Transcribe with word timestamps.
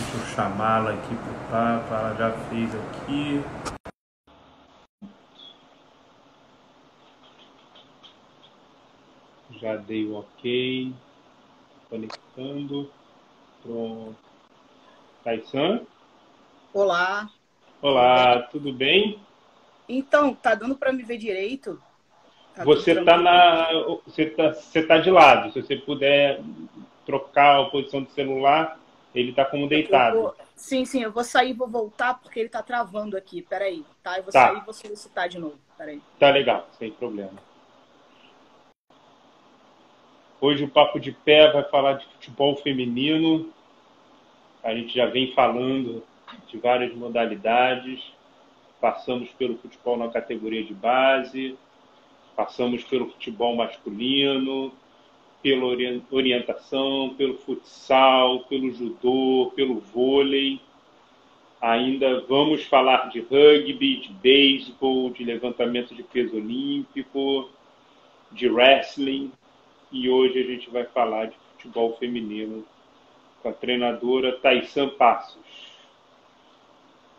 Deixa 0.00 0.16
eu 0.16 0.34
chamá-la 0.34 0.92
aqui 0.92 1.14
para 1.14 1.30
o 1.30 1.50
papo. 1.50 1.94
Ela 1.94 2.14
já 2.14 2.32
fez 2.48 2.70
aqui. 2.74 3.42
Já 9.60 9.76
dei 9.76 10.06
o 10.06 10.14
ok. 10.14 10.94
Conectando. 11.90 12.90
Pronto. 13.62 14.16
Taisan? 15.22 15.82
Olá. 16.72 17.28
Olá, 17.82 18.40
tudo 18.44 18.72
bem? 18.72 19.20
Então, 19.86 20.32
tá 20.32 20.54
dando 20.54 20.76
para 20.76 20.94
me 20.94 21.02
ver 21.02 21.18
direito? 21.18 21.78
Tá 22.54 22.64
você 22.64 22.92
está 22.92 23.18
na, 23.18 23.68
você 24.06 24.30
tá, 24.30 24.54
você 24.54 24.82
tá 24.82 24.96
de 24.96 25.10
lado. 25.10 25.52
Se 25.52 25.60
você 25.60 25.76
puder 25.76 26.40
trocar 27.04 27.60
a 27.60 27.64
posição 27.66 28.02
do 28.02 28.10
celular, 28.12 28.79
ele 29.14 29.30
está 29.30 29.44
como 29.44 29.68
deitado. 29.68 30.20
Vou, 30.20 30.34
sim, 30.54 30.84
sim, 30.84 31.02
eu 31.02 31.12
vou 31.12 31.24
sair 31.24 31.50
e 31.50 31.54
vou 31.54 31.68
voltar 31.68 32.14
porque 32.14 32.38
ele 32.38 32.46
está 32.46 32.62
travando 32.62 33.16
aqui. 33.16 33.42
Peraí, 33.42 33.84
tá? 34.02 34.18
Eu 34.18 34.22
vou 34.22 34.32
tá. 34.32 34.48
sair 34.48 34.58
e 34.58 34.64
vou 34.64 34.74
solicitar 34.74 35.28
de 35.28 35.38
novo. 35.38 35.58
Peraí. 35.76 36.00
Tá 36.18 36.30
legal, 36.30 36.68
sem 36.78 36.90
problema. 36.92 37.38
Hoje 40.40 40.64
o 40.64 40.68
Papo 40.68 40.98
de 40.98 41.12
Pé 41.12 41.52
vai 41.52 41.64
falar 41.64 41.94
de 41.94 42.06
futebol 42.06 42.56
feminino. 42.56 43.52
A 44.62 44.74
gente 44.74 44.94
já 44.94 45.06
vem 45.06 45.32
falando 45.34 46.02
de 46.48 46.58
várias 46.58 46.94
modalidades. 46.94 48.00
Passamos 48.80 49.28
pelo 49.32 49.58
futebol 49.58 49.98
na 49.98 50.08
categoria 50.08 50.64
de 50.64 50.72
base, 50.72 51.58
passamos 52.34 52.82
pelo 52.84 53.10
futebol 53.10 53.54
masculino, 53.54 54.72
pela 55.42 55.64
orientação, 56.10 57.14
pelo 57.16 57.38
futsal, 57.38 58.40
pelo 58.40 58.70
judô, 58.72 59.52
pelo 59.54 59.80
vôlei. 59.80 60.60
Ainda 61.60 62.20
vamos 62.22 62.64
falar 62.64 63.08
de 63.10 63.20
rugby, 63.20 64.00
de 64.00 64.12
beisebol, 64.14 65.10
de 65.10 65.24
levantamento 65.24 65.94
de 65.94 66.02
peso 66.02 66.36
olímpico, 66.36 67.50
de 68.32 68.48
wrestling. 68.48 69.32
E 69.92 70.08
hoje 70.08 70.40
a 70.40 70.44
gente 70.44 70.70
vai 70.70 70.84
falar 70.84 71.26
de 71.26 71.36
futebol 71.56 71.96
feminino 71.96 72.64
com 73.42 73.48
a 73.48 73.52
treinadora 73.52 74.38
Taissan 74.38 74.88
Passos. 74.90 75.70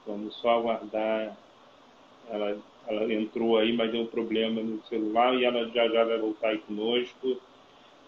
Vamos 0.05 0.35
só 0.35 0.59
aguardar. 0.59 1.37
Ela, 2.29 2.57
ela 2.87 3.13
entrou 3.13 3.57
aí, 3.57 3.73
mas 3.73 3.91
deu 3.91 4.01
um 4.01 4.07
problema 4.07 4.61
no 4.61 4.81
celular 4.85 5.35
e 5.35 5.45
ela 5.45 5.67
já 5.69 5.87
já 5.87 6.03
vai 6.03 6.17
voltar 6.17 6.49
aí 6.49 6.59
conosco. 6.59 7.39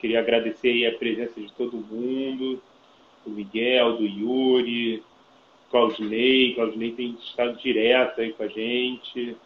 Queria 0.03 0.19
agradecer 0.19 0.85
a 0.85 0.97
presença 0.97 1.39
de 1.39 1.49
todo 1.53 1.77
mundo, 1.77 2.61
do 3.25 3.31
Miguel, 3.31 3.95
do 3.95 4.03
Yuri, 4.03 5.01
Claudinei. 5.71 6.53
Claudinei 6.55 6.91
tem 6.91 7.11
estado 7.11 7.57
direto 7.57 8.19
aí 8.19 8.33
com 8.33 8.43
a 8.43 8.47
gente. 8.49 9.37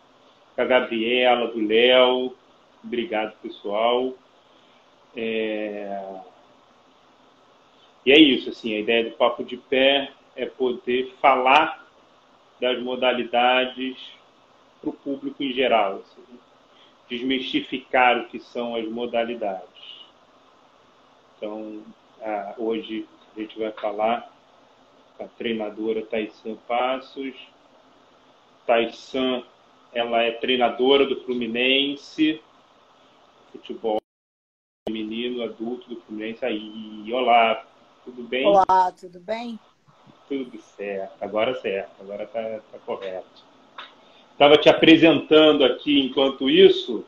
Com 0.55 0.61
a 0.63 0.65
Gabriela, 0.65 1.51
do 1.51 1.63
Léo. 1.63 2.35
Obrigado, 2.83 3.37
pessoal. 3.39 4.15
É... 5.15 6.21
E 8.03 8.11
é 8.11 8.17
isso, 8.17 8.49
assim, 8.49 8.73
a 8.73 8.79
ideia 8.79 9.03
do 9.03 9.11
Papo 9.11 9.43
de 9.43 9.57
Pé 9.57 10.09
é 10.35 10.47
poder 10.47 11.13
falar 11.21 11.87
das 12.59 12.81
modalidades 12.81 13.95
para 14.81 14.89
o 14.89 14.93
público 14.93 15.43
em 15.43 15.53
geral, 15.53 15.97
assim, 15.97 16.39
desmistificar 17.07 18.17
o 18.17 18.27
que 18.27 18.39
são 18.39 18.75
as 18.75 18.87
modalidades. 18.87 19.96
Então, 21.37 21.83
ah, 22.21 22.55
hoje 22.57 23.07
a 23.35 23.39
gente 23.39 23.59
vai 23.59 23.71
falar 23.71 24.31
com 25.17 25.23
a 25.23 25.27
treinadora 25.27 26.05
Taissan 26.05 26.55
Passos. 26.67 27.35
Taissan, 28.65 29.43
ela 29.93 30.23
é 30.23 30.31
treinadora 30.31 31.05
do 31.05 31.21
Fluminense, 31.23 32.41
futebol 33.51 33.97
feminino, 34.87 35.43
adulto 35.43 35.87
do 35.87 36.01
Fluminense. 36.01 36.43
Aí, 36.43 37.13
olá, 37.13 37.65
tudo 38.03 38.23
bem? 38.23 38.45
Olá, 38.45 38.91
tudo 38.99 39.19
bem? 39.19 39.59
Tudo 40.27 40.59
certo, 40.59 41.23
agora 41.23 41.53
certo, 41.61 42.01
agora 42.01 42.23
está 42.23 42.59
tá 42.71 42.79
correto. 42.79 43.45
Estava 44.31 44.57
te 44.57 44.69
apresentando 44.69 45.63
aqui 45.63 45.99
enquanto 45.99 46.49
isso, 46.49 47.05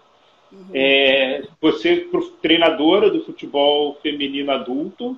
Uhum. 0.51 0.69
É, 0.73 1.43
você 1.61 2.07
treinadora 2.41 3.09
do 3.09 3.23
futebol 3.23 3.95
feminino 4.01 4.51
adulto 4.51 5.17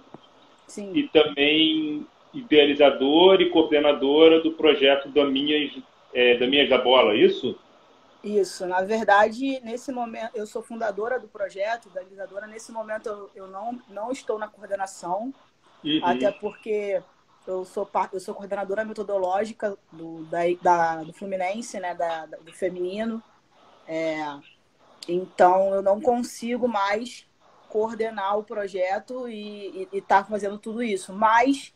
Sim. 0.68 0.92
e 0.94 1.08
também 1.08 2.06
idealizadora 2.34 3.42
e 3.42 3.50
coordenadora 3.50 4.42
do 4.42 4.52
projeto 4.54 5.10
da 5.10 5.26
Minhas, 5.26 5.72
é, 6.14 6.38
da 6.38 6.48
Minhas 6.48 6.70
da 6.70 6.78
Bola, 6.78 7.14
é 7.14 7.18
isso? 7.18 7.58
Isso, 8.24 8.68
na 8.68 8.82
verdade, 8.82 9.60
nesse 9.62 9.92
momento, 9.92 10.32
eu 10.36 10.46
sou 10.46 10.62
fundadora 10.62 11.20
do 11.20 11.28
projeto, 11.28 11.88
idealizadora. 11.88 12.46
Nesse 12.46 12.72
momento, 12.72 13.08
eu, 13.08 13.30
eu 13.36 13.48
não, 13.48 13.80
não 13.90 14.12
estou 14.12 14.38
na 14.38 14.48
coordenação, 14.48 15.34
uhum. 15.84 16.02
até 16.04 16.32
porque 16.32 17.02
eu 17.48 17.66
sou, 17.66 17.90
eu 18.14 18.20
sou 18.20 18.36
coordenadora 18.36 18.86
metodológica 18.86 19.76
do, 19.92 20.24
da, 20.26 20.40
da 20.62 21.04
do 21.04 21.14
Fluminense, 21.14 21.80
né, 21.80 21.96
da, 21.96 22.28
do 22.28 22.54
feminino. 22.54 23.24
É, 23.88 24.24
então, 25.14 25.74
eu 25.74 25.82
não 25.82 26.00
consigo 26.00 26.68
mais 26.68 27.28
coordenar 27.70 28.38
o 28.38 28.44
projeto 28.44 29.28
e 29.28 29.88
estar 29.94 30.24
tá 30.24 30.30
fazendo 30.30 30.58
tudo 30.58 30.84
isso. 30.84 31.14
Mas, 31.14 31.74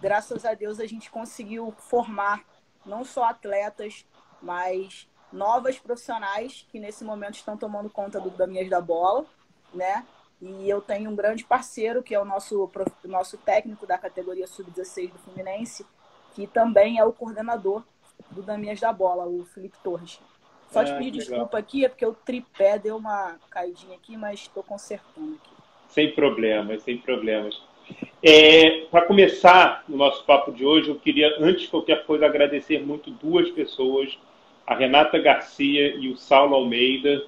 graças 0.00 0.44
a 0.44 0.54
Deus, 0.54 0.78
a 0.78 0.86
gente 0.86 1.10
conseguiu 1.10 1.72
formar 1.78 2.44
não 2.84 3.04
só 3.04 3.24
atletas, 3.24 4.06
mas 4.40 5.08
novas 5.32 5.78
profissionais 5.78 6.66
que 6.70 6.78
nesse 6.78 7.04
momento 7.04 7.34
estão 7.34 7.56
tomando 7.56 7.90
conta 7.90 8.20
do, 8.20 8.30
da 8.30 8.46
Minhas 8.46 8.68
da 8.68 8.80
Bola, 8.80 9.26
né? 9.72 10.06
E 10.40 10.68
eu 10.68 10.80
tenho 10.80 11.10
um 11.10 11.16
grande 11.16 11.44
parceiro, 11.44 12.02
que 12.02 12.14
é 12.14 12.20
o 12.20 12.24
nosso, 12.24 12.70
nosso 13.04 13.36
técnico 13.38 13.86
da 13.86 13.98
categoria 13.98 14.46
Sub-16 14.46 15.12
do 15.12 15.18
Fluminense, 15.18 15.84
que 16.34 16.46
também 16.46 16.98
é 16.98 17.04
o 17.04 17.12
coordenador 17.12 17.82
do 18.30 18.42
Damias 18.42 18.78
da 18.78 18.92
Bola, 18.92 19.26
o 19.26 19.44
Felipe 19.46 19.76
Torres. 19.82 20.20
Só 20.70 20.84
te 20.84 20.90
é, 20.90 20.98
pedir 20.98 21.10
desculpa 21.12 21.58
aqui, 21.58 21.84
é 21.84 21.88
porque 21.88 22.04
o 22.04 22.12
tripé 22.12 22.78
deu 22.78 22.96
uma 22.96 23.36
caidinha 23.50 23.96
aqui, 23.96 24.16
mas 24.16 24.40
estou 24.40 24.62
consertando 24.62 25.34
aqui. 25.34 25.50
Sem 25.88 26.12
problemas, 26.12 26.82
sem 26.82 26.98
problemas. 26.98 27.60
É, 28.22 28.82
Para 28.90 29.06
começar 29.06 29.84
o 29.88 29.96
nosso 29.96 30.24
papo 30.24 30.52
de 30.52 30.64
hoje, 30.64 30.88
eu 30.90 30.96
queria, 30.96 31.34
antes 31.40 31.62
de 31.62 31.68
qualquer 31.68 32.04
coisa, 32.04 32.26
agradecer 32.26 32.84
muito 32.84 33.10
duas 33.10 33.50
pessoas, 33.50 34.18
a 34.66 34.74
Renata 34.74 35.18
Garcia 35.18 35.94
e 35.96 36.10
o 36.10 36.16
Saulo 36.16 36.54
Almeida. 36.54 37.24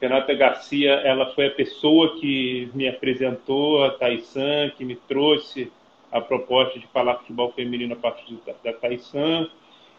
Renata 0.00 0.34
Garcia, 0.34 0.90
ela 0.90 1.32
foi 1.34 1.46
a 1.46 1.50
pessoa 1.52 2.18
que 2.18 2.68
me 2.74 2.88
apresentou 2.88 3.84
a 3.84 3.92
Taisan, 3.92 4.70
que 4.76 4.84
me 4.84 4.96
trouxe 4.96 5.70
a 6.10 6.20
proposta 6.20 6.78
de 6.80 6.86
falar 6.88 7.18
futebol 7.18 7.52
feminino 7.52 7.92
a 7.92 7.96
partir 7.96 8.36
da, 8.44 8.54
da 8.64 8.72
Taisan 8.72 9.48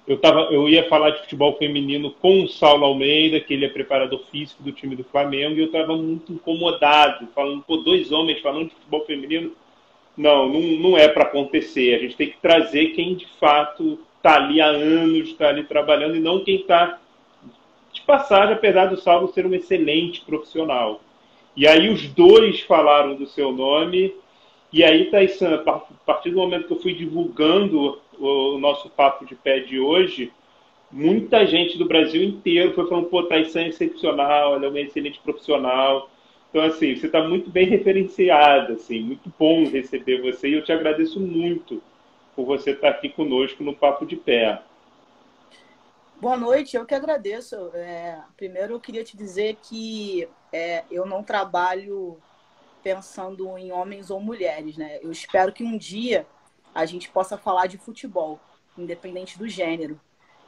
eu, 0.07 0.17
tava, 0.17 0.41
eu 0.51 0.69
ia 0.69 0.87
falar 0.87 1.11
de 1.11 1.21
futebol 1.21 1.57
feminino 1.57 2.11
com 2.11 2.43
o 2.43 2.47
Saulo 2.47 2.85
Almeida, 2.85 3.39
que 3.39 3.53
ele 3.53 3.65
é 3.65 3.69
preparador 3.69 4.19
físico 4.31 4.61
do 4.61 4.71
time 4.71 4.95
do 4.95 5.03
Flamengo, 5.03 5.55
e 5.55 5.61
eu 5.61 5.65
estava 5.65 5.95
muito 5.95 6.33
incomodado, 6.33 7.27
falando, 7.33 7.63
pô, 7.63 7.77
dois 7.77 8.11
homens 8.11 8.39
falando 8.39 8.69
de 8.69 8.75
futebol 8.75 9.05
feminino. 9.05 9.51
Não, 10.15 10.47
não, 10.47 10.61
não 10.61 10.97
é 10.97 11.07
para 11.07 11.23
acontecer. 11.23 11.95
A 11.95 11.99
gente 11.99 12.15
tem 12.15 12.29
que 12.29 12.37
trazer 12.37 12.87
quem 12.87 13.15
de 13.15 13.27
fato 13.39 13.99
está 14.17 14.35
ali 14.35 14.61
há 14.61 14.67
anos, 14.67 15.29
está 15.29 15.49
ali 15.49 15.63
trabalhando, 15.63 16.15
e 16.15 16.19
não 16.19 16.43
quem 16.43 16.57
está 16.57 16.99
de 17.91 18.01
passagem, 18.01 18.53
apesar 18.53 18.85
do 18.85 18.97
Saulo 18.97 19.33
ser 19.33 19.45
um 19.45 19.53
excelente 19.53 20.21
profissional. 20.21 21.01
E 21.55 21.67
aí 21.67 21.89
os 21.89 22.07
dois 22.09 22.61
falaram 22.61 23.15
do 23.15 23.25
seu 23.25 23.51
nome, 23.51 24.13
e 24.75 24.83
aí, 24.83 25.05
Thaísan, 25.05 25.55
a 25.55 25.79
partir 26.05 26.31
do 26.31 26.37
momento 26.37 26.67
que 26.67 26.73
eu 26.73 26.81
fui 26.81 26.93
divulgando 26.93 27.97
o 28.19 28.57
nosso 28.59 28.89
papo 28.89 29.25
de 29.25 29.35
pé 29.35 29.59
de 29.59 29.79
hoje, 29.79 30.31
muita 30.91 31.45
gente 31.45 31.77
do 31.77 31.87
Brasil 31.87 32.23
inteiro 32.23 32.73
foi 32.73 32.87
falando, 32.87 33.07
pô, 33.07 33.23
Thaísan 33.23 33.63
é 33.63 33.67
excepcional, 33.69 34.55
ela 34.55 34.65
é 34.65 34.69
uma 34.69 34.79
excelente 34.79 35.19
profissional. 35.19 36.09
Então, 36.49 36.63
assim, 36.63 36.95
você 36.95 37.07
está 37.07 37.21
muito 37.21 37.49
bem 37.49 37.67
referenciada, 37.67 38.73
assim, 38.73 39.01
muito 39.01 39.31
bom 39.37 39.65
receber 39.67 40.21
você 40.21 40.49
e 40.49 40.53
eu 40.53 40.63
te 40.63 40.71
agradeço 40.71 41.19
muito 41.19 41.81
por 42.35 42.45
você 42.45 42.71
estar 42.71 42.89
aqui 42.89 43.09
conosco 43.09 43.63
no 43.63 43.75
Papo 43.75 44.05
de 44.05 44.15
Pé. 44.15 44.61
Boa 46.19 46.37
noite, 46.37 46.77
eu 46.77 46.85
que 46.85 46.95
agradeço. 46.95 47.55
É, 47.73 48.19
primeiro, 48.37 48.73
eu 48.73 48.79
queria 48.79 49.03
te 49.03 49.17
dizer 49.17 49.57
que 49.61 50.27
é, 50.51 50.83
eu 50.89 51.05
não 51.05 51.23
trabalho 51.23 52.17
pensando 52.81 53.57
em 53.57 53.71
homens 53.71 54.09
ou 54.09 54.21
mulheres, 54.21 54.77
né? 54.77 54.99
Eu 55.01 55.11
espero 55.11 55.51
que 55.51 55.63
um 55.63 55.77
dia 55.77 56.25
a 56.75 56.85
gente 56.85 57.09
possa 57.09 57.37
falar 57.37 57.67
de 57.67 57.77
futebol, 57.77 58.37
independente 58.77 59.39
do 59.39 59.47
gênero. 59.47 59.99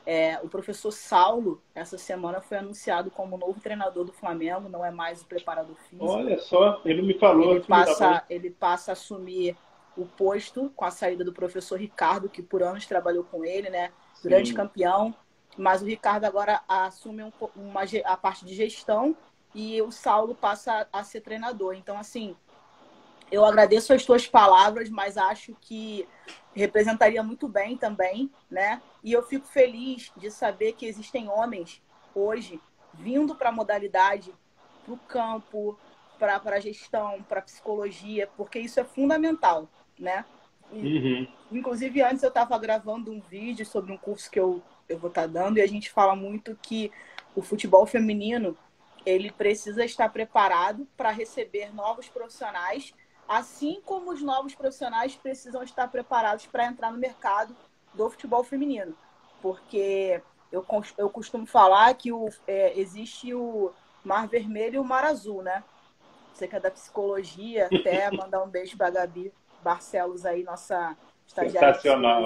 É, 0.06 0.40
o 0.44 0.50
professor 0.50 0.92
Saulo, 0.92 1.62
essa 1.74 1.98
semana, 1.98 2.42
foi 2.42 2.58
anunciado 2.58 3.10
como 3.10 3.38
novo 3.38 3.60
treinador 3.60 4.06
do 4.06 4.12
Flamengo, 4.12 4.70
não 4.70 4.86
é 4.86 4.92
mais 4.92 5.22
o 5.22 5.26
preparador 5.26 5.76
físico. 5.90 6.06
Olha 6.06 6.38
só, 6.40 6.82
ele 6.86 7.02
me 7.02 7.14
falou. 7.14 7.52
Ele 7.52 7.62
passa, 7.62 8.24
ele 8.30 8.50
passa 8.50 8.92
a 8.92 8.94
assumir 8.94 9.56
o 9.98 10.06
posto 10.06 10.72
com 10.76 10.86
a 10.86 10.92
saída 10.92 11.24
do 11.24 11.34
professor 11.34 11.80
Ricardo, 11.80 12.30
que 12.30 12.42
por 12.42 12.62
anos 12.62 12.86
trabalhou 12.86 13.24
com 13.24 13.44
ele, 13.44 13.70
né? 13.70 13.92
Grande 14.24 14.50
Sim. 14.50 14.56
campeão. 14.56 15.16
Mas 15.58 15.82
o 15.82 15.86
Ricardo 15.86 16.26
agora 16.26 16.62
assume 16.68 17.24
um, 17.24 17.32
uma, 17.56 17.82
a 18.06 18.16
parte 18.16 18.46
de 18.46 18.54
gestão 18.54 19.16
e 19.56 19.82
o 19.82 19.92
Saulo 19.92 20.36
passa 20.36 20.88
a 20.94 21.04
ser 21.04 21.22
treinador. 21.22 21.74
Então, 21.74 21.98
assim, 21.98 22.36
eu 23.32 23.46
agradeço 23.46 23.94
as 23.94 24.06
tuas 24.06 24.28
palavras, 24.28 24.90
mas 24.90 25.18
acho 25.18 25.56
que 25.62 26.08
representaria 26.54 27.22
muito 27.22 27.48
bem 27.48 27.78
também, 27.78 28.32
né? 28.50 28.82
E 29.04 29.12
eu 29.12 29.22
fico 29.24 29.48
feliz 29.48 30.12
de 30.18 30.32
saber 30.32 30.74
que 30.74 30.86
existem 30.86 31.30
homens 31.30 31.82
hoje 32.16 32.60
vindo 32.94 33.36
para 33.36 33.50
a 33.50 33.52
modalidade, 33.52 34.34
para 34.84 34.94
o 34.94 34.98
campo, 34.98 35.78
para 36.18 36.42
a 36.46 36.60
gestão, 36.60 37.22
para 37.24 37.40
a 37.40 37.44
psicologia, 37.44 38.30
porque 38.36 38.60
isso 38.60 38.80
é 38.80 38.84
fundamental, 38.84 39.70
né? 40.00 40.26
E, 40.72 40.98
uhum. 40.98 41.28
Inclusive, 41.52 42.02
antes 42.02 42.24
eu 42.24 42.30
estava 42.30 42.58
gravando 42.58 43.12
um 43.12 43.22
vídeo 43.22 43.66
sobre 43.66 43.92
um 43.92 43.98
curso 43.98 44.30
que 44.30 44.40
eu, 44.40 44.62
eu 44.90 44.98
vou 44.98 45.10
estar 45.10 45.22
tá 45.22 45.28
dando 45.28 45.58
e 45.58 45.62
a 45.62 45.68
gente 45.68 45.92
fala 45.92 46.16
muito 46.16 46.58
que 46.62 46.92
o 47.36 47.42
futebol 47.42 47.86
feminino 47.86 48.58
ele 49.06 49.32
precisa 49.32 49.86
estar 49.86 50.10
preparado 50.10 50.86
para 50.98 51.12
receber 51.12 51.74
novos 51.74 52.10
profissionais, 52.10 52.94
assim 53.28 53.82
como 53.86 54.12
os 54.12 54.22
novos 54.22 54.56
profissionais 54.56 55.16
precisam 55.16 55.64
estar 55.64 55.88
preparados 55.90 56.46
para 56.46 56.66
entrar 56.66 56.92
no 56.92 56.98
mercado 56.98 57.56
do 57.94 58.10
futebol 58.10 58.44
feminino. 58.44 58.96
Porque 59.42 60.22
eu, 60.52 60.66
eu 60.98 61.10
costumo 61.10 61.46
falar 61.46 61.94
que 61.96 62.12
o, 62.12 62.30
é, 62.48 62.80
existe 62.80 63.34
o 63.34 63.72
mar 64.04 64.28
vermelho 64.28 64.76
e 64.76 64.80
o 64.80 64.84
mar 64.84 65.04
azul, 65.04 65.42
né? 65.42 65.64
Você 66.34 66.48
que 66.48 66.56
é 66.56 66.60
da 66.60 66.72
psicologia, 66.72 67.68
até 67.74 68.10
mandar 68.12 68.44
um 68.44 68.50
beijo 68.50 68.78
para 68.78 68.88
a 68.88 68.92
Gabi 68.92 69.34
Barcelos 69.62 70.26
aí, 70.26 70.44
nossa 70.44 70.96
estagiária 71.26 71.74
Sensacional. 71.74 72.24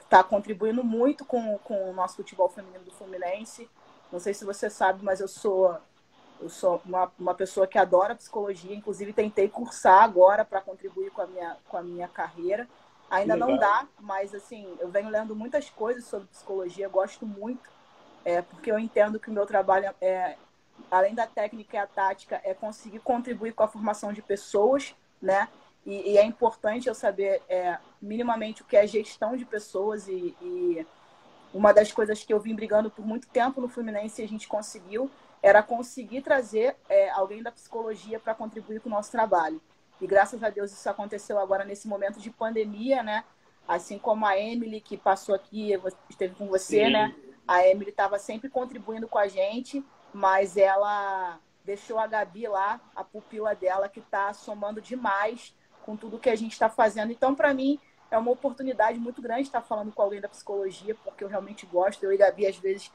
está 0.00 0.22
contribuindo 0.22 0.84
muito 0.84 1.24
com, 1.24 1.58
com 1.58 1.90
o 1.90 1.92
nosso 1.92 2.16
futebol 2.16 2.48
feminino 2.48 2.84
do 2.84 2.92
Fluminense. 2.92 3.68
Não 4.12 4.20
sei 4.20 4.34
se 4.34 4.44
você 4.44 4.68
sabe, 4.68 5.04
mas 5.04 5.20
eu 5.20 5.28
sou 5.28 5.76
eu 6.40 6.48
sou 6.48 6.80
uma, 6.84 7.10
uma 7.18 7.34
pessoa 7.34 7.66
que 7.66 7.78
adora 7.78 8.14
psicologia, 8.14 8.74
inclusive 8.74 9.12
tentei 9.12 9.48
cursar 9.48 10.02
agora 10.02 10.44
para 10.44 10.60
contribuir 10.60 11.10
com 11.10 11.22
a 11.22 11.26
minha, 11.26 11.56
com 11.68 11.76
a 11.76 11.82
minha 11.82 12.08
carreira. 12.08 12.68
Ainda 13.10 13.36
não 13.36 13.56
dá, 13.56 13.86
mas 13.98 14.34
assim, 14.34 14.72
eu 14.78 14.88
venho 14.88 15.10
lendo 15.10 15.34
muitas 15.34 15.68
coisas 15.68 16.04
sobre 16.04 16.28
psicologia, 16.28 16.88
gosto 16.88 17.26
muito, 17.26 17.68
é, 18.24 18.40
porque 18.40 18.70
eu 18.70 18.78
entendo 18.78 19.18
que 19.18 19.28
o 19.28 19.32
meu 19.32 19.44
trabalho 19.46 19.92
é, 20.00 20.36
além 20.90 21.14
da 21.14 21.26
técnica 21.26 21.76
e 21.76 21.80
a 21.80 21.86
tática, 21.86 22.40
é 22.44 22.54
conseguir 22.54 23.00
contribuir 23.00 23.52
com 23.52 23.62
a 23.62 23.68
formação 23.68 24.12
de 24.12 24.22
pessoas, 24.22 24.94
né? 25.20 25.48
E, 25.84 26.12
e 26.12 26.18
é 26.18 26.24
importante 26.24 26.88
eu 26.88 26.94
saber 26.94 27.42
é, 27.48 27.78
minimamente 28.00 28.62
o 28.62 28.64
que 28.64 28.76
é 28.76 28.86
gestão 28.86 29.36
de 29.36 29.44
pessoas 29.44 30.06
e, 30.08 30.36
e, 30.40 30.86
uma 31.52 31.72
das 31.72 31.90
coisas 31.90 32.22
que 32.22 32.32
eu 32.32 32.38
vim 32.38 32.54
brigando 32.54 32.90
por 32.90 33.04
muito 33.04 33.26
tempo 33.28 33.60
no 33.60 33.68
Fluminense 33.68 34.22
a 34.22 34.28
gente 34.28 34.46
conseguiu 34.46 35.10
era 35.42 35.62
conseguir 35.62 36.22
trazer 36.22 36.76
é, 36.88 37.10
alguém 37.10 37.42
da 37.42 37.50
psicologia 37.50 38.18
para 38.20 38.34
contribuir 38.34 38.80
com 38.80 38.88
o 38.88 38.92
nosso 38.92 39.10
trabalho. 39.10 39.60
E 40.00 40.06
graças 40.06 40.42
a 40.42 40.50
Deus 40.50 40.72
isso 40.72 40.88
aconteceu 40.88 41.38
agora 41.38 41.64
nesse 41.64 41.86
momento 41.86 42.18
de 42.18 42.30
pandemia, 42.30 43.02
né? 43.02 43.24
Assim 43.68 43.98
como 43.98 44.26
a 44.26 44.38
Emily, 44.38 44.80
que 44.80 44.96
passou 44.96 45.34
aqui, 45.34 45.72
esteve 46.08 46.34
com 46.34 46.46
você, 46.46 46.86
Sim. 46.86 46.92
né? 46.92 47.14
A 47.46 47.66
Emily 47.66 47.90
estava 47.90 48.18
sempre 48.18 48.48
contribuindo 48.48 49.08
com 49.08 49.18
a 49.18 49.28
gente, 49.28 49.84
mas 50.12 50.56
ela 50.56 51.38
deixou 51.64 51.98
a 51.98 52.06
Gabi 52.06 52.46
lá, 52.48 52.80
a 52.96 53.04
pupila 53.04 53.54
dela, 53.54 53.88
que 53.88 54.00
está 54.00 54.32
somando 54.32 54.80
demais 54.80 55.54
com 55.84 55.96
tudo 55.96 56.18
que 56.18 56.30
a 56.30 56.36
gente 56.36 56.52
está 56.52 56.68
fazendo. 56.68 57.12
Então, 57.12 57.34
para 57.34 57.52
mim, 57.52 57.78
é 58.10 58.18
uma 58.18 58.30
oportunidade 58.30 58.98
muito 58.98 59.22
grande 59.22 59.42
estar 59.42 59.60
falando 59.60 59.92
com 59.92 60.02
alguém 60.02 60.20
da 60.20 60.28
psicologia, 60.28 60.94
porque 61.04 61.22
eu 61.22 61.28
realmente 61.28 61.66
gosto. 61.66 62.02
Eu 62.02 62.12
e 62.12 62.16
a 62.16 62.26
Gabi, 62.26 62.46
às 62.46 62.56
vezes, 62.56 62.90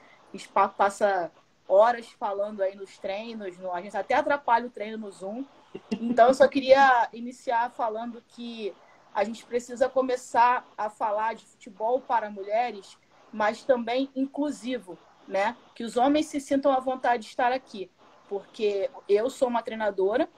passa 0.75 1.31
horas 1.67 2.07
falando 2.19 2.61
aí 2.61 2.75
nos 2.75 2.97
treinos, 2.97 3.57
no... 3.57 3.71
a 3.71 3.81
gente 3.81 3.97
até 3.97 4.15
atrapalha 4.15 4.67
o 4.67 4.69
treino 4.69 4.97
no 4.97 5.11
Zoom, 5.11 5.43
então, 5.91 6.27
eu 6.27 6.33
só 6.33 6.47
queria 6.47 7.09
iniciar 7.13 7.69
falando 7.71 8.23
que 8.29 8.73
a 9.13 9.23
gente 9.23 9.45
precisa 9.45 9.89
começar 9.89 10.65
a 10.77 10.89
falar 10.89 11.35
de 11.35 11.45
futebol 11.45 12.01
para 12.01 12.29
mulheres, 12.29 12.97
mas 13.31 13.63
também 13.63 14.09
inclusivo, 14.15 14.97
né? 15.27 15.55
Que 15.73 15.83
os 15.83 15.97
homens 15.97 16.27
se 16.27 16.39
sintam 16.39 16.71
à 16.71 16.79
vontade 16.79 17.23
de 17.23 17.29
estar 17.29 17.51
aqui, 17.51 17.89
porque 18.27 18.89
eu 19.07 19.29
sou 19.29 19.47
uma 19.47 19.61
treinadora, 19.61 20.29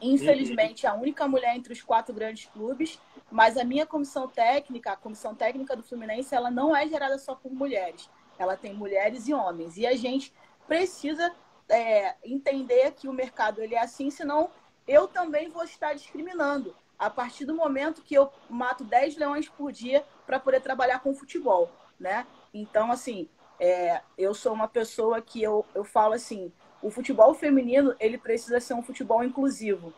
infelizmente 0.00 0.86
a 0.86 0.94
única 0.94 1.26
mulher 1.26 1.56
entre 1.56 1.72
os 1.72 1.82
quatro 1.82 2.14
grandes 2.14 2.46
clubes, 2.46 3.00
mas 3.30 3.56
a 3.56 3.64
minha 3.64 3.84
comissão 3.84 4.28
técnica, 4.28 4.92
a 4.92 4.96
comissão 4.96 5.34
técnica 5.34 5.74
do 5.74 5.82
Fluminense, 5.82 6.34
ela 6.34 6.50
não 6.50 6.74
é 6.74 6.86
gerada 6.86 7.18
só 7.18 7.34
por 7.34 7.52
mulheres, 7.52 8.08
ela 8.38 8.56
tem 8.56 8.74
mulheres 8.74 9.28
e 9.28 9.34
homens, 9.34 9.76
e 9.76 9.86
a 9.86 9.96
gente 9.96 10.32
precisa 10.66 11.32
é, 11.68 12.14
entender 12.24 12.92
que 12.92 13.08
o 13.08 13.12
mercado 13.12 13.62
ele 13.62 13.74
é 13.74 13.80
assim, 13.80 14.10
senão 14.10 14.50
eu 14.86 15.06
também 15.06 15.48
vou 15.48 15.64
estar 15.64 15.94
discriminando. 15.94 16.74
A 16.98 17.08
partir 17.08 17.44
do 17.44 17.54
momento 17.54 18.02
que 18.02 18.14
eu 18.14 18.32
mato 18.50 18.82
10 18.82 19.16
leões 19.16 19.48
por 19.48 19.70
dia 19.70 20.04
para 20.26 20.40
poder 20.40 20.60
trabalhar 20.60 20.98
com 21.00 21.14
futebol, 21.14 21.70
né? 21.98 22.26
Então, 22.52 22.90
assim, 22.90 23.28
é, 23.60 24.00
eu 24.16 24.34
sou 24.34 24.52
uma 24.52 24.66
pessoa 24.66 25.20
que 25.20 25.42
eu, 25.42 25.64
eu 25.74 25.84
falo 25.84 26.14
assim, 26.14 26.52
o 26.82 26.90
futebol 26.90 27.34
feminino 27.34 27.94
ele 28.00 28.18
precisa 28.18 28.60
ser 28.60 28.74
um 28.74 28.82
futebol 28.82 29.22
inclusivo, 29.22 29.92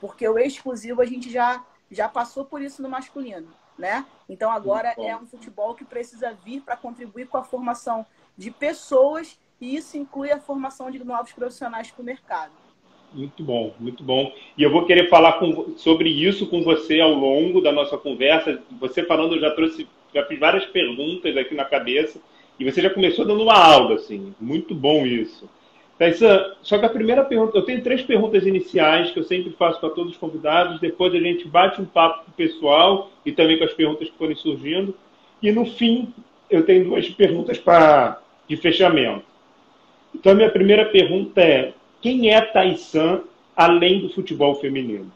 porque 0.00 0.28
o 0.28 0.38
exclusivo 0.38 1.00
a 1.00 1.06
gente 1.06 1.30
já 1.30 1.64
já 1.90 2.06
passou 2.06 2.44
por 2.44 2.60
isso 2.60 2.82
no 2.82 2.88
masculino, 2.88 3.48
né? 3.78 4.04
Então 4.28 4.50
agora 4.50 4.94
é 4.98 5.16
um 5.16 5.26
futebol 5.26 5.74
que 5.74 5.84
precisa 5.84 6.36
vir 6.44 6.60
para 6.60 6.76
contribuir 6.76 7.26
com 7.28 7.38
a 7.38 7.44
formação 7.44 8.04
de 8.36 8.50
pessoas 8.50 9.38
e 9.60 9.76
isso 9.76 9.96
inclui 9.96 10.30
a 10.30 10.40
formação 10.40 10.90
de 10.90 11.02
novos 11.02 11.32
profissionais 11.32 11.90
para 11.90 12.02
o 12.02 12.04
mercado. 12.04 12.52
Muito 13.12 13.42
bom, 13.42 13.74
muito 13.80 14.02
bom. 14.02 14.32
E 14.56 14.62
eu 14.62 14.70
vou 14.70 14.84
querer 14.84 15.08
falar 15.08 15.34
com, 15.34 15.76
sobre 15.78 16.10
isso 16.10 16.46
com 16.48 16.62
você 16.62 17.00
ao 17.00 17.12
longo 17.12 17.60
da 17.60 17.72
nossa 17.72 17.96
conversa. 17.96 18.62
Você 18.78 19.02
falando, 19.02 19.34
eu 19.34 19.40
já 19.40 19.50
trouxe, 19.52 19.88
já 20.14 20.24
fiz 20.26 20.38
várias 20.38 20.66
perguntas 20.66 21.36
aqui 21.36 21.54
na 21.54 21.64
cabeça 21.64 22.20
e 22.60 22.70
você 22.70 22.82
já 22.82 22.90
começou 22.90 23.24
dando 23.24 23.42
uma 23.42 23.54
aula, 23.54 23.94
assim. 23.94 24.34
Muito 24.38 24.74
bom 24.74 25.06
isso. 25.06 25.48
Thaisa, 25.98 26.56
só 26.62 26.78
que 26.78 26.86
a 26.86 26.90
primeira 26.90 27.24
pergunta, 27.24 27.58
eu 27.58 27.62
tenho 27.62 27.82
três 27.82 28.02
perguntas 28.02 28.46
iniciais 28.46 29.10
que 29.10 29.18
eu 29.18 29.24
sempre 29.24 29.50
faço 29.52 29.80
para 29.80 29.90
todos 29.90 30.12
os 30.12 30.18
convidados. 30.18 30.80
Depois 30.80 31.12
a 31.12 31.18
gente 31.18 31.48
bate 31.48 31.80
um 31.80 31.84
papo 31.84 32.24
com 32.24 32.30
o 32.30 32.34
pessoal 32.34 33.10
e 33.26 33.32
também 33.32 33.58
com 33.58 33.64
as 33.64 33.72
perguntas 33.72 34.08
que 34.08 34.16
forem 34.16 34.36
surgindo. 34.36 34.94
E 35.42 35.50
no 35.50 35.66
fim, 35.66 36.14
eu 36.48 36.64
tenho 36.64 36.84
duas 36.84 37.08
perguntas 37.08 37.58
para 37.58 38.20
de 38.48 38.56
fechamento. 38.56 39.24
Então, 40.14 40.32
a 40.32 40.34
minha 40.36 40.50
primeira 40.50 40.86
pergunta 40.86 41.40
é: 41.40 41.74
quem 42.00 42.30
é 42.30 42.40
Taisan 42.40 43.22
além 43.56 44.00
do 44.00 44.08
futebol 44.10 44.54
feminino? 44.54 45.12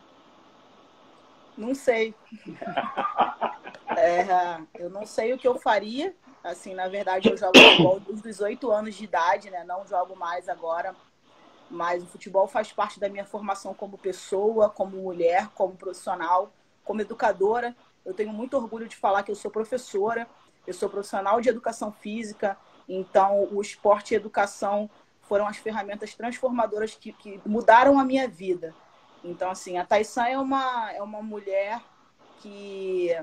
Não 1.57 1.75
sei. 1.75 2.13
é, 3.97 4.59
eu 4.79 4.91
não 4.91 5.07
sei 5.07 5.33
o 5.33 5.39
que 5.39 5.47
eu 5.47 5.55
faria. 5.55 6.13
Assim, 6.43 6.75
na 6.75 6.89
verdade, 6.89 7.31
eu 7.31 7.37
jogo 7.37 7.57
futebol 7.57 8.01
desde 8.01 8.29
os 8.29 8.41
oito 8.41 8.71
anos 8.71 8.95
de 8.95 9.05
idade, 9.05 9.51
né? 9.51 9.65
Não 9.65 9.87
jogo 9.87 10.17
mais 10.17 10.49
agora. 10.49 10.95
Mas 11.71 12.03
o 12.03 12.07
futebol 12.07 12.47
faz 12.47 12.73
parte 12.73 12.99
da 12.99 13.09
minha 13.09 13.25
formação 13.25 13.73
como 13.73 13.97
pessoa, 13.97 14.69
como 14.69 14.97
mulher, 14.97 15.49
como 15.55 15.77
profissional, 15.77 16.53
como 16.85 17.01
educadora. 17.01 17.75
Eu 18.05 18.13
tenho 18.13 18.33
muito 18.33 18.57
orgulho 18.57 18.89
de 18.89 18.97
falar 18.97 19.23
que 19.23 19.31
eu 19.31 19.37
sou 19.37 19.51
professora, 19.51 20.29
eu 20.67 20.75
sou 20.75 20.91
profissional 20.91 21.41
de 21.41 21.49
educação 21.49 21.93
física, 21.93 22.59
então, 22.89 23.49
o 23.51 23.61
esporte 23.61 24.13
e 24.13 24.17
a 24.17 24.21
educação 24.21 24.91
foram 25.23 25.47
as 25.47 25.57
ferramentas 25.57 26.15
transformadoras 26.15 26.95
que, 26.95 27.13
que 27.13 27.41
mudaram 27.47 27.99
a 27.99 28.05
minha 28.05 28.29
vida. 28.29 28.75
Então, 29.25 29.51
assim, 29.51 29.79
a 29.79 29.87
Taisan 29.87 30.27
é 30.27 30.39
uma, 30.39 30.93
é 30.93 31.03
uma 31.03 31.23
mulher 31.23 31.81
que 32.41 33.17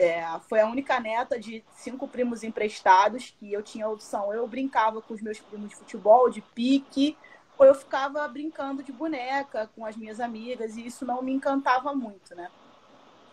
é, 0.00 0.24
foi 0.48 0.60
a 0.60 0.66
única 0.66 0.98
neta 0.98 1.38
de 1.38 1.62
cinco 1.72 2.08
primos 2.08 2.42
emprestados 2.42 3.34
que 3.38 3.52
eu 3.52 3.62
tinha 3.62 3.86
opção. 3.86 4.32
Eu 4.32 4.48
brincava 4.48 5.02
com 5.02 5.12
os 5.12 5.20
meus 5.20 5.38
primos 5.38 5.68
de 5.68 5.76
futebol, 5.76 6.30
de 6.30 6.40
pique, 6.40 7.18
ou 7.58 7.66
eu 7.66 7.74
ficava 7.74 8.26
brincando 8.26 8.82
de 8.82 8.92
boneca 8.92 9.68
com 9.76 9.84
as 9.84 9.94
minhas 9.98 10.18
amigas, 10.18 10.76
e 10.78 10.86
isso 10.86 11.04
não 11.04 11.20
me 11.20 11.32
encantava 11.32 11.94
muito, 11.94 12.34
né? 12.34 12.50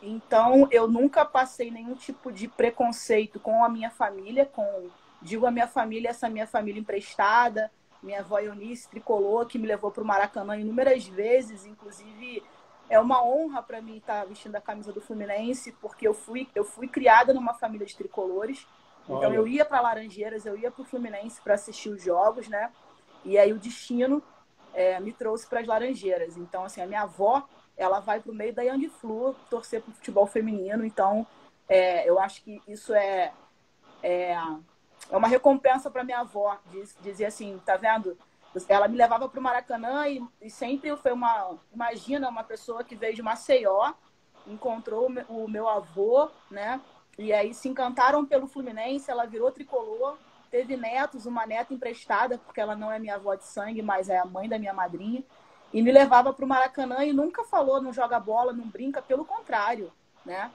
Então, 0.04 0.68
eu 0.70 0.90
nunca 0.90 1.24
passei 1.24 1.72
nenhum 1.72 1.96
tipo 1.96 2.34
de 2.34 2.50
preconceito 2.50 3.40
com 3.40 3.64
a 3.64 3.70
minha 3.70 3.90
família, 3.90 4.46
com 4.46 4.90
Digo 5.22 5.46
a 5.48 5.52
minha 5.52 5.68
família, 5.68 6.10
essa 6.10 6.30
minha 6.30 6.46
família 6.46 6.80
emprestada, 6.80 7.72
minha 8.04 8.20
avó 8.20 8.40
Eunice 8.40 8.88
tricolor, 8.88 9.48
que 9.48 9.58
me 9.58 9.66
levou 9.66 9.90
para 9.90 10.04
o 10.04 10.06
Maracanã 10.06 10.56
inúmeras 10.56 11.08
vezes, 11.08 11.66
inclusive 11.66 12.44
é 12.90 13.00
uma 13.00 13.24
honra 13.24 13.62
para 13.62 13.82
mim 13.82 13.98
estar 13.98 14.26
vestindo 14.26 14.56
a 14.56 14.62
camisa 14.62 14.94
do 14.94 15.02
Fluminense, 15.02 15.72
porque 15.74 16.08
eu 16.08 16.14
fui, 16.14 16.48
eu 16.56 16.64
fui 16.64 16.88
criada 16.88 17.34
numa 17.34 17.54
família 17.54 17.86
de 17.86 17.96
tricolores. 17.96 18.66
Então 19.04 19.18
Olha. 19.18 19.36
eu 19.36 19.48
ia 19.48 19.66
para 19.66 19.82
Laranjeiras, 19.82 20.46
eu 20.46 20.58
ia 20.58 20.72
para 20.72 20.82
o 20.82 20.86
Fluminense 20.86 21.42
para 21.42 21.54
assistir 21.54 21.90
os 21.90 22.02
jogos, 22.02 22.48
né? 22.48 22.72
E 23.24 23.38
aí 23.38 23.52
o 23.52 23.60
destino 23.60 24.22
é, 24.74 25.00
me 25.00 25.12
trouxe 25.12 25.48
para 25.48 25.60
as 25.60 25.68
Laranjeiras. 25.68 26.38
Então, 26.38 26.64
assim, 26.64 26.82
a 26.82 26.86
minha 26.86 27.02
avó 27.02 27.48
ela 27.76 28.00
vai 28.00 28.20
para 28.20 28.32
o 28.32 28.36
meio 28.36 28.54
da 28.54 28.64
Young 28.64 28.90
Flu 28.90 29.36
torcer 29.50 29.82
para 29.82 29.92
o 29.92 29.96
futebol 29.96 30.26
feminino. 30.26 30.84
Então, 30.86 31.28
é, 31.70 32.10
eu 32.10 32.20
acho 32.20 32.42
que 32.44 32.62
isso 32.68 32.94
é, 32.94 33.32
é, 34.02 34.32
é 34.34 35.18
uma 35.18 35.28
recompensa 35.28 35.90
para 35.90 36.04
minha 36.04 36.20
avó. 36.20 36.58
Diz, 36.72 36.96
dizer 37.02 37.26
assim, 37.26 37.62
tá 37.66 37.78
vendo? 37.78 38.18
Ela 38.68 38.88
me 38.88 38.98
levava 38.98 39.30
para 39.30 39.40
o 39.40 39.44
Maracanã 39.44 40.08
e, 40.08 40.24
e, 40.42 40.50
sempre 40.50 40.96
foi 40.98 41.12
uma. 41.12 41.58
Imagina 41.74 42.30
uma 42.30 42.44
pessoa 42.44 42.84
que 42.84 42.96
veio 42.96 43.16
de 43.16 43.22
Maceió, 43.22 43.94
encontrou 44.48 45.08
o 45.30 45.48
meu 45.48 45.68
avô, 45.68 46.30
né? 46.50 46.82
E 47.18 47.34
aí 47.34 47.54
se 47.54 47.68
encantaram 47.68 48.26
pelo 48.26 48.48
Fluminense, 48.48 49.10
ela 49.10 49.26
virou 49.26 49.52
tricolor, 49.52 50.18
teve 50.50 50.78
netos, 50.78 51.26
uma 51.26 51.46
neta 51.46 51.74
emprestada, 51.74 52.38
porque 52.38 52.62
ela 52.62 52.76
não 52.76 52.92
é 52.92 53.00
minha 53.00 53.16
avó 53.16 53.36
de 53.36 53.44
sangue, 53.44 53.82
mas 53.82 54.10
é 54.10 54.20
a 54.20 54.26
mãe 54.26 54.48
da 54.48 54.60
minha 54.60 54.74
madrinha, 54.74 55.24
e 55.74 55.82
me 55.82 55.92
levava 55.92 56.32
para 56.32 56.46
o 56.46 56.48
Maracanã 56.48 57.04
e 57.04 57.12
nunca 57.12 57.44
falou, 57.44 57.82
não 57.82 57.92
joga 57.92 58.20
bola, 58.20 58.54
não 58.54 58.68
brinca, 58.68 59.02
pelo 59.02 59.26
contrário, 59.26 59.92
né? 60.26 60.52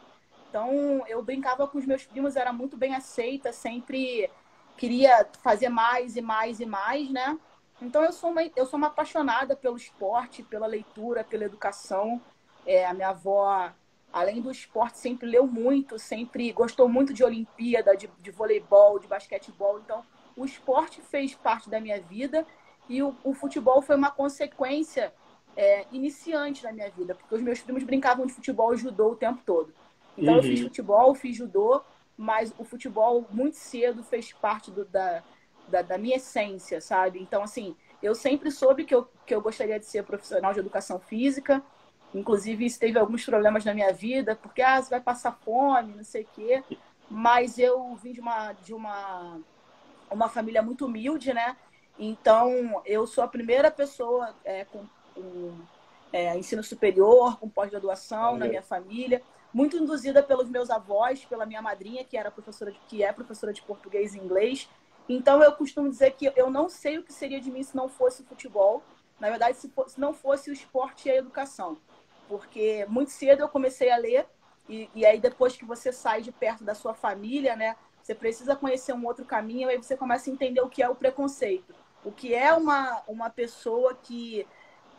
Então 0.49 1.04
eu 1.08 1.22
brincava 1.22 1.66
com 1.66 1.78
os 1.78 1.87
meus 1.87 2.04
primos, 2.04 2.37
era 2.37 2.52
muito 2.52 2.76
bem 2.76 2.94
aceita, 2.94 3.52
sempre 3.52 4.30
queria 4.76 5.26
fazer 5.42 5.68
mais 5.68 6.16
e 6.16 6.22
mais 6.22 6.61
e 6.61 6.66
mais, 6.66 7.11
né? 7.11 7.38
Então 7.82 8.02
eu 8.04 8.12
sou 8.12 8.30
uma, 8.30 8.42
eu 8.56 8.66
sou 8.66 8.78
uma 8.78 8.86
apaixonada 8.86 9.56
pelo 9.56 9.76
esporte, 9.76 10.42
pela 10.42 10.66
leitura, 10.66 11.24
pela 11.24 11.44
educação. 11.44 12.20
É, 12.64 12.86
a 12.86 12.94
minha 12.94 13.08
avó 13.08 13.72
além 14.12 14.42
do 14.42 14.50
esporte, 14.50 14.98
sempre 14.98 15.26
leu 15.26 15.46
muito, 15.46 15.98
sempre 15.98 16.52
gostou 16.52 16.88
muito 16.88 17.14
de 17.14 17.24
Olimpíada, 17.24 17.96
de, 17.96 18.08
de 18.20 18.30
voleibol, 18.30 18.98
de 18.98 19.06
basquetebol. 19.06 19.80
Então, 19.80 20.04
o 20.36 20.44
esporte 20.44 21.00
fez 21.00 21.34
parte 21.34 21.70
da 21.70 21.80
minha 21.80 22.00
vida 22.00 22.46
e 22.88 23.02
o, 23.02 23.16
o 23.24 23.32
futebol 23.32 23.80
foi 23.80 23.96
uma 23.96 24.10
consequência 24.10 25.12
é, 25.56 25.86
iniciante 25.90 26.62
na 26.62 26.72
minha 26.72 26.90
vida, 26.90 27.14
porque 27.14 27.34
os 27.34 27.42
meus 27.42 27.60
primos 27.60 27.82
brincavam 27.82 28.26
de 28.26 28.34
futebol 28.34 28.74
e 28.74 28.76
judô 28.76 29.12
o 29.12 29.16
tempo 29.16 29.40
todo. 29.46 29.72
Então, 30.16 30.34
uhum. 30.34 30.40
eu 30.40 30.42
fiz 30.42 30.60
uhum. 30.60 30.66
futebol, 30.66 31.14
fiz 31.14 31.36
judô, 31.36 31.82
mas 32.16 32.54
o 32.58 32.64
futebol 32.64 33.26
muito 33.30 33.56
cedo 33.56 34.02
fez 34.02 34.30
parte 34.32 34.70
do, 34.70 34.84
da, 34.84 35.22
da, 35.69 35.83
da, 35.83 35.99
minha 35.99 36.16
essência, 36.16 36.81
sabe? 36.81 37.21
Então, 37.21 37.42
assim, 37.42 37.76
eu 38.02 38.14
sempre 38.14 38.50
soube 38.50 38.85
que 38.85 38.95
eu, 38.95 39.09
que 39.26 39.35
eu 39.35 39.40
gostaria 39.40 39.78
de 39.78 39.87
ser 39.87 40.02
profissional 40.04 40.52
de 40.52 40.61
educação 40.61 40.99
física, 40.99 41.62
Inclusive, 42.14 42.66
isso 42.66 42.78
teve 42.78 42.99
alguns 42.99 43.25
problemas 43.25 43.64
na 43.64 43.73
minha 43.73 43.92
vida, 43.92 44.37
porque 44.37 44.61
ah, 44.61 44.81
você 44.81 44.90
vai 44.90 45.00
passar 45.00 45.33
fome, 45.33 45.95
não 45.95 46.04
sei 46.04 46.23
o 46.23 46.28
quê. 46.35 46.62
Mas 47.09 47.59
eu 47.59 47.95
vim 47.97 48.12
de 48.12 48.21
uma, 48.21 48.52
de 48.52 48.75
uma, 48.75 49.40
uma 50.11 50.28
família 50.28 50.62
muito 50.62 50.87
humilde, 50.87 51.33
né? 51.33 51.57
Então, 51.99 52.83
eu 52.85 53.07
sou 53.07 53.25
a 53.25 53.28
primeira 53.28 53.71
pessoa 53.71 54.35
é, 54.45 54.64
com, 54.64 54.85
com 55.14 55.54
é, 56.12 56.37
ensino 56.37 56.62
superior, 56.62 57.38
com 57.38 57.49
pós-graduação 57.49 58.37
na 58.37 58.47
minha 58.47 58.62
família, 58.62 59.23
muito 59.52 59.76
induzida 59.76 60.23
pelos 60.23 60.49
meus 60.49 60.71
avós, 60.71 61.25
pela 61.25 61.47
minha 61.47 61.62
madrinha, 61.62 62.04
que 62.04 62.16
era 62.16 62.31
professora 62.31 62.73
de, 62.73 62.78
que 62.88 63.02
é 63.02 63.12
professora 63.12 63.52
de 63.52 63.62
português 63.62 64.14
e 64.14 64.19
inglês. 64.19 64.69
Então, 65.09 65.42
eu 65.42 65.52
costumo 65.52 65.88
dizer 65.88 66.12
que 66.12 66.32
eu 66.37 66.50
não 66.50 66.68
sei 66.68 66.99
o 66.99 67.02
que 67.02 67.12
seria 67.12 67.40
de 67.40 67.50
mim 67.50 67.62
se 67.62 67.76
não 67.76 67.88
fosse 67.88 68.23
o 68.23 68.25
futebol. 68.25 68.82
Na 69.21 69.28
verdade, 69.28 69.56
se, 69.56 69.68
for, 69.68 69.88
se 69.88 70.00
não 70.00 70.12
fosse 70.12 70.50
o 70.50 70.52
esporte 70.52 71.09
e 71.09 71.12
a 71.12 71.16
educação 71.16 71.78
porque 72.32 72.87
muito 72.88 73.11
cedo 73.11 73.40
eu 73.40 73.49
comecei 73.49 73.90
a 73.90 73.97
ler, 73.99 74.26
e, 74.66 74.88
e 74.94 75.04
aí 75.04 75.21
depois 75.21 75.54
que 75.54 75.66
você 75.66 75.92
sai 75.92 76.23
de 76.23 76.32
perto 76.32 76.64
da 76.64 76.75
sua 76.75 76.94
família, 76.94 77.54
né, 77.54 77.76
você 78.02 78.14
precisa 78.14 78.56
conhecer 78.56 78.94
um 78.94 79.04
outro 79.04 79.26
caminho, 79.26 79.68
aí 79.68 79.76
você 79.76 79.94
começa 79.94 80.30
a 80.30 80.32
entender 80.32 80.62
o 80.62 80.68
que 80.71 80.82
é 80.82 80.88
o 80.88 80.94
preconceito. 80.94 81.75
O 82.02 82.11
que 82.11 82.35
é 82.35 82.52
uma, 82.54 83.02
uma 83.06 83.28
pessoa 83.28 83.94
que 83.94 84.47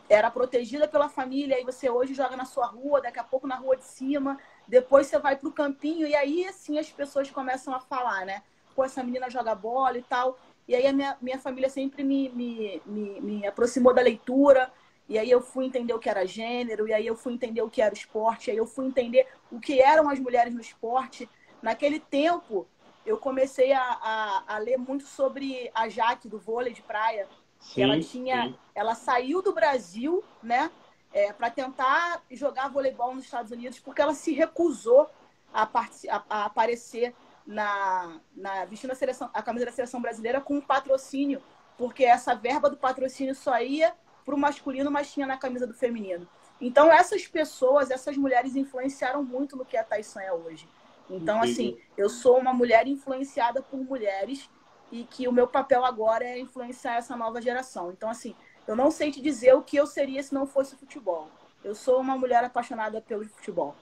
era 0.08 0.30
protegida 0.30 0.86
pela 0.86 1.08
família, 1.08 1.56
aí 1.56 1.64
você 1.64 1.90
hoje 1.90 2.14
joga 2.14 2.36
na 2.36 2.44
sua 2.44 2.66
rua, 2.66 3.00
daqui 3.00 3.18
a 3.18 3.24
pouco 3.24 3.48
na 3.48 3.56
rua 3.56 3.76
de 3.76 3.84
cima, 3.84 4.38
depois 4.68 5.08
você 5.08 5.18
vai 5.18 5.34
para 5.34 5.48
o 5.48 5.52
campinho, 5.52 6.06
e 6.06 6.14
aí 6.14 6.46
assim 6.46 6.78
as 6.78 6.88
pessoas 6.88 7.28
começam 7.32 7.74
a 7.74 7.80
falar, 7.80 8.24
né? 8.24 8.44
Pô, 8.74 8.84
essa 8.84 9.02
menina 9.02 9.30
joga 9.30 9.54
bola 9.54 9.98
e 9.98 10.02
tal. 10.02 10.38
E 10.66 10.74
aí 10.74 10.86
a 10.86 10.92
minha, 10.92 11.16
minha 11.20 11.38
família 11.38 11.68
sempre 11.68 12.02
me, 12.02 12.28
me, 12.30 12.82
me, 12.86 13.20
me 13.20 13.46
aproximou 13.46 13.92
da 13.92 14.00
leitura, 14.00 14.72
e 15.08 15.18
aí 15.18 15.30
eu 15.30 15.40
fui 15.42 15.66
entender 15.66 15.92
o 15.92 15.98
que 15.98 16.08
era 16.08 16.26
gênero, 16.26 16.88
e 16.88 16.92
aí 16.92 17.06
eu 17.06 17.14
fui 17.14 17.34
entender 17.34 17.60
o 17.60 17.68
que 17.68 17.82
era 17.82 17.92
esporte, 17.92 18.48
e 18.48 18.50
aí 18.52 18.56
eu 18.56 18.66
fui 18.66 18.86
entender 18.86 19.26
o 19.52 19.60
que 19.60 19.80
eram 19.80 20.08
as 20.08 20.18
mulheres 20.18 20.54
no 20.54 20.60
esporte. 20.60 21.28
Naquele 21.60 22.00
tempo, 22.00 22.66
eu 23.04 23.18
comecei 23.18 23.72
a, 23.72 23.82
a, 23.82 24.54
a 24.54 24.58
ler 24.58 24.78
muito 24.78 25.04
sobre 25.04 25.70
a 25.74 25.88
Jaque 25.88 26.28
do 26.28 26.38
vôlei 26.38 26.72
de 26.72 26.82
praia. 26.82 27.28
Sim, 27.60 27.82
ela 27.82 28.00
tinha, 28.00 28.42
sim. 28.44 28.54
ela 28.74 28.94
saiu 28.94 29.42
do 29.42 29.52
Brasil, 29.52 30.24
né, 30.42 30.70
é, 31.12 31.32
para 31.32 31.50
tentar 31.50 32.22
jogar 32.30 32.68
voleibol 32.68 33.14
nos 33.14 33.24
Estados 33.24 33.52
Unidos, 33.52 33.78
porque 33.78 34.00
ela 34.00 34.14
se 34.14 34.32
recusou 34.32 35.08
a, 35.52 35.62
a, 35.62 36.24
a 36.28 36.44
aparecer 36.46 37.14
na, 37.46 38.20
na 38.34 38.64
vestindo 38.64 38.92
a, 38.92 38.94
seleção, 38.94 39.30
a 39.32 39.42
camisa 39.42 39.66
da 39.66 39.72
seleção 39.72 40.00
brasileira 40.00 40.40
com 40.40 40.56
um 40.56 40.60
patrocínio, 40.60 41.42
porque 41.76 42.04
essa 42.04 42.34
verba 42.34 42.70
do 42.70 42.76
patrocínio 42.76 43.34
só 43.34 43.60
ia 43.60 43.94
para 44.24 44.34
o 44.34 44.38
masculino, 44.38 44.90
mas 44.90 45.12
tinha 45.12 45.26
na 45.26 45.36
camisa 45.36 45.66
do 45.66 45.74
feminino. 45.74 46.26
Então, 46.60 46.90
essas 46.90 47.26
pessoas, 47.26 47.90
essas 47.90 48.16
mulheres 48.16 48.56
influenciaram 48.56 49.22
muito 49.22 49.56
no 49.56 49.64
que 49.64 49.76
a 49.76 49.84
Tyson 49.84 50.20
é 50.20 50.32
hoje. 50.32 50.68
Então, 51.10 51.42
assim, 51.42 51.76
eu 51.96 52.08
sou 52.08 52.38
uma 52.38 52.54
mulher 52.54 52.86
influenciada 52.86 53.60
por 53.60 53.78
mulheres 53.78 54.48
e 54.90 55.04
que 55.04 55.28
o 55.28 55.32
meu 55.32 55.46
papel 55.46 55.84
agora 55.84 56.24
é 56.24 56.38
influenciar 56.38 56.96
essa 56.96 57.14
nova 57.16 57.42
geração. 57.42 57.90
Então, 57.90 58.08
assim, 58.08 58.34
eu 58.66 58.74
não 58.74 58.90
sei 58.90 59.10
te 59.10 59.20
dizer 59.20 59.54
o 59.54 59.62
que 59.62 59.76
eu 59.76 59.86
seria 59.86 60.22
se 60.22 60.32
não 60.32 60.46
fosse 60.46 60.76
futebol. 60.76 61.28
Eu 61.62 61.74
sou 61.74 62.00
uma 62.00 62.16
mulher 62.16 62.42
apaixonada 62.44 63.00
pelo 63.00 63.28
futebol. 63.28 63.74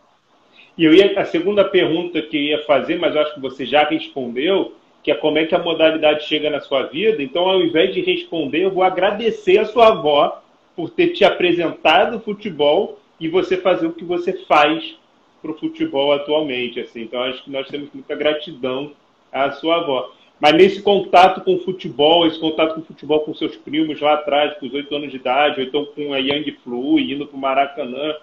E 0.76 0.85
eu 0.85 0.95
ia 0.95 1.21
a 1.21 1.25
segunda 1.25 1.64
pergunta 1.64 2.23
que 2.23 2.37
eu 2.37 2.43
ia 2.43 2.64
fazer, 2.64 2.99
mas 2.99 3.14
eu 3.14 3.21
acho 3.21 3.35
que 3.35 3.41
você 3.41 3.67
já 3.67 3.85
respondeu, 3.85 4.75
que 5.02 5.11
é 5.11 5.14
como 5.14 5.38
é 5.38 5.45
que 5.45 5.55
a 5.55 5.59
modalidade 5.59 6.25
chega 6.25 6.49
na 6.49 6.61
sua 6.61 6.85
vida. 6.85 7.23
Então, 7.23 7.49
ao 7.49 7.61
invés 7.61 7.93
de 7.93 8.00
responder, 8.00 8.64
eu 8.64 8.71
vou 8.71 8.83
agradecer 8.83 9.59
a 9.59 9.64
sua 9.64 9.88
avó 9.88 10.41
por 10.75 10.91
ter 10.91 11.09
te 11.09 11.25
apresentado 11.25 12.17
o 12.17 12.21
futebol 12.21 12.99
e 13.21 13.29
você 13.29 13.57
fazer 13.57 13.87
o 13.87 13.93
que 13.93 14.05
você 14.05 14.33
faz 14.47 14.97
para 15.43 15.50
o 15.50 15.59
futebol 15.59 16.12
atualmente. 16.12 16.81
Assim. 16.81 17.02
Então, 17.02 17.23
acho 17.23 17.45
que 17.45 17.50
nós 17.50 17.69
temos 17.69 17.91
muita 17.93 18.14
gratidão 18.14 18.93
à 19.31 19.50
sua 19.50 19.76
avó. 19.76 20.12
Mas 20.41 20.55
nesse 20.55 20.83
contato 20.83 21.41
com 21.43 21.55
o 21.55 21.61
futebol, 21.61 22.26
esse 22.26 22.41
contato 22.41 22.75
com 22.75 22.81
o 22.81 22.85
futebol 22.85 23.21
com 23.21 23.35
seus 23.35 23.57
primos 23.57 24.00
lá 24.00 24.14
atrás, 24.14 24.59
com 24.59 24.67
os 24.67 24.75
oito 24.75 24.95
anos 24.95 25.11
de 25.11 25.17
idade, 25.17 25.61
ou 25.61 25.67
então 25.67 25.85
com 25.85 26.12
a 26.12 26.19
Young 26.19 26.50
Flu, 26.64 26.99
indo 26.99 27.26
para 27.26 27.37
o 27.37 27.41
Maracanã, 27.41 28.17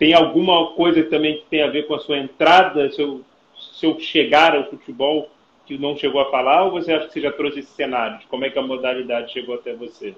tem 0.00 0.14
alguma 0.14 0.72
coisa 0.72 1.04
também 1.04 1.36
que 1.36 1.46
tem 1.46 1.62
a 1.62 1.70
ver 1.70 1.86
com 1.86 1.94
a 1.94 2.00
sua 2.00 2.18
entrada, 2.18 2.90
seu, 2.90 3.24
seu 3.78 4.00
chegar 4.00 4.56
ao 4.56 4.68
futebol? 4.68 5.30
que 5.70 5.78
não 5.78 5.96
chegou 5.96 6.20
a 6.20 6.28
falar 6.32 6.64
ou 6.64 6.72
você 6.72 6.92
acha 6.92 7.06
que 7.06 7.12
você 7.12 7.20
já 7.20 7.30
trouxe 7.30 7.60
esse 7.60 7.70
cenário 7.70 8.26
como 8.26 8.44
é 8.44 8.50
que 8.50 8.58
a 8.58 8.62
modalidade 8.62 9.32
chegou 9.32 9.54
até 9.54 9.72
você? 9.72 10.16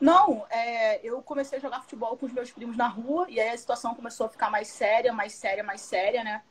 Não, 0.00 0.46
é, 0.48 1.06
eu 1.06 1.20
comecei 1.20 1.58
a 1.58 1.60
jogar 1.60 1.82
futebol 1.82 2.16
com 2.16 2.24
os 2.24 2.32
meus 2.32 2.50
primos 2.50 2.78
na 2.78 2.88
rua 2.88 3.26
e 3.28 3.38
aí 3.38 3.50
a 3.50 3.58
situação 3.58 3.94
começou 3.94 4.24
a 4.24 4.30
ficar 4.30 4.50
mais 4.50 4.68
séria, 4.68 5.12
mais 5.12 5.34
séria, 5.34 5.62
mais 5.62 5.82
séria, 5.82 6.24
né? 6.24 6.42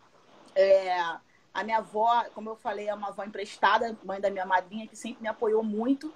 É, 0.55 0.95
a 1.51 1.63
minha 1.63 1.77
avó, 1.77 2.23
como 2.35 2.51
eu 2.51 2.55
falei, 2.55 2.87
é 2.87 2.93
uma 2.93 3.07
avó 3.07 3.23
emprestada, 3.23 3.97
mãe 4.03 4.21
da 4.21 4.29
minha 4.29 4.45
madrinha, 4.45 4.87
que 4.87 4.95
sempre 4.95 5.23
me 5.23 5.27
apoiou 5.27 5.63
muito. 5.63 6.13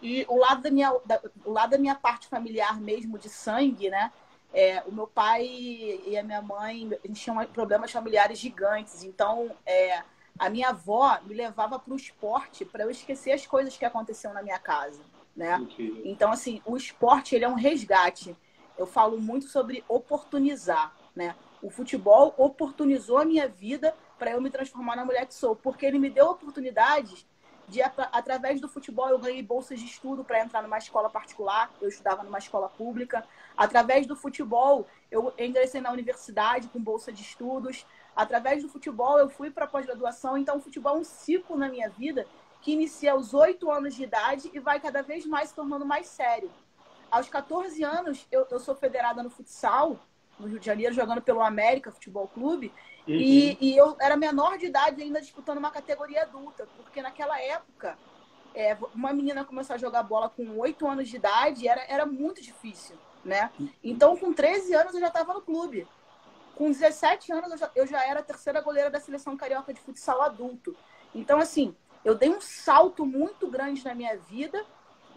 E 0.00 0.24
o 0.28 0.36
lado 0.36 0.62
da 0.62 0.70
minha, 0.70 0.92
da, 1.04 1.20
o 1.44 1.50
lado 1.50 1.70
da 1.70 1.78
minha 1.78 1.96
parte 1.96 2.28
familiar 2.28 2.80
mesmo, 2.80 3.18
de 3.18 3.28
sangue, 3.28 3.90
né? 3.90 4.12
É, 4.52 4.82
o 4.86 4.92
meu 4.92 5.06
pai 5.06 5.46
e 5.46 6.16
a 6.16 6.22
minha 6.22 6.42
mãe, 6.42 6.90
a 7.02 7.06
gente 7.06 7.22
tinha 7.22 7.46
problemas 7.46 7.90
familiares 7.90 8.38
gigantes. 8.38 9.02
Então, 9.02 9.50
é, 9.64 10.02
a 10.38 10.50
minha 10.50 10.68
avó 10.68 11.18
me 11.24 11.34
levava 11.34 11.78
para 11.78 11.92
o 11.92 11.96
esporte 11.96 12.64
para 12.64 12.84
eu 12.84 12.90
esquecer 12.90 13.32
as 13.32 13.46
coisas 13.46 13.76
que 13.76 13.84
aconteciam 13.84 14.32
na 14.34 14.42
minha 14.42 14.58
casa, 14.58 15.00
né? 15.34 15.56
Então, 16.04 16.30
assim, 16.30 16.60
o 16.64 16.76
esporte 16.76 17.34
ele 17.34 17.44
é 17.44 17.48
um 17.48 17.54
resgate. 17.54 18.36
Eu 18.76 18.86
falo 18.86 19.20
muito 19.20 19.46
sobre 19.46 19.84
oportunizar, 19.88 20.94
né? 21.14 21.34
O 21.62 21.70
futebol 21.70 22.34
oportunizou 22.36 23.18
a 23.18 23.24
minha 23.24 23.48
vida 23.48 23.94
para 24.18 24.32
eu 24.32 24.40
me 24.40 24.50
transformar 24.50 24.96
na 24.96 25.04
mulher 25.04 25.26
que 25.26 25.34
sou, 25.34 25.54
porque 25.54 25.86
ele 25.86 25.98
me 25.98 26.10
deu 26.10 26.26
oportunidades 26.26 27.26
de 27.68 27.80
através 27.80 28.60
do 28.60 28.68
futebol 28.68 29.08
eu 29.08 29.18
ganhei 29.18 29.42
bolsas 29.42 29.78
de 29.80 29.86
estudo 29.86 30.24
para 30.24 30.42
entrar 30.42 30.62
numa 30.62 30.78
escola 30.78 31.08
particular, 31.08 31.70
eu 31.80 31.88
estudava 31.88 32.22
numa 32.22 32.38
escola 32.38 32.68
pública. 32.68 33.24
Através 33.56 34.06
do 34.06 34.16
futebol 34.16 34.86
eu 35.10 35.32
ingressei 35.38 35.80
na 35.80 35.92
universidade 35.92 36.68
com 36.68 36.80
bolsa 36.80 37.12
de 37.12 37.22
estudos. 37.22 37.86
Através 38.14 38.62
do 38.62 38.68
futebol, 38.68 39.18
eu 39.18 39.28
fui 39.28 39.50
para 39.50 39.66
pós-graduação. 39.66 40.36
Então, 40.36 40.58
o 40.58 40.60
futebol 40.60 40.96
é 40.96 41.00
um 41.00 41.04
ciclo 41.04 41.56
na 41.56 41.68
minha 41.68 41.88
vida 41.88 42.26
que 42.60 42.72
inicia 42.72 43.12
aos 43.12 43.34
8 43.34 43.70
anos 43.70 43.94
de 43.94 44.04
idade 44.04 44.50
e 44.52 44.60
vai 44.60 44.78
cada 44.78 45.02
vez 45.02 45.26
mais 45.26 45.48
se 45.48 45.54
tornando 45.54 45.84
mais 45.84 46.06
sério. 46.06 46.50
Aos 47.10 47.28
14 47.28 47.82
anos, 47.82 48.26
eu, 48.30 48.46
eu 48.50 48.60
sou 48.60 48.74
federada 48.74 49.22
no 49.22 49.30
futsal, 49.30 49.98
no 50.42 50.48
Rio 50.48 50.60
de 50.60 50.66
Janeiro, 50.66 50.94
jogando 50.94 51.22
pelo 51.22 51.40
América 51.40 51.90
Futebol 51.90 52.28
Clube. 52.28 52.72
Uhum. 53.06 53.14
E, 53.14 53.58
e, 53.60 53.76
eu 53.76 53.96
era 54.00 54.16
menor 54.16 54.58
de 54.58 54.66
idade 54.66 55.02
ainda 55.02 55.20
disputando 55.20 55.58
uma 55.58 55.70
categoria 55.70 56.22
adulta, 56.22 56.68
porque 56.76 57.00
naquela 57.00 57.40
época, 57.40 57.96
é, 58.54 58.76
uma 58.94 59.12
menina 59.12 59.44
começar 59.44 59.74
a 59.74 59.78
jogar 59.78 60.02
bola 60.02 60.28
com 60.28 60.58
8 60.58 60.86
anos 60.86 61.08
de 61.08 61.16
idade 61.16 61.66
era, 61.66 61.82
era 61.88 62.06
muito 62.06 62.42
difícil. 62.42 62.96
né? 63.24 63.50
Então, 63.82 64.16
com 64.16 64.32
13 64.32 64.74
anos, 64.74 64.94
eu 64.94 65.00
já 65.00 65.08
estava 65.08 65.32
no 65.32 65.40
clube. 65.40 65.86
Com 66.54 66.70
17 66.70 67.32
anos, 67.32 67.52
eu 67.52 67.58
já, 67.58 67.70
eu 67.74 67.86
já 67.86 68.04
era 68.06 68.20
a 68.20 68.22
terceira 68.22 68.60
goleira 68.60 68.90
da 68.90 69.00
seleção 69.00 69.36
carioca 69.36 69.72
de 69.72 69.80
futsal 69.80 70.20
adulto. 70.20 70.76
Então, 71.14 71.38
assim, 71.38 71.74
eu 72.04 72.14
dei 72.14 72.30
um 72.30 72.40
salto 72.40 73.06
muito 73.06 73.46
grande 73.48 73.84
na 73.84 73.94
minha 73.94 74.16
vida, 74.16 74.64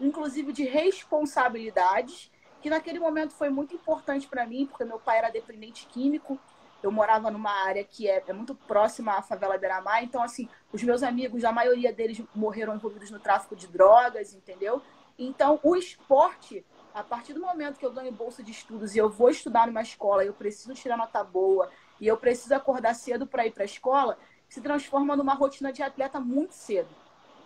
inclusive 0.00 0.52
de 0.52 0.64
responsabilidades, 0.64 2.30
que 2.66 2.70
naquele 2.70 2.98
momento 2.98 3.32
foi 3.32 3.48
muito 3.48 3.76
importante 3.76 4.26
para 4.26 4.44
mim, 4.44 4.66
porque 4.66 4.84
meu 4.84 4.98
pai 4.98 5.18
era 5.18 5.30
dependente 5.30 5.86
químico, 5.86 6.36
eu 6.82 6.90
morava 6.90 7.30
numa 7.30 7.64
área 7.64 7.84
que 7.84 8.08
é, 8.08 8.20
é 8.26 8.32
muito 8.32 8.56
próxima 8.56 9.12
à 9.12 9.22
favela 9.22 9.56
Beira-Mar, 9.56 10.02
então, 10.02 10.20
assim, 10.20 10.48
os 10.72 10.82
meus 10.82 11.04
amigos, 11.04 11.44
a 11.44 11.52
maioria 11.52 11.92
deles 11.92 12.20
morreram 12.34 12.74
envolvidos 12.74 13.08
no 13.08 13.20
tráfico 13.20 13.54
de 13.54 13.68
drogas, 13.68 14.34
entendeu? 14.34 14.82
Então, 15.16 15.60
o 15.62 15.76
esporte, 15.76 16.64
a 16.92 17.04
partir 17.04 17.34
do 17.34 17.40
momento 17.40 17.78
que 17.78 17.86
eu 17.86 17.92
ganho 17.92 18.10
bolsa 18.10 18.42
de 18.42 18.50
estudos 18.50 18.96
e 18.96 18.98
eu 18.98 19.08
vou 19.08 19.30
estudar 19.30 19.68
numa 19.68 19.82
escola, 19.82 20.24
eu 20.24 20.34
preciso 20.34 20.74
tirar 20.74 20.96
nota 20.96 21.22
boa 21.22 21.70
e 22.00 22.08
eu 22.08 22.16
preciso 22.16 22.52
acordar 22.52 22.94
cedo 22.94 23.28
para 23.28 23.46
ir 23.46 23.52
para 23.52 23.62
a 23.62 23.64
escola, 23.64 24.18
se 24.48 24.60
transforma 24.60 25.14
numa 25.14 25.34
rotina 25.34 25.72
de 25.72 25.84
atleta 25.84 26.18
muito 26.18 26.54
cedo. 26.54 26.88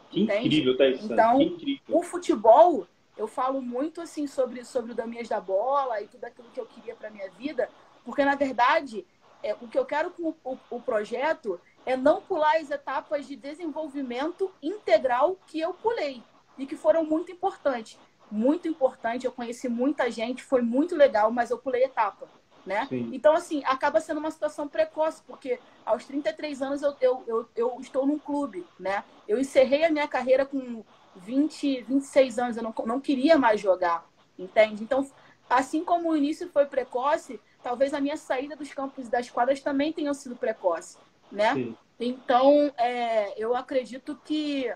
Que 0.08 0.22
entende? 0.22 0.46
incrível, 0.46 0.78
Thaís. 0.78 1.04
Então, 1.04 1.42
incrível. 1.42 1.94
o 1.94 2.02
futebol, 2.02 2.86
eu 3.20 3.26
falo 3.26 3.60
muito 3.60 4.00
assim 4.00 4.26
sobre, 4.26 4.64
sobre 4.64 4.92
o 4.92 4.94
Damias 4.94 5.28
da 5.28 5.38
Bola 5.38 6.00
e 6.00 6.08
tudo 6.08 6.24
aquilo 6.24 6.48
que 6.54 6.58
eu 6.58 6.64
queria 6.64 6.96
para 6.96 7.10
minha 7.10 7.30
vida, 7.32 7.68
porque 8.02 8.24
na 8.24 8.34
verdade, 8.34 9.06
é, 9.42 9.54
o 9.60 9.68
que 9.68 9.78
eu 9.78 9.84
quero 9.84 10.10
com 10.10 10.34
o, 10.42 10.58
o, 10.70 10.80
projeto 10.80 11.60
é 11.84 11.98
não 11.98 12.22
pular 12.22 12.56
as 12.56 12.70
etapas 12.70 13.26
de 13.26 13.36
desenvolvimento 13.36 14.50
integral 14.62 15.36
que 15.46 15.60
eu 15.60 15.74
pulei 15.74 16.22
e 16.56 16.64
que 16.64 16.76
foram 16.76 17.04
muito 17.04 17.30
importantes. 17.30 17.98
Muito 18.30 18.66
importante, 18.66 19.26
eu 19.26 19.32
conheci 19.32 19.68
muita 19.68 20.10
gente, 20.10 20.42
foi 20.42 20.62
muito 20.62 20.96
legal, 20.96 21.30
mas 21.30 21.50
eu 21.50 21.58
pulei 21.58 21.84
etapa 21.84 22.26
né? 22.64 22.86
Sim. 22.88 23.10
Então, 23.12 23.34
assim, 23.34 23.62
acaba 23.64 24.00
sendo 24.00 24.18
uma 24.18 24.30
situação 24.30 24.68
precoce, 24.68 25.22
porque 25.26 25.58
aos 25.84 26.04
33 26.04 26.62
anos 26.62 26.82
eu, 26.82 26.94
eu, 27.00 27.24
eu, 27.26 27.48
eu, 27.56 27.76
estou 27.80 28.06
num 28.06 28.18
clube, 28.18 28.66
né? 28.78 29.04
Eu 29.26 29.38
encerrei 29.38 29.84
a 29.84 29.90
minha 29.90 30.06
carreira 30.06 30.44
com 30.44 30.84
20, 31.16 31.82
26 31.82 32.38
anos, 32.38 32.56
eu 32.56 32.62
não, 32.62 32.74
não 32.86 33.00
queria 33.00 33.38
mais 33.38 33.60
jogar, 33.60 34.06
entende? 34.38 34.82
Então, 34.82 35.08
assim 35.48 35.84
como 35.84 36.10
o 36.10 36.16
início 36.16 36.48
foi 36.48 36.66
precoce, 36.66 37.40
talvez 37.62 37.92
a 37.92 38.00
minha 38.00 38.16
saída 38.16 38.56
dos 38.56 38.72
campos 38.72 39.06
e 39.06 39.10
das 39.10 39.28
quadras 39.28 39.60
também 39.60 39.92
tenha 39.92 40.12
sido 40.14 40.36
precoce, 40.36 40.96
né? 41.30 41.54
Sim. 41.54 41.76
Então, 41.98 42.72
é, 42.78 43.34
eu 43.40 43.54
acredito 43.54 44.18
que 44.24 44.72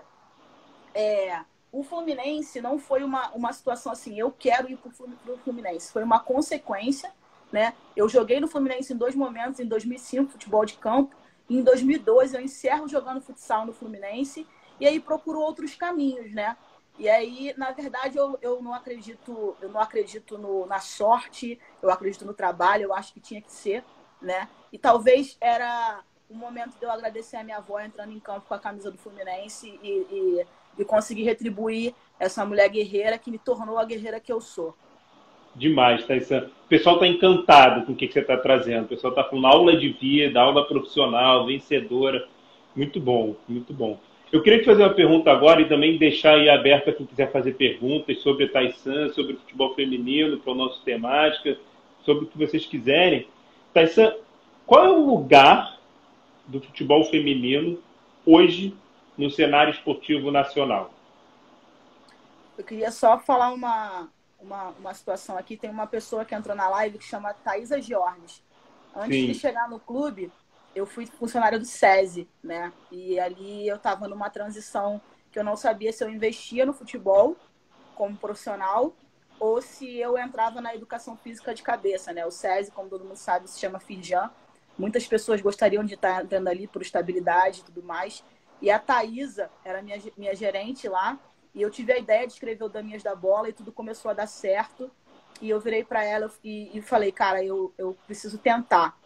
é, 0.93 1.39
o 1.71 1.83
Fluminense 1.83 2.61
não 2.61 2.77
foi 2.77 3.03
uma, 3.03 3.31
uma 3.31 3.51
situação 3.51 3.91
assim, 3.91 4.19
eu 4.19 4.31
quero 4.31 4.69
ir 4.69 4.77
para 4.77 5.33
o 5.33 5.37
Fluminense, 5.37 5.91
foi 5.91 6.03
uma 6.03 6.19
consequência 6.19 7.11
né? 7.55 7.73
Eu 7.95 8.09
joguei 8.09 8.39
no 8.39 8.49
Fluminense 8.49 8.91
em 8.91 8.97
dois 8.97 9.15
momentos, 9.15 9.59
em 9.59 9.65
2005, 9.65 10.31
futebol 10.31 10.65
de 10.65 10.73
campo, 10.73 11.15
e 11.49 11.57
em 11.57 11.63
2012 11.63 12.35
eu 12.35 12.41
encerro 12.41 12.85
jogando 12.87 13.21
futsal 13.21 13.65
no 13.65 13.71
Fluminense, 13.71 14.45
e 14.79 14.87
aí 14.87 14.99
procuro 14.99 15.39
outros 15.39 15.75
caminhos, 15.75 16.31
né? 16.33 16.55
E 16.97 17.09
aí, 17.09 17.53
na 17.57 17.71
verdade, 17.71 18.17
eu, 18.17 18.37
eu 18.41 18.61
não 18.61 18.73
acredito, 18.73 19.55
eu 19.61 19.69
não 19.69 19.81
acredito 19.81 20.37
no, 20.37 20.65
na 20.65 20.79
sorte, 20.79 21.59
eu 21.81 21.91
acredito 21.91 22.25
no 22.25 22.33
trabalho, 22.33 22.83
eu 22.83 22.93
acho 22.93 23.13
que 23.13 23.19
tinha 23.19 23.41
que 23.41 23.51
ser, 23.51 23.83
né? 24.21 24.47
E 24.71 24.77
talvez 24.77 25.37
era 25.41 26.01
o 26.29 26.35
momento 26.35 26.77
de 26.79 26.85
eu 26.85 26.91
agradecer 26.91 27.37
a 27.37 27.43
minha 27.43 27.57
avó 27.57 27.79
entrando 27.79 28.13
em 28.13 28.19
campo 28.19 28.47
com 28.47 28.53
a 28.53 28.59
camisa 28.59 28.89
do 28.89 28.97
Fluminense 28.97 29.77
e, 29.83 29.87
e, 29.87 30.45
e 30.79 30.85
conseguir 30.85 31.23
retribuir 31.23 31.93
essa 32.19 32.45
mulher 32.45 32.69
guerreira 32.69 33.17
que 33.17 33.29
me 33.29 33.37
tornou 33.37 33.77
a 33.77 33.85
guerreira 33.85 34.19
que 34.19 34.31
eu 34.31 34.39
sou. 34.39 34.75
Demais, 35.53 36.05
Thaisa. 36.05 36.51
O 36.65 36.67
pessoal 36.67 36.95
está 36.95 37.07
encantado 37.07 37.85
com 37.85 37.93
o 37.93 37.95
que, 37.95 38.07
que 38.07 38.13
você 38.13 38.19
está 38.19 38.37
trazendo. 38.37 38.85
O 38.85 38.89
pessoal 38.89 39.11
está 39.11 39.23
falando 39.23 39.47
aula 39.47 39.77
de 39.77 39.89
vida, 39.89 40.41
aula 40.41 40.67
profissional, 40.67 41.45
vencedora. 41.45 42.27
Muito 42.75 42.99
bom, 42.99 43.35
muito 43.47 43.73
bom. 43.73 43.97
Eu 44.31 44.41
queria 44.41 44.59
te 44.59 44.65
fazer 44.65 44.83
uma 44.83 44.93
pergunta 44.93 45.31
agora 45.31 45.61
e 45.61 45.69
também 45.69 45.97
deixar 45.97 46.35
aí 46.35 46.49
aberta 46.49 46.91
quem 46.91 47.05
quiser 47.05 47.31
fazer 47.31 47.53
perguntas 47.53 48.19
sobre 48.19 48.45
a 48.45 48.51
Taisan, 48.51 49.13
sobre 49.13 49.33
o 49.33 49.39
futebol 49.39 49.73
feminino, 49.75 50.39
para 50.39 50.51
o 50.51 50.55
nosso 50.55 50.81
temática, 50.83 51.57
sobre 52.03 52.25
o 52.25 52.27
que 52.27 52.37
vocês 52.37 52.65
quiserem. 52.65 53.27
Taisan, 53.73 54.13
qual 54.65 54.85
é 54.85 54.89
o 54.89 55.05
lugar 55.05 55.79
do 56.47 56.59
futebol 56.59 57.03
feminino 57.05 57.79
hoje 58.25 58.75
no 59.17 59.29
cenário 59.29 59.71
esportivo 59.71 60.31
nacional? 60.31 60.91
Eu 62.57 62.63
queria 62.63 62.91
só 62.91 63.19
falar 63.19 63.51
uma, 63.53 64.09
uma, 64.39 64.69
uma 64.79 64.93
situação 64.93 65.37
aqui. 65.37 65.57
Tem 65.57 65.69
uma 65.69 65.87
pessoa 65.87 66.25
que 66.25 66.33
entrou 66.33 66.55
na 66.55 66.67
live 66.69 66.97
que 66.97 67.05
chama 67.05 67.33
Thaisa 67.33 67.81
Giornes. 67.81 68.43
Antes 68.95 69.17
Sim. 69.17 69.27
de 69.27 69.33
chegar 69.33 69.69
no 69.69 69.79
clube, 69.79 70.31
eu 70.75 70.85
fui 70.85 71.05
funcionária 71.05 71.57
do 71.57 71.65
SESI, 71.65 72.27
né? 72.43 72.71
E 72.91 73.19
ali 73.19 73.67
eu 73.67 73.77
estava 73.77 74.07
numa 74.07 74.29
transição 74.29 75.01
que 75.31 75.39
eu 75.39 75.43
não 75.43 75.55
sabia 75.55 75.91
se 75.91 76.03
eu 76.03 76.09
investia 76.09 76.65
no 76.65 76.73
futebol 76.73 77.35
como 77.95 78.17
profissional 78.17 78.93
ou 79.39 79.61
se 79.61 79.97
eu 79.97 80.17
entrava 80.17 80.61
na 80.61 80.75
educação 80.75 81.15
física 81.17 81.53
de 81.53 81.63
cabeça, 81.63 82.13
né? 82.13 82.25
O 82.25 82.31
SESI, 82.31 82.71
como 82.71 82.89
todo 82.89 83.05
mundo 83.05 83.17
sabe, 83.17 83.49
se 83.49 83.59
chama 83.59 83.79
Firjan. 83.79 84.29
Muitas 84.77 85.07
pessoas 85.07 85.41
gostariam 85.41 85.83
de 85.83 85.93
estar 85.95 86.23
entrando 86.23 86.49
ali 86.49 86.67
por 86.67 86.81
estabilidade 86.81 87.61
e 87.61 87.63
tudo 87.63 87.81
mais. 87.81 88.23
E 88.61 88.69
a 88.69 88.77
Thaisa 88.79 89.49
era 89.63 89.81
minha, 89.81 89.97
minha 90.17 90.35
gerente 90.35 90.87
lá. 90.87 91.17
E 91.53 91.61
eu 91.61 91.71
tive 91.71 91.93
a 91.93 91.97
ideia 91.97 92.27
de 92.27 92.33
escrever 92.33 92.65
o 92.65 92.69
Daminhas 92.69 93.01
da 93.01 93.15
Bola 93.15 93.47
e 93.47 93.53
tudo 93.53 93.71
começou 93.71 94.11
a 94.11 94.13
dar 94.13 94.27
certo. 94.27 94.91
E 95.41 95.49
eu 95.49 95.59
virei 95.59 95.83
para 95.83 96.03
ela 96.03 96.29
e, 96.43 96.77
e, 96.77 96.81
falei, 96.81 97.11
cara, 97.11 97.43
eu, 97.43 97.73
eu 97.77 97.97
preciso 98.05 98.37
tentar. 98.37 98.97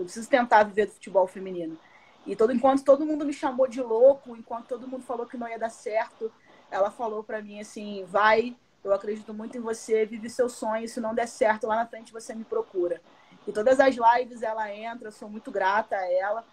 Eu 0.00 0.04
preciso 0.04 0.28
tentar 0.28 0.64
viver 0.64 0.86
do 0.86 0.92
futebol 0.92 1.26
feminino. 1.26 1.78
E 2.26 2.34
todo 2.36 2.52
enquanto 2.52 2.84
todo 2.84 3.06
mundo 3.06 3.24
me 3.24 3.32
chamou 3.32 3.66
de 3.66 3.82
louco, 3.82 4.36
enquanto 4.36 4.66
todo 4.66 4.88
mundo 4.88 5.04
falou 5.04 5.26
que 5.26 5.36
não 5.36 5.48
ia 5.48 5.58
dar 5.58 5.70
certo, 5.70 6.32
ela 6.70 6.90
falou 6.90 7.22
para 7.22 7.42
mim 7.42 7.60
assim: 7.60 8.04
vai, 8.04 8.56
eu 8.82 8.92
acredito 8.92 9.32
muito 9.32 9.56
em 9.56 9.60
você, 9.60 10.04
vive 10.06 10.28
seu 10.28 10.48
sonho. 10.48 10.88
Se 10.88 11.00
não 11.00 11.14
der 11.14 11.26
certo 11.26 11.66
lá 11.66 11.76
na 11.76 11.86
frente, 11.86 12.12
você 12.12 12.34
me 12.34 12.44
procura. 12.44 13.00
E 13.46 13.52
todas 13.52 13.80
as 13.80 13.96
lives 13.96 14.42
ela 14.42 14.72
entra, 14.72 15.08
eu 15.08 15.12
sou 15.12 15.28
muito 15.28 15.50
grata 15.50 15.96
a 15.96 16.12
ela. 16.12 16.44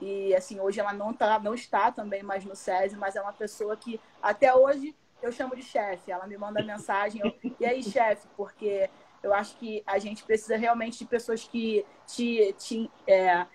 E 0.00 0.34
assim, 0.34 0.60
hoje 0.60 0.78
ela 0.78 0.92
não, 0.92 1.12
tá, 1.12 1.38
não 1.38 1.54
está 1.54 1.90
também 1.90 2.22
mais 2.22 2.44
no 2.44 2.54
SESI, 2.54 2.96
mas 2.96 3.16
é 3.16 3.22
uma 3.22 3.32
pessoa 3.32 3.76
que 3.76 4.00
até 4.22 4.54
hoje 4.54 4.94
eu 5.22 5.32
chamo 5.32 5.56
de 5.56 5.62
chefe. 5.62 6.10
Ela 6.10 6.26
me 6.26 6.36
manda 6.36 6.62
mensagem, 6.62 7.20
eu, 7.24 7.52
e 7.58 7.64
aí, 7.64 7.82
chefe, 7.82 8.26
porque 8.36 8.90
eu 9.26 9.34
acho 9.34 9.56
que 9.56 9.82
a 9.86 9.98
gente 9.98 10.24
precisa 10.24 10.56
realmente 10.56 10.98
de 10.98 11.04
pessoas 11.04 11.44
que 11.44 11.84
te, 12.06 12.54
te 12.58 12.90
é, 13.06 13.46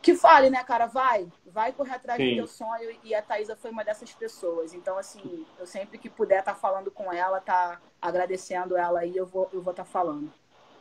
que 0.00 0.14
fale, 0.14 0.50
né, 0.50 0.62
cara, 0.64 0.86
vai, 0.86 1.26
vai 1.46 1.72
correr 1.72 1.94
atrás 1.94 2.20
Sim. 2.20 2.30
do 2.30 2.36
teu 2.36 2.46
sonho 2.46 2.90
e 3.04 3.14
a 3.14 3.22
Thaisa 3.22 3.56
foi 3.56 3.70
uma 3.70 3.84
dessas 3.84 4.12
pessoas. 4.12 4.74
Então, 4.74 4.98
assim, 4.98 5.46
eu 5.58 5.66
sempre 5.66 5.96
que 5.96 6.10
puder 6.10 6.40
estar 6.40 6.54
tá 6.54 6.58
falando 6.58 6.90
com 6.90 7.12
ela, 7.12 7.40
tá 7.40 7.80
agradecendo 8.00 8.76
ela 8.76 9.00
aí, 9.00 9.16
eu 9.16 9.26
vou 9.26 9.48
eu 9.52 9.62
vou 9.62 9.70
estar 9.70 9.84
tá 9.84 9.90
falando 9.90 10.30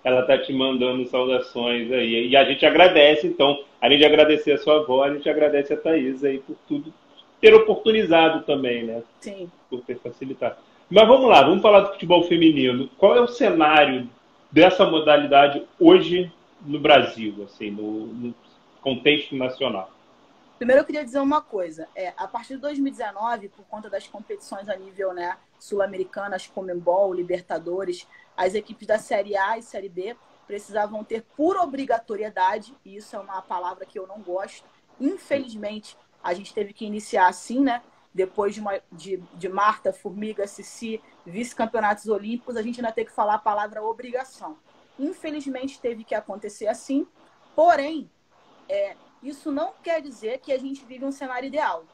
ela 0.03 0.23
tá 0.23 0.37
te 0.37 0.51
mandando 0.51 1.05
saudações 1.05 1.91
aí. 1.91 2.29
E 2.29 2.35
a 2.35 2.43
gente 2.43 2.65
agradece, 2.65 3.27
então, 3.27 3.63
além 3.79 3.99
de 3.99 4.05
agradecer 4.05 4.51
a 4.53 4.57
sua 4.57 4.77
avó, 4.77 5.03
a 5.03 5.13
gente 5.13 5.29
agradece 5.29 5.73
a 5.73 5.77
Thaís 5.77 6.23
aí 6.23 6.39
por 6.39 6.55
tudo, 6.67 6.91
ter 7.39 7.53
oportunizado 7.53 8.43
também, 8.43 8.83
né? 8.83 9.03
Sim. 9.19 9.51
Por 9.69 9.81
ter 9.81 9.99
facilitado. 9.99 10.57
Mas 10.91 11.07
vamos 11.07 11.29
lá, 11.29 11.41
vamos 11.41 11.61
falar 11.61 11.79
do 11.79 11.93
futebol 11.93 12.21
feminino. 12.23 12.89
Qual 12.97 13.15
é 13.15 13.21
o 13.21 13.27
cenário 13.27 14.09
dessa 14.51 14.85
modalidade 14.85 15.65
hoje 15.79 16.29
no 16.65 16.81
Brasil, 16.81 17.45
assim, 17.45 17.71
no, 17.71 18.07
no 18.07 18.35
contexto 18.81 19.33
nacional? 19.33 19.89
Primeiro 20.57 20.81
eu 20.81 20.85
queria 20.85 21.05
dizer 21.05 21.21
uma 21.21 21.41
coisa. 21.41 21.87
É, 21.95 22.13
a 22.17 22.27
partir 22.27 22.55
de 22.55 22.61
2019, 22.61 23.47
por 23.47 23.63
conta 23.67 23.89
das 23.89 24.05
competições 24.05 24.67
a 24.67 24.75
nível 24.75 25.13
né, 25.13 25.37
sul-americanas, 25.57 26.45
Comembol, 26.47 27.13
Libertadores, 27.13 28.05
as 28.35 28.53
equipes 28.53 28.85
da 28.85 28.99
Série 28.99 29.37
A 29.37 29.57
e 29.57 29.63
Série 29.63 29.87
B 29.87 30.13
precisavam 30.45 31.05
ter 31.05 31.23
por 31.37 31.55
obrigatoriedade, 31.55 32.75
e 32.83 32.97
isso 32.97 33.15
é 33.15 33.19
uma 33.19 33.41
palavra 33.41 33.85
que 33.85 33.97
eu 33.97 34.05
não 34.05 34.19
gosto. 34.19 34.65
Infelizmente, 34.99 35.95
a 36.21 36.33
gente 36.33 36.53
teve 36.53 36.73
que 36.73 36.85
iniciar 36.85 37.29
assim, 37.29 37.61
né? 37.61 37.81
Depois 38.13 38.53
de, 38.53 38.61
uma, 38.61 38.79
de, 38.91 39.17
de 39.35 39.47
Marta, 39.47 39.93
Formiga, 39.93 40.45
Cici, 40.47 41.01
vice-campeonatos 41.25 42.07
olímpicos, 42.07 42.57
a 42.57 42.61
gente 42.61 42.79
ainda 42.79 42.91
tem 42.91 43.05
que 43.05 43.11
falar 43.11 43.35
a 43.35 43.39
palavra 43.39 43.81
obrigação. 43.81 44.57
Infelizmente, 44.99 45.79
teve 45.79 46.03
que 46.03 46.13
acontecer 46.13 46.67
assim, 46.67 47.07
porém, 47.55 48.09
é, 48.67 48.95
isso 49.23 49.51
não 49.51 49.73
quer 49.81 50.01
dizer 50.01 50.39
que 50.39 50.51
a 50.51 50.57
gente 50.57 50.83
vive 50.83 51.05
um 51.05 51.11
cenário 51.11 51.47
ideal. 51.47 51.85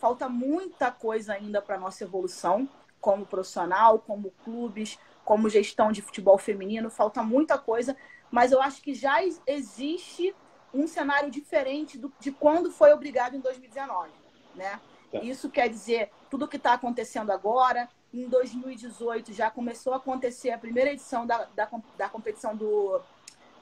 Falta 0.00 0.28
muita 0.28 0.90
coisa 0.90 1.32
ainda 1.32 1.60
para 1.60 1.78
nossa 1.78 2.04
evolução, 2.04 2.68
como 3.00 3.26
profissional, 3.26 3.98
como 3.98 4.32
clubes, 4.44 4.98
como 5.24 5.48
gestão 5.48 5.90
de 5.90 6.02
futebol 6.02 6.38
feminino, 6.38 6.90
falta 6.90 7.22
muita 7.22 7.58
coisa, 7.58 7.96
mas 8.30 8.52
eu 8.52 8.60
acho 8.60 8.82
que 8.82 8.94
já 8.94 9.20
existe 9.46 10.34
um 10.72 10.86
cenário 10.86 11.30
diferente 11.30 11.96
do, 11.96 12.12
de 12.18 12.32
quando 12.32 12.70
foi 12.70 12.92
obrigado 12.92 13.36
em 13.36 13.40
2019, 13.40 14.10
né? 14.54 14.80
Isso 15.22 15.50
quer 15.50 15.68
dizer 15.68 16.10
tudo 16.30 16.48
que 16.48 16.56
está 16.56 16.74
acontecendo 16.74 17.30
agora, 17.30 17.88
Em 18.12 18.28
2018 18.28 19.32
já 19.32 19.50
começou 19.50 19.92
a 19.92 19.96
acontecer 19.96 20.50
a 20.50 20.58
primeira 20.58 20.92
edição 20.92 21.26
da, 21.26 21.48
da, 21.56 21.68
da 21.98 22.08
competição 22.08 22.54
do, 22.54 23.00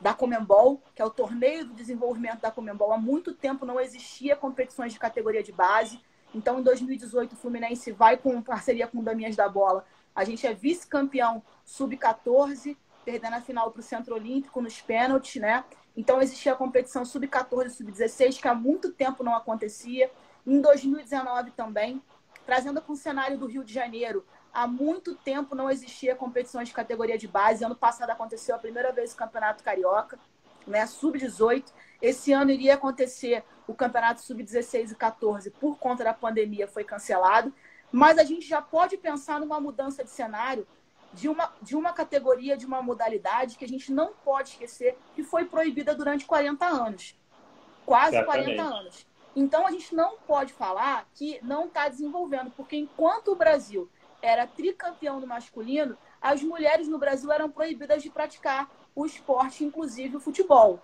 da 0.03 0.13
Comembol, 0.13 0.83
que 0.95 1.01
é 1.01 1.05
o 1.05 1.11
torneio 1.11 1.65
do 1.65 1.73
desenvolvimento 1.73 2.41
da 2.41 2.51
Comembol. 2.51 2.93
Há 2.93 2.99
muito 2.99 3.33
tempo 3.33 3.65
não 3.65 3.81
existia 3.81 4.37
competições 4.37 4.93
de 4.93 4.99
categoria 4.99 5.43
de 5.43 5.53
base. 5.53 6.01
Então, 6.35 6.59
em 6.59 6.63
2018, 6.63 7.35
o 7.35 7.37
Fluminense 7.37 7.93
vai 7.93 8.17
com 8.17 8.43
parceria 8.43 8.87
com 8.87 8.99
o 8.99 9.03
Damiães 9.03 9.37
da 9.37 9.49
Bola. 9.49 9.85
A 10.15 10.25
gente 10.25 10.47
é 10.47 10.53
vice-campeão 10.53 11.43
sub-14, 11.65 12.77
perdendo 13.05 13.35
a 13.37 13.41
final 13.41 13.71
para 13.71 13.81
o 13.81 13.83
Centro 13.83 14.15
Olímpico 14.15 14.61
nos 14.61 14.81
pênaltis, 14.81 15.41
né? 15.41 15.65
Então, 15.97 16.21
existia 16.21 16.53
a 16.53 16.57
competição 16.57 17.05
sub-14 17.05 17.67
e 17.67 17.71
sub-16, 17.71 18.41
que 18.41 18.49
há 18.49 18.55
muito 18.55 18.93
tempo 18.93 19.23
não 19.23 19.37
acontecia. 19.37 20.11
Em 20.47 20.61
2019 20.61 21.53
também, 21.53 22.03
trazendo 22.45 22.81
com 22.83 22.93
o 22.93 22.97
cenário 22.97 23.39
do 23.39 23.47
Rio 23.47 23.65
de 23.65 23.73
Janeiro, 23.73 24.25
há 24.53 24.67
muito 24.67 25.15
tempo 25.15 25.55
não 25.55 25.71
existia 25.71 26.17
competições 26.17 26.69
de 26.69 26.75
categoria 26.75 27.17
de 27.17 27.29
base. 27.29 27.65
Ano 27.65 27.77
passado 27.77 28.11
aconteceu 28.11 28.55
a 28.55 28.59
primeira 28.59 28.93
vez 28.93 29.13
o 29.13 29.17
Campeonato 29.17 29.63
Carioca, 29.63 30.19
né, 30.67 30.87
sub-18. 30.87 31.65
Esse 32.01 32.33
ano 32.33 32.51
iria 32.51 32.75
acontecer 32.75 33.45
o 33.67 33.75
Campeonato 33.75 34.21
sub-16 34.23 34.93
e 34.93 34.95
14 34.95 35.51
por 35.51 35.79
conta 35.79 36.03
da 36.05 36.13
pandemia, 36.13 36.67
foi 36.67 36.85
cancelado. 36.85 37.53
Mas 37.91 38.19
a 38.19 38.25
gente 38.25 38.47
já 38.47 38.61
pode 38.61 38.97
pensar 38.97 39.39
numa 39.39 39.61
mudança 39.61 40.03
de 40.03 40.11
cenário 40.11 40.67
de 41.13 41.29
uma, 41.29 41.53
de 41.61 41.77
uma 41.77 41.93
categoria, 41.93 42.57
de 42.57 42.67
uma 42.67 42.83
modalidade 42.83 43.57
que 43.57 43.65
a 43.65 43.69
gente 43.69 43.93
não 43.93 44.13
pode 44.25 44.51
esquecer 44.51 44.99
que 45.15 45.23
foi 45.23 45.45
proibida 45.45 45.95
durante 45.95 46.25
40 46.25 46.65
anos. 46.67 47.15
Quase 47.85 48.17
Exatamente. 48.17 48.57
40 48.57 48.63
anos. 48.63 49.07
Então 49.35 49.67
a 49.67 49.71
gente 49.71 49.95
não 49.95 50.19
pode 50.19 50.53
falar 50.53 51.09
que 51.15 51.41
não 51.43 51.67
está 51.67 51.89
desenvolvendo, 51.89 52.51
porque 52.51 52.77
enquanto 52.77 53.29
o 53.29 53.37
Brasil 53.37 53.89
era 54.21 54.47
tricampeão 54.47 55.19
no 55.21 55.27
masculino, 55.27 55.97
as 56.21 56.43
mulheres 56.43 56.87
no 56.87 56.99
Brasil 56.99 57.33
eram 57.33 57.51
proibidas 57.51 58.03
de 58.03 58.11
praticar 58.11 58.71
o 58.95 59.05
esporte, 59.07 59.65
inclusive 59.65 60.17
o 60.17 60.21
futebol. 60.21 60.81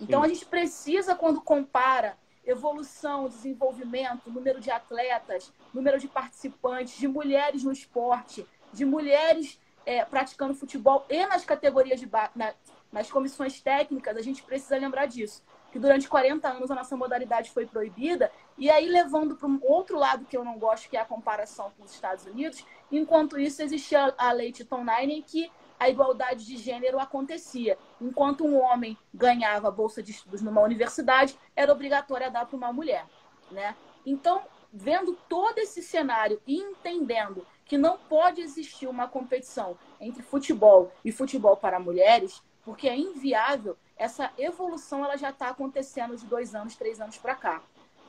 Então 0.00 0.20
Sim. 0.20 0.26
a 0.26 0.28
gente 0.28 0.46
precisa, 0.46 1.14
quando 1.14 1.40
compara 1.40 2.16
evolução, 2.44 3.28
desenvolvimento, 3.28 4.30
número 4.30 4.60
de 4.60 4.70
atletas, 4.70 5.52
número 5.72 5.98
de 5.98 6.08
participantes, 6.08 6.98
de 6.98 7.08
mulheres 7.08 7.64
no 7.64 7.72
esporte, 7.72 8.46
de 8.72 8.84
mulheres 8.84 9.58
é, 9.86 10.04
praticando 10.04 10.54
futebol 10.54 11.04
e 11.08 11.26
nas 11.26 11.44
categorias 11.44 12.00
de 12.00 12.08
na, 12.34 12.54
nas 12.90 13.10
comissões 13.10 13.60
técnicas, 13.60 14.16
a 14.16 14.22
gente 14.22 14.42
precisa 14.42 14.76
lembrar 14.76 15.06
disso. 15.06 15.42
Que 15.74 15.78
durante 15.80 16.08
40 16.08 16.48
anos 16.48 16.70
a 16.70 16.74
nossa 16.76 16.96
modalidade 16.96 17.50
foi 17.50 17.66
proibida, 17.66 18.30
e 18.56 18.70
aí 18.70 18.86
levando 18.88 19.34
para 19.34 19.48
um 19.48 19.58
outro 19.60 19.98
lado 19.98 20.24
que 20.24 20.36
eu 20.36 20.44
não 20.44 20.56
gosto, 20.56 20.88
que 20.88 20.96
é 20.96 21.00
a 21.00 21.04
comparação 21.04 21.72
com 21.76 21.82
os 21.82 21.92
Estados 21.92 22.24
Unidos, 22.26 22.64
enquanto 22.92 23.36
isso 23.40 23.60
existia 23.60 24.14
a 24.16 24.30
lei 24.30 24.52
Titon 24.52 24.84
Nine, 24.84 25.18
em 25.18 25.22
que 25.22 25.50
a 25.76 25.88
igualdade 25.88 26.46
de 26.46 26.56
gênero 26.58 27.00
acontecia. 27.00 27.76
Enquanto 28.00 28.46
um 28.46 28.56
homem 28.56 28.96
ganhava 29.12 29.68
bolsa 29.68 30.00
de 30.00 30.12
estudos 30.12 30.42
numa 30.42 30.60
universidade, 30.60 31.36
era 31.56 31.72
obrigatório 31.72 32.28
a 32.28 32.30
dar 32.30 32.46
para 32.46 32.56
uma 32.56 32.72
mulher. 32.72 33.04
Né? 33.50 33.74
Então, 34.06 34.42
vendo 34.72 35.18
todo 35.28 35.58
esse 35.58 35.82
cenário 35.82 36.40
e 36.46 36.54
entendendo 36.54 37.44
que 37.64 37.76
não 37.76 37.98
pode 37.98 38.40
existir 38.40 38.86
uma 38.86 39.08
competição 39.08 39.76
entre 40.00 40.22
futebol 40.22 40.92
e 41.04 41.10
futebol 41.10 41.56
para 41.56 41.80
mulheres, 41.80 42.40
porque 42.62 42.88
é 42.88 42.96
inviável, 42.96 43.76
essa 43.96 44.32
evolução 44.36 45.04
ela 45.04 45.16
já 45.16 45.30
está 45.30 45.48
acontecendo 45.48 46.16
de 46.16 46.26
dois 46.26 46.54
anos, 46.54 46.76
três 46.76 47.00
anos 47.00 47.16
para 47.16 47.34
cá. 47.34 47.62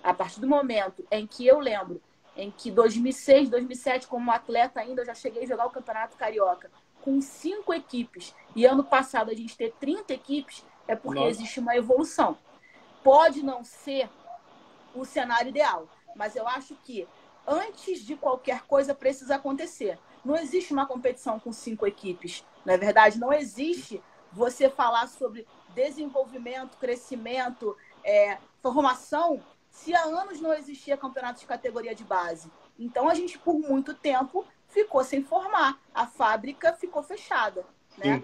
A 0.03 0.13
partir 0.13 0.39
do 0.39 0.47
momento 0.47 1.05
em 1.11 1.25
que 1.25 1.45
eu 1.45 1.59
lembro, 1.59 2.01
em 2.35 2.51
que 2.51 2.69
2006, 2.69 3.49
2007, 3.49 4.07
como 4.07 4.31
atleta 4.31 4.79
ainda, 4.79 5.01
eu 5.01 5.05
já 5.05 5.15
cheguei 5.15 5.43
a 5.43 5.47
jogar 5.47 5.65
o 5.65 5.71
Campeonato 5.71 6.17
Carioca 6.17 6.69
com 7.01 7.21
cinco 7.21 7.71
equipes, 7.71 8.33
e 8.55 8.65
ano 8.65 8.83
passado 8.83 9.29
a 9.29 9.33
gente 9.35 9.55
ter 9.55 9.71
30 9.79 10.11
equipes, 10.11 10.65
é 10.87 10.95
porque 10.95 11.19
Nossa. 11.19 11.31
existe 11.31 11.59
uma 11.59 11.75
evolução. 11.75 12.35
Pode 13.03 13.43
não 13.43 13.63
ser 13.63 14.09
o 14.95 15.05
cenário 15.05 15.49
ideal, 15.49 15.87
mas 16.15 16.35
eu 16.35 16.47
acho 16.47 16.75
que 16.83 17.07
antes 17.47 17.99
de 18.03 18.15
qualquer 18.15 18.63
coisa 18.63 18.95
precisa 18.95 19.35
acontecer. 19.35 19.99
Não 20.23 20.35
existe 20.35 20.73
uma 20.73 20.87
competição 20.87 21.39
com 21.39 21.53
cinco 21.53 21.85
equipes, 21.85 22.43
não 22.65 22.73
é 22.73 22.77
verdade? 22.77 23.19
Não 23.19 23.31
existe 23.31 24.01
você 24.31 24.67
falar 24.67 25.07
sobre 25.07 25.45
desenvolvimento, 25.75 26.77
crescimento, 26.77 27.77
é, 28.03 28.38
formação, 28.61 29.43
se 29.69 29.93
há 29.93 30.03
anos 30.03 30.39
não 30.39 30.53
existia 30.53 30.97
campeonato 30.97 31.41
de 31.41 31.45
categoria 31.45 31.93
de 31.93 32.03
base. 32.03 32.49
Então 32.79 33.09
a 33.09 33.13
gente, 33.13 33.38
por 33.38 33.59
muito 33.59 33.93
tempo, 33.93 34.45
ficou 34.67 35.03
sem 35.03 35.23
formar. 35.23 35.79
A 35.93 36.07
fábrica 36.07 36.73
ficou 36.73 37.03
fechada. 37.03 37.65
Né? 37.97 38.23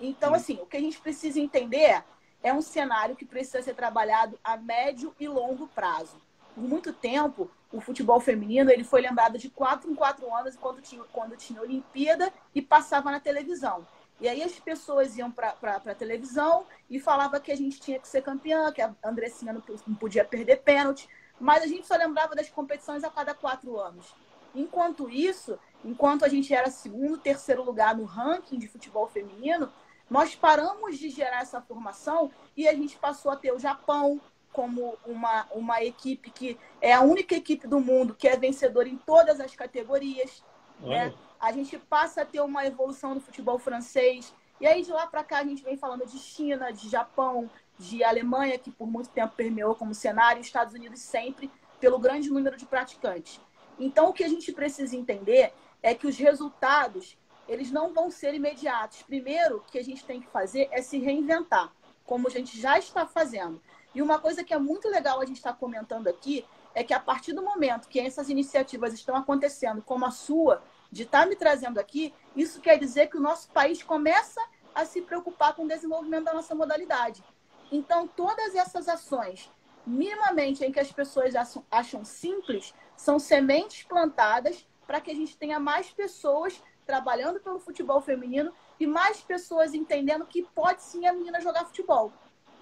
Então, 0.00 0.34
assim, 0.34 0.58
o 0.60 0.66
que 0.66 0.76
a 0.76 0.80
gente 0.80 0.98
precisa 0.98 1.38
entender 1.38 2.02
é 2.42 2.52
um 2.52 2.62
cenário 2.62 3.14
que 3.14 3.24
precisa 3.24 3.62
ser 3.62 3.74
trabalhado 3.74 4.38
a 4.42 4.56
médio 4.56 5.14
e 5.20 5.28
longo 5.28 5.68
prazo 5.68 6.16
por 6.56 6.64
muito 6.64 6.90
tempo, 6.90 7.50
o 7.70 7.82
futebol 7.82 8.18
feminino 8.18 8.70
ele 8.70 8.82
foi 8.82 9.02
lembrado 9.02 9.36
de 9.36 9.50
quatro 9.50 9.90
em 9.90 9.94
quatro 9.94 10.34
anos 10.34 10.56
quando 10.56 10.80
tinha, 10.80 11.04
quando 11.12 11.36
tinha 11.36 11.60
Olimpíada 11.60 12.32
e 12.54 12.62
passava 12.62 13.10
na 13.10 13.20
televisão. 13.20 13.86
E 14.20 14.28
aí 14.28 14.42
as 14.42 14.58
pessoas 14.58 15.16
iam 15.16 15.30
para 15.30 15.54
a 15.62 15.94
televisão 15.94 16.66
e 16.88 16.98
falava 16.98 17.38
que 17.38 17.52
a 17.52 17.56
gente 17.56 17.78
tinha 17.78 17.98
que 17.98 18.08
ser 18.08 18.22
campeã, 18.22 18.72
que 18.72 18.80
a 18.80 18.94
Andressinha 19.04 19.52
não, 19.52 19.62
não 19.86 19.94
podia 19.94 20.24
perder 20.24 20.62
pênalti, 20.62 21.08
mas 21.38 21.62
a 21.62 21.66
gente 21.66 21.86
só 21.86 21.96
lembrava 21.96 22.34
das 22.34 22.48
competições 22.48 23.04
a 23.04 23.10
cada 23.10 23.34
quatro 23.34 23.78
anos. 23.78 24.14
Enquanto 24.54 25.10
isso, 25.10 25.58
enquanto 25.84 26.24
a 26.24 26.28
gente 26.28 26.54
era 26.54 26.70
segundo, 26.70 27.18
terceiro 27.18 27.62
lugar 27.62 27.94
no 27.94 28.04
ranking 28.04 28.58
de 28.58 28.66
futebol 28.66 29.06
feminino, 29.06 29.70
nós 30.08 30.34
paramos 30.34 30.98
de 30.98 31.10
gerar 31.10 31.42
essa 31.42 31.60
formação 31.60 32.30
e 32.56 32.66
a 32.66 32.72
gente 32.72 32.96
passou 32.96 33.30
a 33.30 33.36
ter 33.36 33.52
o 33.52 33.58
Japão, 33.58 34.20
como 34.56 34.96
uma, 35.04 35.46
uma 35.50 35.84
equipe 35.84 36.30
que 36.30 36.58
é 36.80 36.94
a 36.94 37.02
única 37.02 37.34
equipe 37.34 37.66
do 37.66 37.78
mundo 37.78 38.14
que 38.14 38.26
é 38.26 38.38
vencedora 38.38 38.88
em 38.88 38.96
todas 38.96 39.38
as 39.38 39.54
categorias. 39.54 40.42
Né? 40.80 41.12
A 41.40 41.52
gente 41.52 41.78
passa 41.78 42.22
a 42.22 42.26
ter 42.26 42.40
uma 42.40 42.66
evolução 42.66 43.14
no 43.14 43.20
futebol 43.20 43.58
francês. 43.58 44.34
E 44.60 44.66
aí, 44.66 44.82
de 44.82 44.90
lá 44.90 45.06
para 45.06 45.22
cá, 45.22 45.38
a 45.38 45.44
gente 45.44 45.62
vem 45.62 45.76
falando 45.76 46.06
de 46.06 46.18
China, 46.18 46.72
de 46.72 46.88
Japão, 46.88 47.50
de 47.78 48.02
Alemanha, 48.02 48.58
que 48.58 48.70
por 48.70 48.86
muito 48.86 49.10
tempo 49.10 49.34
permeou 49.36 49.74
como 49.74 49.94
cenário, 49.94 50.40
Estados 50.40 50.74
Unidos 50.74 51.00
sempre, 51.00 51.50
pelo 51.78 51.98
grande 51.98 52.30
número 52.30 52.56
de 52.56 52.64
praticantes. 52.64 53.40
Então, 53.78 54.08
o 54.08 54.12
que 54.12 54.24
a 54.24 54.28
gente 54.28 54.50
precisa 54.52 54.96
entender 54.96 55.52
é 55.82 55.94
que 55.94 56.06
os 56.06 56.16
resultados 56.16 57.18
eles 57.48 57.70
não 57.70 57.92
vão 57.92 58.10
ser 58.10 58.34
imediatos. 58.34 59.02
Primeiro, 59.02 59.58
o 59.58 59.60
que 59.60 59.78
a 59.78 59.84
gente 59.84 60.04
tem 60.04 60.20
que 60.20 60.26
fazer 60.28 60.68
é 60.72 60.82
se 60.82 60.98
reinventar, 60.98 61.72
como 62.04 62.26
a 62.26 62.30
gente 62.30 62.60
já 62.60 62.78
está 62.78 63.06
fazendo. 63.06 63.60
E 63.94 64.02
uma 64.02 64.18
coisa 64.18 64.42
que 64.42 64.52
é 64.52 64.58
muito 64.58 64.88
legal 64.88 65.20
a 65.20 65.24
gente 65.24 65.36
estar 65.36 65.52
tá 65.52 65.58
comentando 65.58 66.08
aqui 66.08 66.44
é 66.74 66.84
que 66.84 66.92
a 66.92 67.00
partir 67.00 67.32
do 67.32 67.42
momento 67.42 67.88
que 67.88 67.98
essas 67.98 68.28
iniciativas 68.28 68.92
estão 68.92 69.16
acontecendo, 69.16 69.80
como 69.80 70.04
a 70.04 70.10
sua, 70.10 70.62
de 70.90 71.02
estar 71.02 71.22
tá 71.22 71.26
me 71.26 71.36
trazendo 71.36 71.78
aqui, 71.78 72.14
isso 72.34 72.60
quer 72.60 72.78
dizer 72.78 73.08
que 73.08 73.16
o 73.16 73.20
nosso 73.20 73.50
país 73.50 73.82
começa 73.82 74.40
a 74.74 74.84
se 74.84 75.00
preocupar 75.02 75.54
com 75.54 75.64
o 75.64 75.68
desenvolvimento 75.68 76.24
da 76.24 76.34
nossa 76.34 76.54
modalidade. 76.54 77.24
Então, 77.72 78.06
todas 78.06 78.54
essas 78.54 78.88
ações, 78.88 79.50
minimamente 79.86 80.64
em 80.64 80.70
que 80.70 80.80
as 80.80 80.92
pessoas 80.92 81.34
acham 81.70 82.04
simples, 82.04 82.74
são 82.96 83.18
sementes 83.18 83.82
plantadas 83.84 84.66
para 84.86 85.00
que 85.00 85.10
a 85.10 85.14
gente 85.14 85.36
tenha 85.36 85.58
mais 85.58 85.90
pessoas 85.90 86.62
trabalhando 86.84 87.40
pelo 87.40 87.58
futebol 87.58 88.00
feminino 88.00 88.52
e 88.78 88.86
mais 88.86 89.20
pessoas 89.20 89.74
entendendo 89.74 90.26
que 90.26 90.42
pode 90.42 90.82
sim 90.82 91.06
a 91.06 91.12
menina 91.12 91.40
jogar 91.40 91.64
futebol. 91.64 92.12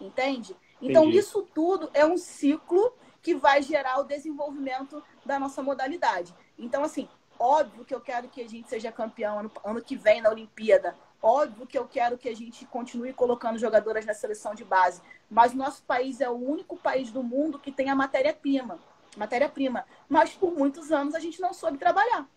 Entende? 0.01 0.57
Então, 0.81 1.05
Entendi. 1.05 1.19
isso 1.19 1.43
tudo 1.55 1.91
é 1.93 2.05
um 2.05 2.17
ciclo 2.17 2.95
que 3.23 3.35
vai 3.35 3.63
gerar 3.63 4.01
o 4.01 4.05
desenvolvimento 4.05 5.03
da 5.25 5.39
nossa 5.39 5.63
modalidade. 5.63 6.35
Então, 6.59 6.83
assim, 6.85 7.09
óbvio 7.39 7.85
que 7.85 7.95
eu 7.95 8.01
quero 8.01 8.29
que 8.29 8.41
a 8.41 8.49
gente 8.49 8.69
seja 8.69 8.93
campeão 8.93 9.39
ano, 9.39 9.51
ano 9.65 9.83
que 9.83 9.97
vem 9.97 10.21
na 10.21 10.31
Olimpíada. 10.31 10.95
Óbvio 11.23 11.67
que 11.67 11.79
eu 11.79 11.87
quero 11.87 12.19
que 12.19 12.29
a 12.29 12.37
gente 12.37 12.67
continue 12.67 13.13
colocando 13.13 13.59
jogadoras 13.59 14.05
na 14.05 14.13
seleção 14.13 14.55
de 14.55 14.65
base. 14.65 15.01
Mas 15.31 15.55
nosso 15.55 15.83
país 15.85 16.21
é 16.21 16.29
o 16.29 16.35
único 16.35 16.77
país 16.77 17.11
do 17.11 17.23
mundo 17.23 17.59
que 17.59 17.73
tem 17.73 17.89
a 17.89 17.95
matéria-prima. 17.95 18.79
Matéria-prima. 19.17 19.85
Mas 20.09 20.31
por 20.33 20.53
muitos 20.53 20.93
anos 20.93 21.15
a 21.15 21.21
gente 21.21 21.41
não 21.41 21.55
soube 21.55 21.79
trabalhar. 21.79 22.29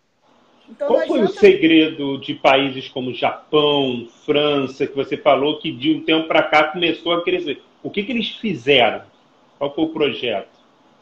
Então, 0.69 0.87
Qual 0.87 1.07
foi 1.07 1.21
o 1.21 1.27
segredo 1.29 2.17
de 2.19 2.33
países 2.35 2.89
como 2.89 3.13
Japão, 3.13 4.07
França, 4.25 4.85
que 4.85 4.95
você 4.95 5.15
falou 5.15 5.59
que 5.59 5.71
de 5.71 5.93
um 5.93 6.03
tempo 6.03 6.27
para 6.27 6.43
cá 6.43 6.71
começou 6.71 7.13
a 7.13 7.23
crescer? 7.23 7.61
O 7.81 7.89
que, 7.89 8.03
que 8.03 8.11
eles 8.11 8.31
fizeram? 8.31 9.03
Qual 9.57 9.73
foi 9.73 9.85
o 9.85 9.89
projeto? 9.89 10.56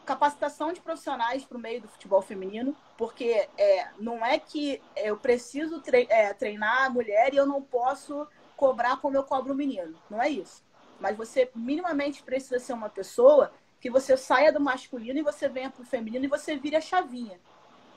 Capacitação 0.06 0.72
de 0.72 0.80
profissionais 0.80 1.44
para 1.44 1.58
o 1.58 1.60
meio 1.60 1.82
do 1.82 1.88
futebol 1.88 2.22
feminino, 2.22 2.74
porque 2.96 3.48
é, 3.58 3.88
não 3.98 4.24
é 4.24 4.38
que 4.38 4.80
eu 4.96 5.16
preciso 5.16 5.82
é, 6.08 6.32
treinar 6.32 6.86
a 6.86 6.90
mulher 6.90 7.34
e 7.34 7.36
eu 7.36 7.44
não 7.44 7.60
posso 7.60 8.26
cobrar 8.56 8.96
como 8.98 9.16
eu 9.16 9.24
cobro 9.24 9.52
o 9.52 9.56
menino. 9.56 9.94
Não 10.08 10.22
é 10.22 10.30
isso. 10.30 10.62
Mas 10.98 11.16
você 11.16 11.50
minimamente 11.54 12.22
precisa 12.22 12.58
ser 12.58 12.72
uma 12.72 12.88
pessoa 12.88 13.52
que 13.80 13.90
você 13.90 14.16
saia 14.16 14.52
do 14.52 14.60
masculino 14.60 15.18
e 15.18 15.22
você 15.22 15.48
venha 15.48 15.70
para 15.70 15.82
o 15.82 15.86
feminino 15.86 16.24
e 16.24 16.28
você 16.28 16.56
vire 16.56 16.76
a 16.76 16.80
chavinha. 16.80 17.38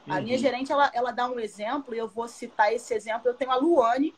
A 0.08 0.16
uhum. 0.16 0.24
minha 0.24 0.38
gerente, 0.38 0.72
ela, 0.72 0.92
ela 0.94 1.12
dá 1.12 1.30
um 1.30 1.40
exemplo, 1.40 1.94
e 1.94 1.98
eu 1.98 2.08
vou 2.08 2.28
citar 2.28 2.74
esse 2.74 2.94
exemplo. 2.94 3.28
Eu 3.28 3.34
tenho 3.36 3.52
a 3.52 3.56
Luane, 3.56 4.16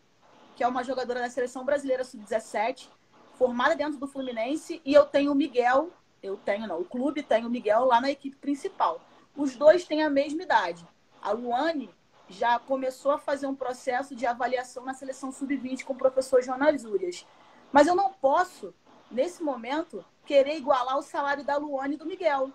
que 0.56 0.63
é 0.63 0.67
uma 0.67 0.84
jogadora 0.84 1.19
da 1.19 1.30
Seleção 1.30 1.65
Brasileira 1.65 2.04
Sub-17, 2.04 2.88
formada 3.34 3.75
dentro 3.75 3.99
do 3.99 4.08
Fluminense, 4.08 4.82
e 4.86 4.93
eu 4.93 5.06
tenho 5.06 5.32
o 5.32 5.36
Miguel, 5.36 5.91
eu 6.22 6.38
tenho 6.38 6.68
não, 6.68 6.80
o 6.80 6.86
clube 6.86 7.24
tem 7.24 7.46
o 7.46 7.50
Miguel 7.50 7.86
lá 7.86 8.00
na 8.00 8.12
equipe 8.12 8.36
principal. 8.38 9.02
Os 9.36 9.56
dois 9.56 9.86
têm 9.86 10.04
a 10.04 10.10
mesma 10.10 10.44
idade. 10.44 10.88
A 11.22 11.32
Luane 11.32 11.90
já 12.28 12.60
começou 12.60 13.12
a 13.12 13.18
fazer 13.18 13.48
um 13.48 13.56
processo 13.56 14.16
de 14.16 14.26
avaliação 14.26 14.86
na 14.86 14.94
seleção 14.94 15.32
sub-20 15.32 15.84
com 15.84 15.94
o 15.94 15.98
professor 15.98 16.42
Jonas 16.42 16.86
Urias. 16.86 17.26
Mas 17.72 17.88
eu 17.88 17.96
não 17.96 18.14
posso, 18.14 18.74
nesse 19.10 19.42
momento, 19.42 20.04
querer 20.26 20.58
igualar 20.58 20.98
o 20.98 21.02
salário 21.02 21.44
da 21.44 21.58
Luane 21.58 21.96
e 21.96 21.98
do 21.98 22.06
Miguel. 22.06 22.52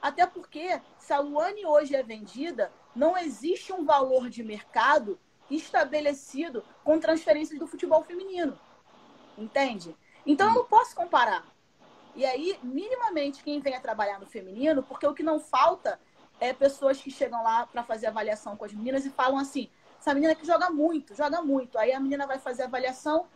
Até 0.00 0.26
porque, 0.26 0.80
se 0.98 1.12
a 1.12 1.18
Luane 1.18 1.66
hoje 1.66 1.94
é 1.94 2.02
vendida, 2.02 2.72
não 2.94 3.16
existe 3.16 3.72
um 3.72 3.84
valor 3.84 4.30
de 4.30 4.42
mercado 4.42 5.18
estabelecido 5.50 6.64
com 6.84 6.98
transferências 6.98 7.58
do 7.58 7.66
futebol 7.66 8.02
feminino. 8.02 8.58
Entende? 9.36 9.96
Então 10.24 10.48
eu 10.48 10.54
não 10.54 10.64
posso 10.64 10.94
comparar. 10.94 11.44
E 12.16 12.24
aí, 12.24 12.58
minimamente, 12.62 13.44
quem 13.44 13.60
vem 13.60 13.76
a 13.76 13.80
trabalhar 13.80 14.18
no 14.18 14.26
feminino, 14.26 14.82
porque 14.82 15.06
o 15.06 15.12
que 15.12 15.22
não 15.22 15.38
falta 15.38 16.00
é 16.40 16.52
pessoas 16.52 17.00
que 17.00 17.10
chegam 17.10 17.42
lá 17.42 17.66
para 17.66 17.82
fazer 17.82 18.06
avaliação 18.06 18.56
com 18.56 18.64
as 18.64 18.72
meninas 18.72 19.04
e 19.04 19.10
falam 19.10 19.38
assim: 19.38 19.68
essa 20.00 20.14
menina 20.14 20.34
que 20.34 20.46
joga 20.46 20.70
muito, 20.70 21.14
joga 21.14 21.42
muito. 21.42 21.78
Aí 21.78 21.92
a 21.92 22.00
menina 22.00 22.26
vai 22.26 22.38
fazer 22.38 22.62
a 22.62 22.66
avaliação. 22.66 23.26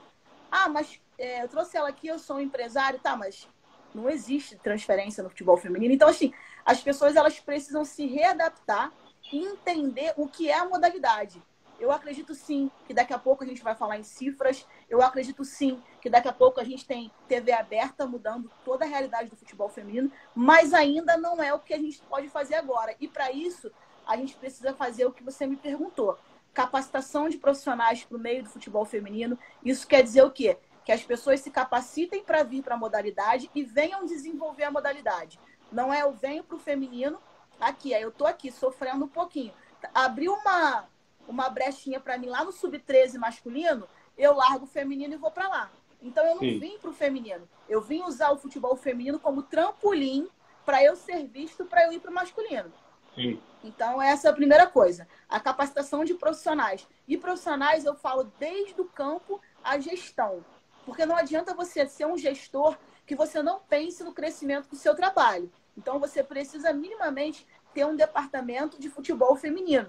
Ah, 0.50 0.68
mas 0.68 0.98
é, 1.18 1.42
eu 1.44 1.48
trouxe 1.48 1.76
ela 1.76 1.90
aqui, 1.90 2.08
eu 2.08 2.18
sou 2.18 2.36
um 2.36 2.40
empresário, 2.40 2.98
tá, 2.98 3.14
mas 3.14 3.46
não 3.94 4.08
existe 4.08 4.56
transferência 4.56 5.22
no 5.22 5.28
futebol 5.28 5.56
feminino. 5.56 5.92
Então, 5.92 6.08
assim, 6.08 6.32
as 6.64 6.80
pessoas 6.80 7.16
elas 7.16 7.38
precisam 7.38 7.84
se 7.84 8.06
readaptar 8.06 8.92
e 9.32 9.38
entender 9.44 10.14
o 10.16 10.26
que 10.26 10.48
é 10.48 10.58
a 10.58 10.64
modalidade. 10.64 11.42
Eu 11.78 11.90
acredito 11.90 12.34
sim 12.34 12.70
que 12.86 12.92
daqui 12.92 13.12
a 13.12 13.18
pouco 13.18 13.42
a 13.42 13.46
gente 13.46 13.62
vai 13.62 13.74
falar 13.74 13.98
em 13.98 14.02
cifras. 14.02 14.66
Eu 14.90 15.00
acredito 15.00 15.44
sim 15.44 15.80
que 16.00 16.10
daqui 16.10 16.26
a 16.26 16.32
pouco 16.32 16.60
a 16.60 16.64
gente 16.64 16.84
tem 16.84 17.12
TV 17.28 17.52
aberta 17.52 18.06
mudando 18.06 18.50
toda 18.64 18.84
a 18.84 18.88
realidade 18.88 19.30
do 19.30 19.36
futebol 19.36 19.68
feminino, 19.68 20.10
mas 20.34 20.74
ainda 20.74 21.16
não 21.16 21.40
é 21.40 21.54
o 21.54 21.60
que 21.60 21.72
a 21.72 21.78
gente 21.78 22.02
pode 22.02 22.28
fazer 22.28 22.56
agora. 22.56 22.96
E 22.98 23.06
para 23.06 23.30
isso, 23.30 23.70
a 24.04 24.16
gente 24.16 24.34
precisa 24.34 24.74
fazer 24.74 25.06
o 25.06 25.12
que 25.12 25.22
você 25.22 25.46
me 25.46 25.56
perguntou: 25.56 26.18
capacitação 26.52 27.28
de 27.28 27.38
profissionais 27.38 28.02
para 28.02 28.16
o 28.16 28.20
meio 28.20 28.42
do 28.42 28.48
futebol 28.48 28.84
feminino. 28.84 29.38
Isso 29.64 29.86
quer 29.86 30.02
dizer 30.02 30.22
o 30.22 30.30
quê? 30.32 30.58
Que 30.84 30.90
as 30.90 31.04
pessoas 31.04 31.38
se 31.38 31.52
capacitem 31.52 32.24
para 32.24 32.42
vir 32.42 32.62
para 32.62 32.74
a 32.74 32.78
modalidade 32.78 33.48
e 33.54 33.62
venham 33.62 34.04
desenvolver 34.04 34.64
a 34.64 34.72
modalidade. 34.72 35.38
Não 35.70 35.92
é 35.92 36.02
eu 36.02 36.12
venho 36.12 36.42
para 36.42 36.56
o 36.56 36.58
feminino, 36.58 37.20
aqui, 37.60 37.94
aí 37.94 38.02
eu 38.02 38.08
estou 38.08 38.26
aqui 38.26 38.50
sofrendo 38.50 39.04
um 39.04 39.08
pouquinho. 39.08 39.52
Abriu 39.94 40.34
uma 40.34 40.88
uma 41.28 41.48
brechinha 41.48 42.00
para 42.00 42.18
mim 42.18 42.26
lá 42.26 42.44
no 42.44 42.50
sub-13 42.50 43.16
masculino, 43.16 43.86
eu 44.20 44.34
largo 44.34 44.64
o 44.64 44.68
feminino 44.68 45.14
e 45.14 45.16
vou 45.16 45.30
para 45.30 45.48
lá. 45.48 45.70
Então 46.02 46.24
eu 46.24 46.34
não 46.34 46.42
Sim. 46.42 46.58
vim 46.58 46.78
para 46.78 46.90
o 46.90 46.94
feminino. 46.94 47.48
Eu 47.68 47.80
vim 47.80 48.02
usar 48.02 48.30
o 48.30 48.36
futebol 48.36 48.76
feminino 48.76 49.18
como 49.18 49.42
trampolim 49.42 50.28
para 50.64 50.82
eu 50.84 50.94
ser 50.94 51.26
visto 51.26 51.64
para 51.64 51.86
eu 51.86 51.92
ir 51.92 52.00
para 52.00 52.10
o 52.10 52.14
masculino. 52.14 52.70
Sim. 53.14 53.40
Então 53.64 54.00
essa 54.00 54.28
é 54.28 54.30
a 54.30 54.34
primeira 54.34 54.66
coisa, 54.66 55.08
a 55.28 55.40
capacitação 55.40 56.04
de 56.04 56.14
profissionais. 56.14 56.86
E 57.08 57.16
profissionais 57.16 57.84
eu 57.84 57.94
falo 57.94 58.30
desde 58.38 58.80
o 58.80 58.84
campo 58.84 59.40
à 59.64 59.78
gestão, 59.78 60.44
porque 60.84 61.06
não 61.06 61.16
adianta 61.16 61.54
você 61.54 61.86
ser 61.86 62.06
um 62.06 62.16
gestor 62.16 62.76
que 63.06 63.16
você 63.16 63.42
não 63.42 63.58
pense 63.60 64.04
no 64.04 64.12
crescimento 64.12 64.68
do 64.68 64.76
seu 64.76 64.94
trabalho. 64.94 65.50
Então 65.76 65.98
você 65.98 66.22
precisa 66.22 66.72
minimamente 66.72 67.46
ter 67.72 67.86
um 67.86 67.96
departamento 67.96 68.78
de 68.78 68.90
futebol 68.90 69.34
feminino. 69.34 69.88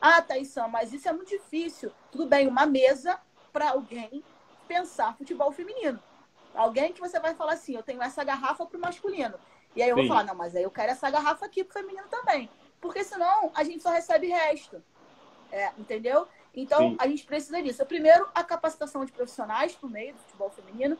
Ah, 0.00 0.20
Thaísan, 0.22 0.68
mas 0.68 0.92
isso 0.92 1.08
é 1.08 1.12
muito 1.12 1.28
difícil. 1.28 1.92
Tudo 2.10 2.26
bem, 2.26 2.46
uma 2.46 2.66
mesa 2.66 3.18
para 3.56 3.70
alguém 3.70 4.22
pensar 4.68 5.16
futebol 5.16 5.50
feminino. 5.50 5.98
Alguém 6.54 6.92
que 6.92 7.00
você 7.00 7.18
vai 7.18 7.34
falar 7.34 7.54
assim, 7.54 7.74
eu 7.74 7.82
tenho 7.82 8.02
essa 8.02 8.22
garrafa 8.22 8.66
para 8.66 8.76
o 8.76 8.80
masculino. 8.80 9.38
E 9.74 9.82
aí 9.82 9.88
eu 9.88 9.96
Sim. 9.96 10.02
vou 10.02 10.08
falar, 10.08 10.24
não, 10.24 10.34
mas 10.34 10.54
aí 10.54 10.62
eu 10.62 10.70
quero 10.70 10.92
essa 10.92 11.08
garrafa 11.08 11.46
aqui 11.46 11.64
para 11.64 11.70
o 11.70 11.82
feminino 11.82 12.06
também. 12.08 12.50
Porque 12.82 13.02
senão 13.02 13.50
a 13.54 13.64
gente 13.64 13.82
só 13.82 13.88
recebe 13.88 14.26
resto. 14.26 14.84
É, 15.50 15.72
entendeu? 15.78 16.28
Então, 16.54 16.90
Sim. 16.90 16.96
a 16.98 17.08
gente 17.08 17.24
precisa 17.24 17.62
disso. 17.62 17.86
Primeiro, 17.86 18.28
a 18.34 18.44
capacitação 18.44 19.02
de 19.06 19.12
profissionais 19.12 19.74
para 19.74 19.86
o 19.86 19.90
meio 19.90 20.12
do 20.12 20.20
futebol 20.20 20.50
feminino. 20.50 20.98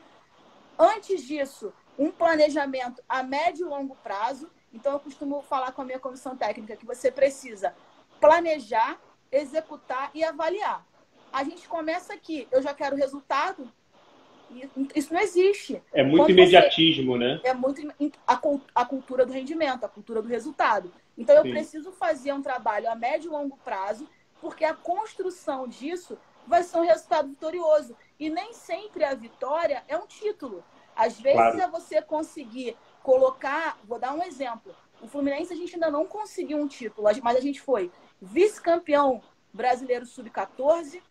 Antes 0.79 1.25
disso, 1.25 1.75
um 1.99 2.11
planejamento 2.11 3.03
a 3.07 3.23
médio 3.23 3.67
e 3.67 3.69
longo 3.69 3.97
prazo. 3.97 4.51
Então, 4.73 4.95
eu 4.95 5.01
costumo 5.01 5.43
falar 5.43 5.73
com 5.73 5.83
a 5.83 5.85
minha 5.85 6.01
comissão 6.01 6.35
técnica 6.35 6.75
que 6.75 6.87
você 6.87 7.13
precisa 7.13 7.75
planejar, 8.19 8.99
executar 9.31 10.11
e 10.15 10.25
avaliar. 10.25 10.83
A 11.37 11.45
gente 11.45 11.69
começa 11.69 12.15
aqui, 12.15 12.49
eu 12.51 12.63
já 12.63 12.73
quero 12.73 12.97
resultado. 12.97 13.71
Isso 14.95 15.13
não 15.13 15.21
existe. 15.21 15.83
É 15.93 16.03
muito 16.03 16.23
Quando 16.23 16.31
imediatismo, 16.31 17.13
você... 17.13 17.19
né? 17.19 17.41
É 17.45 17.53
muito 17.53 17.83
a, 18.27 18.41
a 18.75 18.85
cultura 18.87 19.27
do 19.27 19.35
rendimento, 19.35 19.85
a 19.85 19.89
cultura 19.89 20.23
do 20.23 20.29
resultado. 20.29 20.91
Então 21.19 21.37
eu 21.37 21.43
Sim. 21.43 21.51
preciso 21.51 21.93
fazer 21.93 22.33
um 22.33 22.41
trabalho 22.41 22.91
a 22.91 22.95
médio 22.95 23.29
e 23.29 23.33
longo 23.33 23.59
prazo, 23.59 24.09
porque 24.41 24.65
a 24.65 24.73
construção 24.73 25.69
disso 25.69 26.17
vai 26.47 26.63
ser 26.63 26.79
um 26.79 26.87
resultado 26.87 27.29
vitorioso. 27.29 27.95
E 28.19 28.31
nem 28.31 28.55
sempre 28.55 29.05
a 29.05 29.13
vitória 29.13 29.85
é 29.89 29.99
um 29.99 30.07
título. 30.07 30.65
Às 30.97 31.21
vezes 31.21 31.39
claro. 31.39 31.61
é 31.61 31.69
você 31.69 32.01
conseguir 32.01 32.79
colocar, 33.03 33.79
vou 33.85 33.99
dar 33.99 34.15
um 34.15 34.23
exemplo. 34.23 34.75
O 35.03 35.07
Fluminense 35.07 35.53
a 35.53 35.57
gente 35.57 35.75
ainda 35.75 35.91
não 35.91 36.07
conseguiu 36.07 36.57
um 36.57 36.67
título, 36.67 37.07
mas 37.23 37.37
a 37.37 37.41
gente 37.41 37.61
foi 37.61 37.93
vice-campeão 38.23 39.21
brasileiro 39.53 40.07
sub-14, 40.07 41.03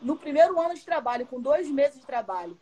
no 0.00 0.16
primeiro 0.16 0.60
ano 0.60 0.74
de 0.74 0.84
trabalho, 0.84 1.26
com 1.26 1.40
dois 1.40 1.70
meses 1.70 2.00
de 2.00 2.06
trabalho. 2.06 2.58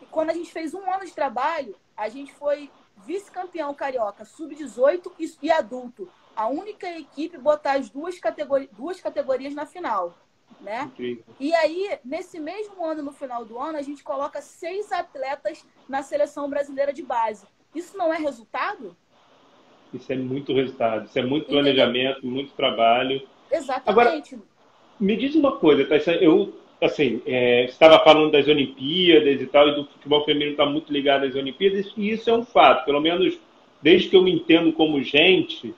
E 0.00 0.06
quando 0.06 0.30
a 0.30 0.34
gente 0.34 0.52
fez 0.52 0.74
um 0.74 0.92
ano 0.92 1.04
de 1.04 1.12
trabalho, 1.12 1.74
a 1.96 2.08
gente 2.08 2.32
foi 2.32 2.70
vice-campeão 3.04 3.72
carioca 3.74 4.24
sub-18 4.24 5.12
e 5.42 5.50
adulto. 5.50 6.08
A 6.34 6.48
única 6.48 6.88
equipe 6.98 7.38
botar 7.38 7.72
as 7.72 7.88
duas, 7.88 8.18
categori 8.18 8.68
duas 8.72 9.00
categorias 9.00 9.54
na 9.54 9.66
final. 9.66 10.14
Né? 10.60 10.90
E 11.38 11.54
aí, 11.54 11.98
nesse 12.04 12.40
mesmo 12.40 12.84
ano, 12.84 13.02
no 13.02 13.12
final 13.12 13.44
do 13.44 13.58
ano, 13.58 13.78
a 13.78 13.82
gente 13.82 14.02
coloca 14.02 14.40
seis 14.40 14.90
atletas 14.90 15.64
na 15.88 16.02
seleção 16.02 16.48
brasileira 16.48 16.92
de 16.92 17.02
base. 17.02 17.46
Isso 17.74 17.96
não 17.96 18.12
é 18.12 18.18
resultado? 18.18 18.96
Isso 19.92 20.12
é 20.12 20.16
muito 20.16 20.52
resultado, 20.52 21.06
isso 21.06 21.18
é 21.18 21.22
muito 21.22 21.46
planejamento, 21.46 22.18
Entendeu? 22.18 22.30
muito 22.30 22.52
trabalho. 22.54 23.26
Exatamente. 23.50 23.90
Agora, 23.90 24.22
me 25.00 25.16
diz 25.16 25.34
uma 25.34 25.58
coisa, 25.58 25.86
tá? 25.86 25.96
Eu, 26.12 26.54
assim, 26.80 27.20
é, 27.26 27.64
estava 27.64 27.98
falando 28.04 28.32
das 28.32 28.46
Olimpíadas 28.46 29.40
e 29.40 29.46
tal, 29.46 29.68
e 29.68 29.74
do 29.74 29.84
futebol 29.84 30.24
feminino 30.24 30.52
está 30.52 30.66
muito 30.66 30.92
ligado 30.92 31.24
às 31.24 31.34
Olimpíadas, 31.34 31.92
e 31.96 32.10
isso 32.10 32.30
é 32.30 32.32
um 32.32 32.44
fato, 32.44 32.84
pelo 32.84 33.00
menos 33.00 33.38
desde 33.82 34.08
que 34.08 34.16
eu 34.16 34.22
me 34.22 34.32
entendo 34.32 34.72
como 34.72 35.02
gente, 35.02 35.74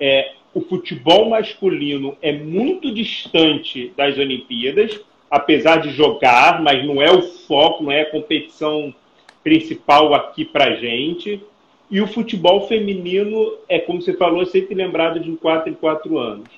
é, 0.00 0.32
o 0.54 0.60
futebol 0.60 1.28
masculino 1.28 2.16
é 2.22 2.32
muito 2.32 2.92
distante 2.92 3.92
das 3.96 4.16
Olimpíadas, 4.18 5.00
apesar 5.30 5.76
de 5.76 5.90
jogar, 5.90 6.62
mas 6.62 6.84
não 6.84 7.02
é 7.02 7.10
o 7.10 7.22
foco, 7.22 7.84
não 7.84 7.92
é 7.92 8.02
a 8.02 8.10
competição 8.10 8.94
principal 9.42 10.14
aqui 10.14 10.44
para 10.44 10.74
gente. 10.76 11.42
E 11.90 12.00
o 12.00 12.06
futebol 12.06 12.66
feminino 12.66 13.54
é, 13.68 13.78
como 13.78 14.00
você 14.00 14.14
falou, 14.14 14.44
sempre 14.46 14.74
lembrado 14.74 15.20
de 15.20 15.30
4 15.36 15.70
em 15.70 15.74
4 15.74 16.18
anos. 16.18 16.48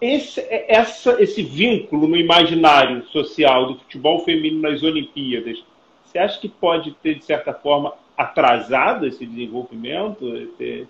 Esse, 0.00 0.40
essa, 0.48 1.22
esse 1.22 1.42
vínculo 1.42 2.08
no 2.08 2.16
imaginário 2.16 3.06
social 3.08 3.66
do 3.66 3.78
futebol 3.80 4.24
feminino 4.24 4.62
nas 4.62 4.82
Olimpíadas, 4.82 5.62
você 6.04 6.18
acha 6.18 6.40
que 6.40 6.48
pode 6.48 6.92
ter, 6.94 7.16
de 7.16 7.24
certa 7.24 7.52
forma, 7.52 7.94
atrasado 8.16 9.06
esse 9.06 9.24
desenvolvimento? 9.26 10.48
Ter 10.56 10.88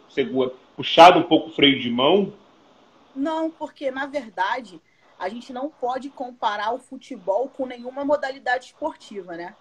puxado 0.76 1.18
um 1.18 1.24
pouco 1.24 1.48
o 1.48 1.52
freio 1.52 1.80
de 1.80 1.90
mão? 1.90 2.32
Não, 3.14 3.50
porque, 3.50 3.90
na 3.90 4.06
verdade, 4.06 4.80
a 5.18 5.28
gente 5.28 5.52
não 5.52 5.68
pode 5.68 6.08
comparar 6.08 6.72
o 6.72 6.78
futebol 6.78 7.48
com 7.48 7.66
nenhuma 7.66 8.04
modalidade 8.04 8.66
esportiva, 8.66 9.36
né? 9.36 9.54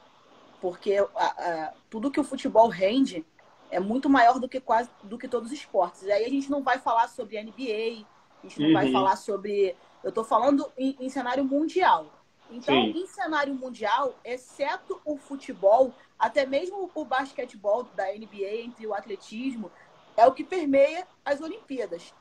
Porque 0.61 0.95
a, 1.15 1.25
a, 1.25 1.73
tudo 1.89 2.11
que 2.11 2.19
o 2.19 2.23
futebol 2.23 2.67
rende 2.69 3.25
é 3.69 3.79
muito 3.79 4.09
maior 4.09 4.39
do 4.39 4.47
que 4.47 4.59
quase 4.59 4.89
do 5.03 5.17
que 5.17 5.27
todos 5.27 5.51
os 5.51 5.57
esportes. 5.57 6.03
E 6.03 6.11
aí 6.11 6.25
a 6.25 6.29
gente 6.29 6.49
não 6.49 6.63
vai 6.63 6.77
falar 6.77 7.07
sobre 7.07 7.41
NBA, 7.41 8.05
a 8.43 8.47
gente 8.47 8.59
não 8.59 8.67
uhum. 8.67 8.73
vai 8.73 8.91
falar 8.91 9.15
sobre. 9.15 9.75
Eu 10.03 10.09
estou 10.09 10.23
falando 10.23 10.71
em, 10.77 10.95
em, 10.99 11.09
cenário 11.09 11.43
mundial. 11.43 12.07
Então, 12.49 12.73
Sim. 12.73 12.91
em 12.91 13.07
cenário 13.07 13.53
mundial, 13.53 14.15
exceto 14.23 14.99
o 15.05 15.17
futebol, 15.17 15.93
até 16.17 16.45
mesmo 16.45 16.89
o 16.95 17.05
basquetebol 17.05 17.83
da 17.95 18.05
NBA, 18.05 18.61
entre 18.63 18.87
o 18.87 18.93
atletismo, 18.93 19.71
é 20.17 20.25
o 20.25 20.33
que 20.33 20.43
permeia 20.43 21.07
as 21.23 21.41
Olimpíadas. 21.41 22.13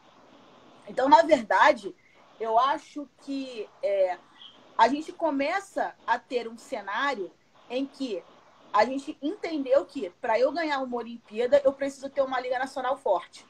Então, 0.87 1.09
na 1.09 1.23
verdade, 1.23 1.95
eu 2.39 2.59
acho 2.59 3.09
que 3.23 3.69
é, 3.83 4.19
a 4.77 4.89
gente 4.89 5.13
começa 5.13 5.95
a 6.07 6.19
ter 6.19 6.49
um 6.49 6.59
cenário 6.59 7.31
em 7.71 7.87
que 7.87 8.23
a 8.73 8.85
gente 8.85 9.17
entendeu 9.21 9.85
que 9.85 10.11
para 10.21 10.39
eu 10.39 10.53
ganhar 10.53 10.81
uma 10.81 10.97
Olimpíada, 10.97 11.61
eu 11.65 11.73
preciso 11.73 12.09
ter 12.11 12.23
uma 12.23 12.41
Liga 12.41 12.59
Nacional 12.59 12.97
forte. 12.97 13.45
Tá. 13.45 13.49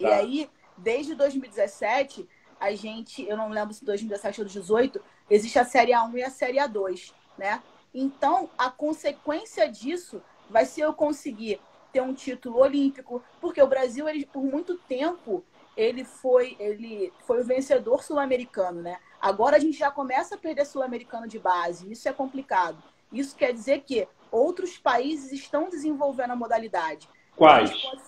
E 0.00 0.06
aí 0.06 0.50
desde 0.76 1.14
2017, 1.14 2.28
a 2.60 2.74
gente, 2.74 3.26
eu 3.28 3.36
não 3.36 3.48
lembro 3.48 3.74
se 3.74 3.84
2017 3.84 4.40
ou 4.40 4.44
2018, 4.44 5.00
existe 5.28 5.58
a 5.58 5.64
Série 5.64 5.92
A1 5.92 6.14
e 6.14 6.22
a 6.22 6.30
Série 6.30 6.58
A2, 6.58 7.12
né? 7.36 7.62
Então, 7.92 8.48
a 8.58 8.70
consequência 8.70 9.70
disso 9.70 10.22
vai 10.48 10.64
ser 10.64 10.82
eu 10.82 10.92
conseguir 10.92 11.60
ter 11.92 12.00
um 12.00 12.12
título 12.12 12.58
olímpico, 12.58 13.22
porque 13.40 13.62
o 13.62 13.66
Brasil, 13.66 14.08
ele, 14.08 14.26
por 14.26 14.42
muito 14.42 14.76
tempo, 14.76 15.44
ele 15.76 16.04
foi, 16.04 16.56
ele 16.58 17.12
foi 17.26 17.40
o 17.40 17.44
vencedor 17.44 18.02
sul-americano, 18.02 18.82
né? 18.82 18.98
Agora 19.20 19.56
a 19.56 19.60
gente 19.60 19.78
já 19.78 19.90
começa 19.90 20.34
a 20.34 20.38
perder 20.38 20.66
sul-americano 20.66 21.28
de 21.28 21.38
base, 21.38 21.90
isso 21.90 22.08
é 22.08 22.12
complicado. 22.12 22.82
Isso 23.12 23.36
quer 23.36 23.52
dizer 23.52 23.82
que 23.82 24.08
outros 24.30 24.76
países 24.76 25.32
estão 25.32 25.68
desenvolvendo 25.68 26.32
a 26.32 26.36
modalidade. 26.36 27.08
Quais? 27.36 27.70
A 27.70 27.72
gente 27.72 27.90
pode, 27.90 28.02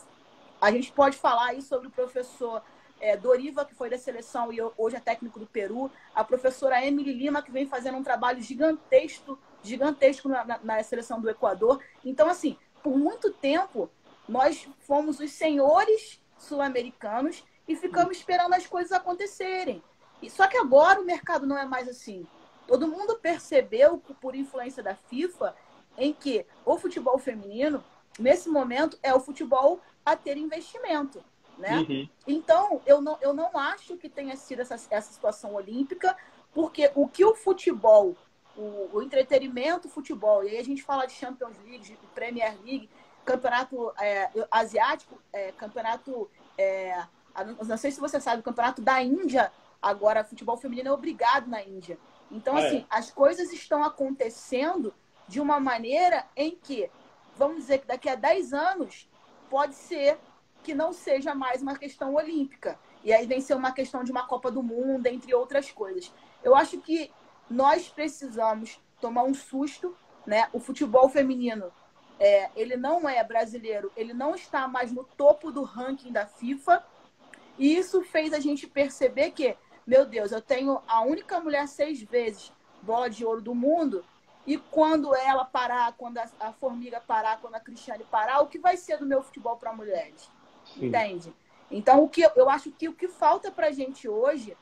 a 0.60 0.70
gente 0.70 0.92
pode 0.92 1.16
falar 1.16 1.48
aí 1.48 1.62
sobre 1.62 1.88
o 1.88 1.90
professor 1.90 2.62
é, 3.00 3.16
Doriva, 3.16 3.64
que 3.64 3.74
foi 3.74 3.90
da 3.90 3.98
seleção 3.98 4.52
e 4.52 4.58
hoje 4.76 4.96
é 4.96 5.00
técnico 5.00 5.38
do 5.38 5.46
Peru, 5.46 5.90
a 6.14 6.24
professora 6.24 6.84
Emily 6.84 7.12
Lima, 7.12 7.42
que 7.42 7.50
vem 7.50 7.66
fazendo 7.66 7.98
um 7.98 8.02
trabalho 8.02 8.40
gigantesco, 8.42 9.38
gigantesco 9.62 10.28
na, 10.28 10.44
na, 10.44 10.60
na 10.62 10.82
seleção 10.82 11.20
do 11.20 11.28
Equador. 11.28 11.82
Então, 12.04 12.28
assim, 12.28 12.56
por 12.82 12.96
muito 12.96 13.32
tempo, 13.32 13.90
nós 14.28 14.68
fomos 14.80 15.20
os 15.20 15.30
senhores 15.32 16.20
sul-americanos 16.38 17.44
e 17.68 17.76
ficamos 17.76 18.16
esperando 18.16 18.54
as 18.54 18.66
coisas 18.66 18.92
acontecerem. 18.92 19.82
E 20.22 20.30
só 20.30 20.46
que 20.46 20.56
agora 20.56 21.00
o 21.00 21.04
mercado 21.04 21.46
não 21.46 21.58
é 21.58 21.66
mais 21.66 21.88
assim. 21.88 22.26
Todo 22.66 22.88
mundo 22.88 23.18
percebeu, 23.20 23.98
por 24.20 24.34
influência 24.34 24.82
da 24.82 24.94
FIFA, 24.94 25.54
em 25.98 26.12
que 26.12 26.46
o 26.64 26.76
futebol 26.78 27.18
feminino, 27.18 27.84
nesse 28.18 28.48
momento, 28.48 28.98
é 29.02 29.14
o 29.14 29.20
futebol 29.20 29.80
a 30.06 30.14
ter 30.16 30.38
investimento. 30.38 31.22
Né? 31.58 31.78
Uhum. 31.78 32.08
Então, 32.26 32.80
eu 32.86 33.00
não, 33.00 33.18
eu 33.20 33.34
não 33.34 33.50
acho 33.58 33.96
que 33.96 34.08
tenha 34.08 34.36
sido 34.36 34.62
essa, 34.62 34.74
essa 34.74 35.12
situação 35.12 35.54
olímpica, 35.54 36.16
porque 36.54 36.90
o 36.94 37.08
que 37.08 37.24
o 37.24 37.34
futebol, 37.34 38.14
o, 38.56 38.90
o 38.92 39.02
entretenimento 39.02 39.88
futebol, 39.88 40.44
e 40.44 40.50
aí 40.50 40.58
a 40.58 40.64
gente 40.64 40.82
fala 40.82 41.06
de 41.06 41.12
Champions 41.12 41.56
League, 41.64 41.80
de 41.80 41.96
Premier 42.14 42.56
League, 42.64 42.88
campeonato 43.24 43.92
é, 44.00 44.30
asiático, 44.50 45.20
é, 45.32 45.50
campeonato. 45.52 46.30
É, 46.56 47.04
não 47.66 47.76
sei 47.76 47.90
se 47.90 48.00
você 48.00 48.20
sabe, 48.20 48.40
o 48.40 48.44
campeonato 48.44 48.80
da 48.80 49.02
Índia, 49.02 49.52
agora, 49.82 50.24
futebol 50.24 50.56
feminino 50.56 50.88
é 50.88 50.92
obrigado 50.92 51.48
na 51.48 51.62
Índia. 51.62 51.98
Então, 52.30 52.56
é. 52.56 52.66
assim, 52.66 52.86
as 52.88 53.10
coisas 53.10 53.52
estão 53.52 53.82
acontecendo 53.82 54.94
de 55.28 55.40
uma 55.40 55.58
maneira 55.58 56.26
em 56.36 56.52
que, 56.52 56.90
vamos 57.36 57.58
dizer 57.58 57.78
que 57.78 57.86
daqui 57.86 58.08
a 58.08 58.14
10 58.14 58.52
anos, 58.52 59.08
pode 59.48 59.74
ser 59.74 60.18
que 60.62 60.74
não 60.74 60.92
seja 60.92 61.35
mais 61.35 61.62
uma 61.62 61.76
questão 61.76 62.14
olímpica. 62.14 62.78
E 63.04 63.12
aí 63.12 63.26
vem 63.26 63.40
ser 63.40 63.54
uma 63.54 63.72
questão 63.72 64.02
de 64.02 64.11
uma 64.11 64.26
Copa 64.26 64.50
do 64.50 64.62
Mundo, 64.62 65.06
entre 65.06 65.35
outras 65.35 65.70
coisas. 65.70 66.12
Eu 66.42 66.56
acho 66.56 66.78
que 66.78 67.11
nós 67.48 67.88
precisamos 67.88 68.80
tomar 69.00 69.22
um 69.22 69.35
susto, 69.35 69.96
né? 70.26 70.48
O 70.52 70.59
futebol 70.59 71.09
feminino, 71.09 71.72
é, 72.18 72.50
ele 72.56 72.76
não 72.76 73.09
é 73.09 73.22
brasileiro, 73.22 73.92
ele 73.96 74.12
não 74.12 74.35
está 74.35 74.66
mais 74.66 74.90
no 74.90 75.04
topo 75.04 75.52
do 75.52 75.62
ranking 75.62 76.11
da 76.11 76.26
FIFA. 76.26 76.85
E 77.59 77.76
isso 77.76 78.02
fez 78.02 78.32
a 78.32 78.40
gente 78.40 78.66
perceber 78.66 79.30
que, 79.30 79.56
meu 79.87 80.04
Deus, 80.04 80.32
eu 80.32 80.42
tenho 80.42 80.82
a 80.88 81.02
única 81.02 81.38
mulher 81.40 81.68
seis 81.68 82.02
vezes 82.02 82.52
bola 82.82 83.09
de 83.09 83.24
ouro 83.24 83.40
do 83.40 83.54
mundo. 83.54 84.04
E 84.46 84.56
quando 84.56 85.14
ela 85.14 85.44
parar, 85.44 85.92
quando 85.98 86.18
a, 86.18 86.28
a 86.38 86.52
formiga 86.52 87.00
parar, 87.00 87.40
quando 87.40 87.56
a 87.56 87.61
Cristiane 87.61 88.04
parar, 88.04 88.40
o 88.40 88.46
que 88.46 88.59
vai 88.59 88.76
ser 88.76 88.98
do 88.98 89.06
meu 89.06 89.22
futebol 89.22 89.56
para 89.56 89.72
mulheres? 89.72 90.30
Sim. 90.64 90.87
Entende? 90.87 91.35
Então, 91.70 92.02
o 92.04 92.09
que 92.09 92.22
eu 92.37 92.48
acho 92.48 92.70
que 92.70 92.88
o 92.88 92.92
que 92.92 93.09
falta 93.09 93.50
para 93.50 93.66
a 93.68 93.72
gente 93.72 94.09
hoje 94.09 94.56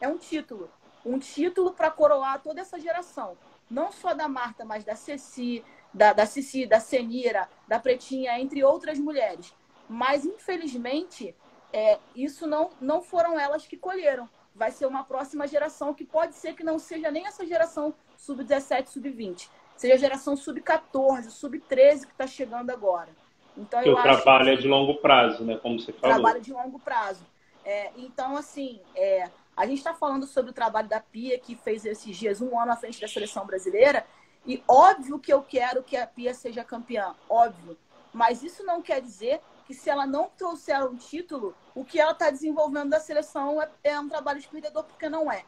é 0.00 0.06
um 0.06 0.18
título. 0.18 0.70
Um 1.04 1.18
título 1.18 1.72
para 1.72 1.90
coroar 1.90 2.42
toda 2.42 2.60
essa 2.60 2.78
geração. 2.78 3.36
Não 3.70 3.90
só 3.90 4.12
da 4.12 4.28
Marta, 4.28 4.64
mas 4.64 4.84
da 4.84 4.94
Ceci, 4.94 5.64
da, 5.94 6.12
da 6.12 6.26
Cici, 6.26 6.66
da 6.66 6.80
Senira, 6.80 7.48
da 7.66 7.78
Pretinha, 7.78 8.38
entre 8.38 8.62
outras 8.62 8.98
mulheres. 8.98 9.54
Mas, 9.88 10.26
infelizmente, 10.26 11.34
é, 11.72 11.98
isso 12.14 12.46
não, 12.46 12.70
não 12.80 13.00
foram 13.00 13.38
elas 13.38 13.66
que 13.66 13.76
colheram. 13.76 14.28
Vai 14.54 14.70
ser 14.70 14.86
uma 14.86 15.04
próxima 15.04 15.46
geração 15.46 15.94
que 15.94 16.04
pode 16.04 16.34
ser 16.34 16.54
que 16.54 16.64
não 16.64 16.78
seja 16.78 17.10
nem 17.10 17.26
essa 17.26 17.46
geração 17.46 17.94
sub-17, 18.20 18.88
sub-20. 18.88 19.48
Seja 19.76 19.94
a 19.94 19.98
geração 19.98 20.36
sub-14, 20.36 21.30
sub-13 21.30 22.06
que 22.06 22.12
está 22.12 22.26
chegando 22.26 22.70
agora. 22.70 23.08
Então, 23.56 23.82
eu 23.82 23.94
o 23.94 24.02
trabalho 24.02 24.50
é 24.50 24.56
de 24.56 24.68
longo 24.68 24.96
prazo, 24.96 25.44
né? 25.44 25.56
Como 25.56 25.80
você 25.80 25.92
falou. 25.92 26.16
Trabalho 26.16 26.40
de 26.40 26.52
longo 26.52 26.78
prazo. 26.78 27.24
É, 27.64 27.90
então, 27.96 28.36
assim, 28.36 28.80
é, 28.94 29.28
a 29.56 29.66
gente 29.66 29.78
está 29.78 29.94
falando 29.94 30.26
sobre 30.26 30.50
o 30.50 30.54
trabalho 30.54 30.88
da 30.88 31.00
Pia, 31.00 31.38
que 31.38 31.54
fez 31.56 31.84
esses 31.84 32.16
dias 32.16 32.40
um 32.40 32.58
ano 32.58 32.72
à 32.72 32.76
frente 32.76 33.00
da 33.00 33.08
seleção 33.08 33.46
brasileira. 33.46 34.06
E 34.46 34.62
óbvio 34.66 35.18
que 35.18 35.32
eu 35.32 35.42
quero 35.42 35.82
que 35.82 35.96
a 35.96 36.06
Pia 36.06 36.32
seja 36.34 36.64
campeã, 36.64 37.14
óbvio. 37.28 37.76
Mas 38.12 38.42
isso 38.42 38.64
não 38.64 38.82
quer 38.82 39.00
dizer 39.00 39.40
que 39.66 39.74
se 39.74 39.88
ela 39.88 40.06
não 40.06 40.30
trouxer 40.36 40.84
um 40.84 40.96
título, 40.96 41.54
o 41.74 41.84
que 41.84 42.00
ela 42.00 42.12
está 42.12 42.30
desenvolvendo 42.30 42.90
da 42.90 43.00
seleção 43.00 43.62
é, 43.62 43.70
é, 43.84 44.00
um 44.00 44.08
trabalho 44.08 44.40
de 44.40 44.48
perdedor, 44.48 44.84
porque 44.84 45.08
não 45.08 45.30
é. 45.30 45.44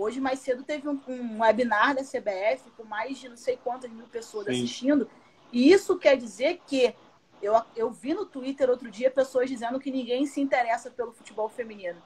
Hoje, 0.00 0.18
mais 0.18 0.38
cedo, 0.38 0.62
teve 0.62 0.88
um, 0.88 0.98
um, 1.06 1.40
webinar 1.40 1.94
da 1.94 2.02
CBF 2.02 2.70
com 2.74 2.84
mais 2.84 3.18
de 3.18 3.28
não 3.28 3.36
sei 3.36 3.58
quantas 3.62 3.90
mil 3.90 4.06
pessoas 4.06 4.46
Sim. 4.46 4.52
assistindo. 4.52 5.10
E 5.52 5.70
isso 5.70 5.98
quer 5.98 6.16
dizer 6.16 6.58
que 6.66 6.94
eu, 7.42 7.54
eu 7.76 7.90
vi 7.90 8.14
no 8.14 8.24
Twitter 8.24 8.70
outro 8.70 8.90
dia 8.90 9.10
pessoas 9.10 9.50
dizendo 9.50 9.78
que 9.78 9.90
ninguém 9.90 10.24
se 10.24 10.40
interessa 10.40 10.90
pelo 10.90 11.12
futebol 11.12 11.50
feminino. 11.50 11.98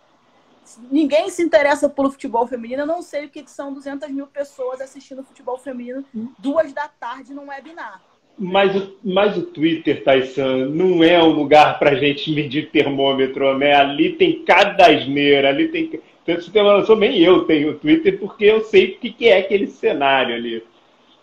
Ninguém 0.91 1.31
se 1.31 1.41
interessa 1.41 1.89
pelo 1.89 2.11
futebol 2.11 2.45
feminino. 2.49 2.83
Eu 2.83 2.87
não 2.87 3.01
sei 3.01 3.27
o 3.27 3.29
que 3.29 3.49
são 3.49 3.73
200 3.73 4.11
mil 4.11 4.27
pessoas 4.27 4.81
assistindo 4.81 5.23
futebol 5.23 5.57
feminino 5.57 6.05
duas 6.39 6.73
da 6.73 6.89
tarde 6.89 7.33
num 7.33 7.47
webinar. 7.47 8.03
Mas, 8.37 8.73
mas 9.05 9.37
o 9.39 9.43
Twitter, 9.43 10.03
Tyson, 10.03 10.67
não 10.71 11.05
é 11.05 11.23
um 11.23 11.31
lugar 11.31 11.79
para 11.79 11.95
gente 11.95 12.33
medir 12.33 12.71
termômetro, 12.73 13.57
né? 13.57 13.73
Ali 13.75 14.15
tem 14.15 14.45
cada 14.45 14.89
asneira, 14.89 15.51
ali 15.51 15.69
tem. 15.69 16.01
Você 16.27 16.51
tem 16.51 16.63
uma 16.63 16.79
noção, 16.79 16.97
nem 16.97 17.19
eu 17.19 17.45
tenho 17.45 17.79
Twitter, 17.79 18.19
porque 18.19 18.45
eu 18.45 18.61
sei 18.63 18.93
o 18.93 18.99
que 18.99 19.29
é 19.29 19.39
aquele 19.39 19.67
cenário 19.67 20.35
ali. 20.35 20.63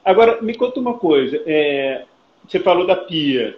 Agora, 0.05 0.41
me 0.41 0.53
conta 0.55 0.79
uma 0.79 0.93
coisa. 0.93 1.41
É, 1.45 2.05
você 2.47 2.59
falou 2.59 2.85
da 2.85 2.95
Pia 2.95 3.55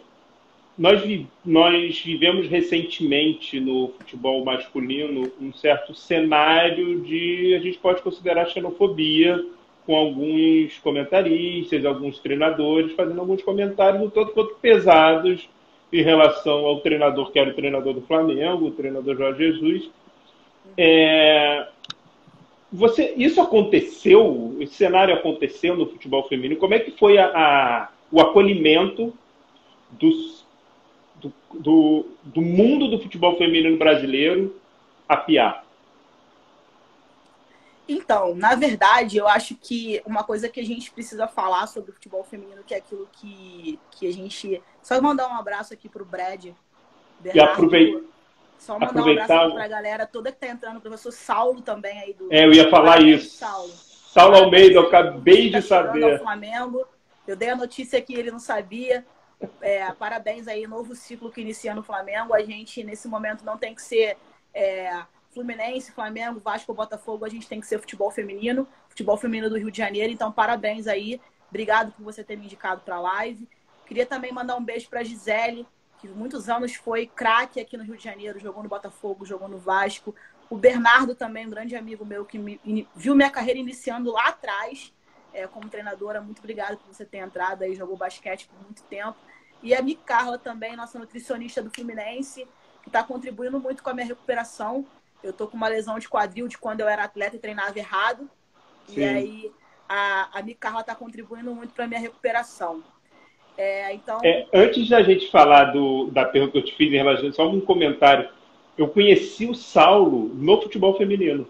nós, 0.78 1.04
nós 1.46 2.00
vivemos 2.02 2.48
recentemente 2.48 3.60
no 3.60 3.90
futebol 3.90 4.44
masculino 4.44 5.32
um 5.40 5.54
certo 5.54 5.94
cenário 5.94 7.00
de, 7.02 7.54
a 7.56 7.60
gente 7.60 7.78
pode 7.78 8.02
considerar 8.02 8.48
xenofobia, 8.48 9.44
com 9.86 9.96
alguns 9.96 10.78
comentaristas, 10.80 11.86
alguns 11.86 12.18
treinadores 12.18 12.94
fazendo 12.94 13.20
alguns 13.20 13.44
comentários 13.44 14.02
um 14.02 14.10
tanto 14.10 14.32
quanto 14.32 14.56
pesados 14.56 15.50
em 15.92 16.02
relação 16.02 16.66
ao 16.66 16.80
treinador 16.80 17.32
que 17.32 17.38
era 17.38 17.50
o 17.50 17.54
treinador 17.54 17.94
do 17.94 18.02
Flamengo, 18.02 18.68
o 18.68 18.72
treinador 18.72 19.18
Jorge 19.18 19.52
Jesus. 19.52 19.90
É, 20.78 21.68
você, 22.72 23.14
isso 23.16 23.40
aconteceu, 23.40 24.58
esse 24.60 24.74
cenário 24.74 25.14
aconteceu 25.14 25.76
no 25.76 25.88
futebol 25.88 26.28
feminino. 26.28 26.60
Como 26.60 26.74
é 26.74 26.80
que 26.80 26.92
foi 26.92 27.18
a, 27.18 27.26
a, 27.28 27.90
o 28.12 28.20
acolhimento 28.20 29.14
dos 29.92 30.44
do, 31.16 31.32
do, 31.54 32.06
do 32.24 32.42
mundo 32.42 32.88
do 32.88 33.00
futebol 33.00 33.38
feminino 33.38 33.78
brasileiro 33.78 34.56
a 35.08 35.16
piar? 35.16 35.64
Então, 37.88 38.34
na 38.34 38.56
verdade, 38.56 39.18
eu 39.18 39.28
acho 39.28 39.56
que 39.56 40.02
uma 40.06 40.24
coisa 40.24 40.48
que 40.50 40.60
a 40.60 40.66
gente 40.66 40.90
precisa 40.92 41.28
falar 41.28 41.68
sobre 41.68 41.92
o 41.92 41.94
futebol 41.94 42.24
feminino, 42.24 42.64
que 42.66 42.74
é 42.74 42.78
aquilo 42.78 43.08
que, 43.14 43.78
que 43.92 44.08
a 44.08 44.12
gente. 44.12 44.62
Só 44.82 45.00
mandar 45.02 45.28
um 45.28 45.36
abraço 45.36 45.74
aqui 45.74 45.90
pro 45.90 46.06
Brad. 46.06 46.48
Bernardo, 47.20 47.36
e 47.36 47.40
aproveitar. 47.40 48.13
Só 48.64 48.80
mandar 48.80 48.92
aproveitar... 48.92 49.22
um 49.22 49.24
abraço 49.26 49.56
para 49.56 49.66
a 49.66 49.68
galera 49.68 50.08
toda 50.08 50.32
que 50.32 50.38
está 50.38 50.48
entrando, 50.48 50.78
o 50.78 50.82
professor 50.82 51.12
Saulo 51.12 51.62
também 51.62 52.00
aí 52.00 52.14
do. 52.14 52.32
É, 52.32 52.46
eu 52.46 52.54
ia 52.54 52.70
falar 52.70 53.02
isso. 53.02 53.38
Saulo. 53.38 53.74
Saulo 54.14 54.36
Almeida, 54.38 54.76
eu 54.76 54.88
acabei 54.88 55.50
de 55.50 55.62
saber. 55.62 56.20
Flamengo. 56.20 56.88
Eu 57.28 57.36
dei 57.36 57.50
a 57.50 57.56
notícia 57.56 58.02
que 58.02 58.14
ele 58.14 58.32
não 58.32 58.40
sabia. 58.40 59.06
É, 59.60 59.92
parabéns 59.92 60.48
aí, 60.48 60.66
novo 60.66 60.96
ciclo 60.96 61.30
que 61.30 61.42
inicia 61.42 61.76
no 61.76 61.84
Flamengo. 61.84 62.34
A 62.34 62.42
gente, 62.42 62.84
nesse 62.86 63.06
momento, 63.08 63.44
não 63.44 63.58
tem 63.58 63.76
que 63.76 63.82
ser 63.82 64.16
é, 64.54 65.04
Fluminense, 65.34 65.92
Flamengo, 65.92 66.40
Vasco, 66.40 66.74
Botafogo. 66.74 67.26
A 67.26 67.30
gente 67.30 67.48
tem 67.48 67.60
que 67.60 67.68
ser 67.68 67.80
futebol 67.80 68.12
feminino, 68.12 68.66
futebol 68.88 69.18
feminino 69.18 69.50
do 69.50 69.58
Rio 69.58 69.72
de 69.72 69.78
Janeiro. 69.78 70.14
Então, 70.14 70.32
parabéns 70.32 70.88
aí. 70.88 71.20
Obrigado 71.50 71.92
por 71.92 72.04
você 72.04 72.24
ter 72.24 72.38
me 72.38 72.46
indicado 72.46 72.82
para 72.82 72.96
a 72.96 73.02
live. 73.02 73.46
Queria 73.86 74.06
também 74.06 74.32
mandar 74.32 74.56
um 74.56 74.64
beijo 74.64 74.88
para 74.90 75.02
a 75.02 75.04
Gisele, 75.04 75.68
que 76.04 76.10
muitos 76.10 76.50
anos 76.50 76.76
foi 76.76 77.08
craque 77.08 77.62
aqui 77.62 77.78
no 77.78 77.84
Rio 77.84 77.96
de 77.96 78.04
Janeiro, 78.04 78.38
jogou 78.38 78.62
no 78.62 78.68
Botafogo, 78.68 79.26
jogou 79.26 79.48
no 79.48 79.58
Vasco. 79.58 80.14
O 80.50 80.58
Bernardo 80.58 81.16
também, 81.16 81.48
um 81.48 81.50
grande 81.50 81.78
amigo 81.78 82.06
meu, 82.06 82.26
que 82.26 82.38
me, 82.38 82.60
viu 82.94 83.16
minha 83.16 83.30
carreira 83.30 83.58
iniciando 83.58 84.12
lá 84.12 84.28
atrás 84.28 84.94
é, 85.34 85.48
como 85.48 85.70
treinadora. 85.70 86.20
Muito 86.20 86.40
obrigado 86.40 86.78
por 86.78 86.94
você 86.94 87.06
ter 87.06 87.20
entrado 87.20 87.64
aí, 87.64 87.74
jogou 87.74 87.96
basquete 87.96 88.50
por 88.50 88.62
muito 88.62 88.84
tempo. 88.84 89.18
E 89.62 89.74
a 89.74 89.82
Mi 89.82 89.96
Carla 89.96 90.38
também, 90.38 90.76
nossa 90.76 91.00
nutricionista 91.00 91.64
do 91.64 91.70
Fluminense, 91.70 92.46
que 92.82 92.90
está 92.90 93.02
contribuindo 93.02 93.58
muito 93.58 93.82
com 93.82 93.90
a 93.90 93.94
minha 93.94 94.06
recuperação. 94.06 94.86
Eu 95.24 95.32
tô 95.32 95.48
com 95.48 95.56
uma 95.56 95.70
lesão 95.70 95.98
de 96.00 96.10
quadril 96.10 96.50
de 96.50 96.58
quando 96.58 96.82
eu 96.82 96.88
era 96.90 97.06
atleta 97.06 97.38
e 97.38 97.40
treinava 97.40 97.80
errado. 97.80 98.30
Sim. 98.88 99.00
E 99.00 99.04
aí 99.06 99.52
a, 99.88 100.38
a 100.38 100.42
Micarla 100.42 100.82
está 100.82 100.94
contribuindo 100.94 101.56
muito 101.56 101.74
para 101.74 101.88
minha 101.88 102.02
recuperação. 102.02 102.84
É, 103.58 103.94
então... 103.94 104.20
É, 104.24 104.46
antes 104.54 104.90
da 104.90 105.02
gente 105.04 105.30
falar 105.30 105.66
do, 105.66 106.08
da 106.08 106.26
pergunta 106.26 106.54
que 106.54 106.58
eu 106.60 106.66
te 106.66 106.74
fiz 106.76 106.92
em 106.92 106.98
relação, 106.98 107.32
só 107.32 107.48
um 107.48 107.60
comentário. 107.60 108.30
Eu 108.78 108.88
conheci 108.88 109.46
o 109.46 109.54
Saulo 109.54 110.32
no 110.34 110.62
futebol 110.62 110.98
feminino, 110.98 111.48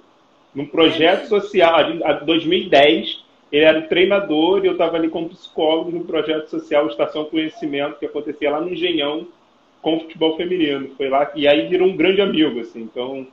num 0.53 0.65
projeto 0.65 1.23
é 1.23 1.27
social, 1.27 1.91
em 1.91 2.25
2010. 2.25 3.23
Ele 3.51 3.65
era 3.65 3.79
o 3.79 3.87
treinador 3.87 4.63
e 4.63 4.67
eu 4.67 4.73
estava 4.73 4.97
ali 4.97 5.09
como 5.09 5.29
psicólogo 5.29 5.91
no 5.91 6.03
projeto 6.03 6.49
social 6.49 6.87
Estação 6.87 7.25
Conhecimento, 7.25 7.99
que 7.99 8.05
acontecia 8.05 8.51
lá 8.51 8.59
no 8.59 8.73
Engenhão 8.73 9.27
com 9.81 9.97
o 9.97 9.99
futebol 10.01 10.35
feminino. 10.35 10.89
Foi 10.95 11.07
lá 11.07 11.31
e 11.35 11.47
aí 11.47 11.67
virou 11.67 11.87
um 11.87 11.95
grande 11.95 12.21
amigo, 12.21 12.59
assim. 12.59 12.81
Então, 12.81 13.27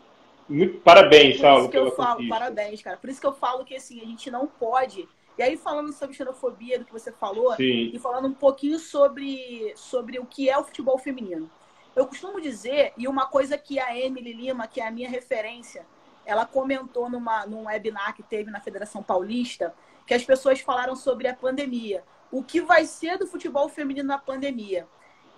muito 0.48 0.78
parabéns, 0.80 1.36
Por 1.36 1.42
Saulo. 1.42 1.56
Por 1.56 1.62
isso 1.62 1.70
que 1.70 1.78
eu 1.78 1.96
falo, 1.96 2.10
conquista. 2.16 2.34
parabéns, 2.34 2.82
cara. 2.82 2.96
Por 2.96 3.08
isso 3.08 3.20
que 3.20 3.26
eu 3.26 3.32
falo 3.32 3.64
que 3.64 3.76
assim, 3.76 4.00
a 4.02 4.04
gente 4.04 4.30
não 4.30 4.46
pode. 4.46 5.08
E 5.40 5.42
aí, 5.42 5.56
falando 5.56 5.90
sobre 5.94 6.14
xenofobia 6.14 6.78
do 6.78 6.84
que 6.84 6.92
você 6.92 7.10
falou, 7.10 7.56
Sim. 7.56 7.92
e 7.94 7.98
falando 7.98 8.28
um 8.28 8.34
pouquinho 8.34 8.78
sobre, 8.78 9.72
sobre 9.74 10.18
o 10.18 10.26
que 10.26 10.50
é 10.50 10.58
o 10.58 10.64
futebol 10.64 10.98
feminino. 10.98 11.50
Eu 11.96 12.06
costumo 12.06 12.38
dizer, 12.38 12.92
e 12.94 13.08
uma 13.08 13.26
coisa 13.26 13.56
que 13.56 13.80
a 13.80 13.98
Emily 13.98 14.34
Lima, 14.34 14.66
que 14.66 14.82
é 14.82 14.86
a 14.86 14.90
minha 14.90 15.08
referência, 15.08 15.86
ela 16.26 16.44
comentou 16.44 17.08
numa, 17.08 17.46
num 17.46 17.64
webinar 17.68 18.14
que 18.14 18.22
teve 18.22 18.50
na 18.50 18.60
Federação 18.60 19.02
Paulista, 19.02 19.74
que 20.06 20.12
as 20.12 20.22
pessoas 20.22 20.60
falaram 20.60 20.94
sobre 20.94 21.26
a 21.26 21.34
pandemia. 21.34 22.04
O 22.30 22.44
que 22.44 22.60
vai 22.60 22.84
ser 22.84 23.16
do 23.16 23.26
futebol 23.26 23.66
feminino 23.66 24.08
na 24.08 24.18
pandemia? 24.18 24.86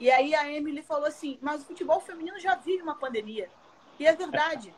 E 0.01 0.11
aí 0.11 0.35
a 0.35 0.53
Emily 0.53 0.83
falou 0.83 1.07
assim, 1.07 1.39
mas 1.41 1.63
o 1.63 1.67
futebol 1.67 2.01
feminino 2.01 2.41
já 2.41 2.57
vive 2.57 2.83
uma 2.83 2.97
pandemia. 2.97 3.49
E 4.01 4.05
é 4.05 4.17
verdade. 4.17 4.75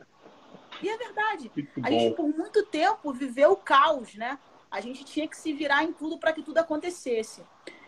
E 0.83 0.89
é 0.91 0.99
verdade. 0.99 1.51
A 1.83 1.91
gente, 1.91 2.15
por 2.15 2.29
muito 2.29 2.63
tempo, 2.67 3.11
viveu 3.11 3.53
o 3.53 3.57
caos, 3.57 4.15
né? 4.17 4.39
A 4.75 4.81
gente 4.81 5.05
tinha 5.05 5.29
que 5.29 5.37
se 5.37 5.53
virar 5.53 5.85
em 5.85 5.93
tudo 5.93 6.19
para 6.19 6.33
que 6.33 6.43
tudo 6.43 6.59
acontecesse. 6.59 7.43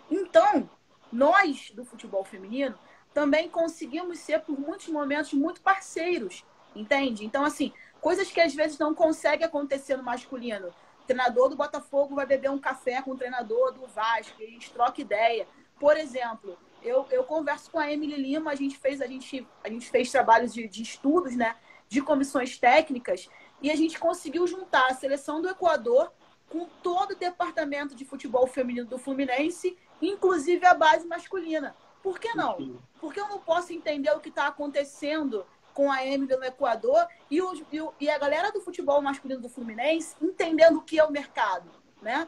Então, 0.08 0.70
nós 1.12 1.72
do 1.72 1.84
futebol 1.84 2.22
feminino 2.22 2.78
também 3.12 3.48
conseguimos 3.48 4.20
ser, 4.20 4.42
por 4.42 4.56
muitos 4.56 4.86
momentos, 4.86 5.32
muito 5.32 5.60
parceiros, 5.60 6.44
entende? 6.76 7.24
Então, 7.24 7.44
assim, 7.44 7.72
coisas 8.00 8.30
que 8.30 8.40
às 8.40 8.54
vezes 8.54 8.78
não 8.78 8.94
consegue 8.94 9.42
acontecer 9.42 9.96
no 9.96 10.04
masculino. 10.04 10.68
O 11.02 11.06
treinador 11.06 11.48
do 11.48 11.56
Botafogo 11.56 12.14
vai 12.14 12.24
beber 12.24 12.52
um 12.52 12.58
café 12.58 13.02
com 13.02 13.10
o 13.10 13.16
treinador 13.16 13.72
do 13.72 13.84
Vasco, 13.88 14.40
e 14.40 14.44
a 14.44 14.50
gente 14.50 14.70
troca 14.70 15.00
ideia. 15.00 15.48
Por 15.80 15.96
exemplo, 15.96 16.56
eu, 16.82 17.04
eu 17.10 17.24
converso 17.24 17.68
com 17.68 17.80
a 17.80 17.90
Emily 17.90 18.16
Lima, 18.16 18.52
a 18.52 18.54
gente 18.54 18.78
fez, 18.78 19.00
a 19.02 19.06
gente, 19.06 19.44
a 19.64 19.68
gente 19.68 19.90
fez 19.90 20.10
trabalhos 20.12 20.54
de, 20.54 20.68
de 20.68 20.82
estudos, 20.82 21.34
né? 21.34 21.56
de 21.88 22.02
comissões 22.02 22.58
técnicas 22.58 23.28
e 23.62 23.70
a 23.70 23.76
gente 23.76 23.98
conseguiu 23.98 24.46
juntar 24.46 24.86
a 24.86 24.94
seleção 24.94 25.40
do 25.40 25.48
Equador 25.48 26.12
com 26.48 26.66
todo 26.82 27.12
o 27.12 27.16
departamento 27.16 27.94
de 27.94 28.04
futebol 28.04 28.46
feminino 28.46 28.86
do 28.86 28.98
Fluminense, 28.98 29.76
inclusive 30.00 30.64
a 30.66 30.74
base 30.74 31.06
masculina. 31.06 31.74
Por 32.02 32.20
que 32.20 32.34
não? 32.34 32.78
Porque 33.00 33.20
eu 33.20 33.28
não 33.28 33.40
posso 33.40 33.72
entender 33.72 34.10
o 34.10 34.20
que 34.20 34.28
está 34.28 34.46
acontecendo 34.46 35.44
com 35.74 35.90
a 35.90 36.06
Emily 36.06 36.36
no 36.36 36.44
Equador 36.44 37.06
e, 37.30 37.36
e, 37.36 37.80
o, 37.80 37.92
e, 38.00 38.08
a 38.08 38.16
galera 38.16 38.50
do 38.50 38.60
futebol 38.60 39.02
masculino 39.02 39.42
do 39.42 39.48
Fluminense 39.48 40.14
entendendo 40.22 40.78
o 40.78 40.82
que 40.82 40.98
é 40.98 41.04
o 41.04 41.10
mercado, 41.10 41.70
né? 42.00 42.26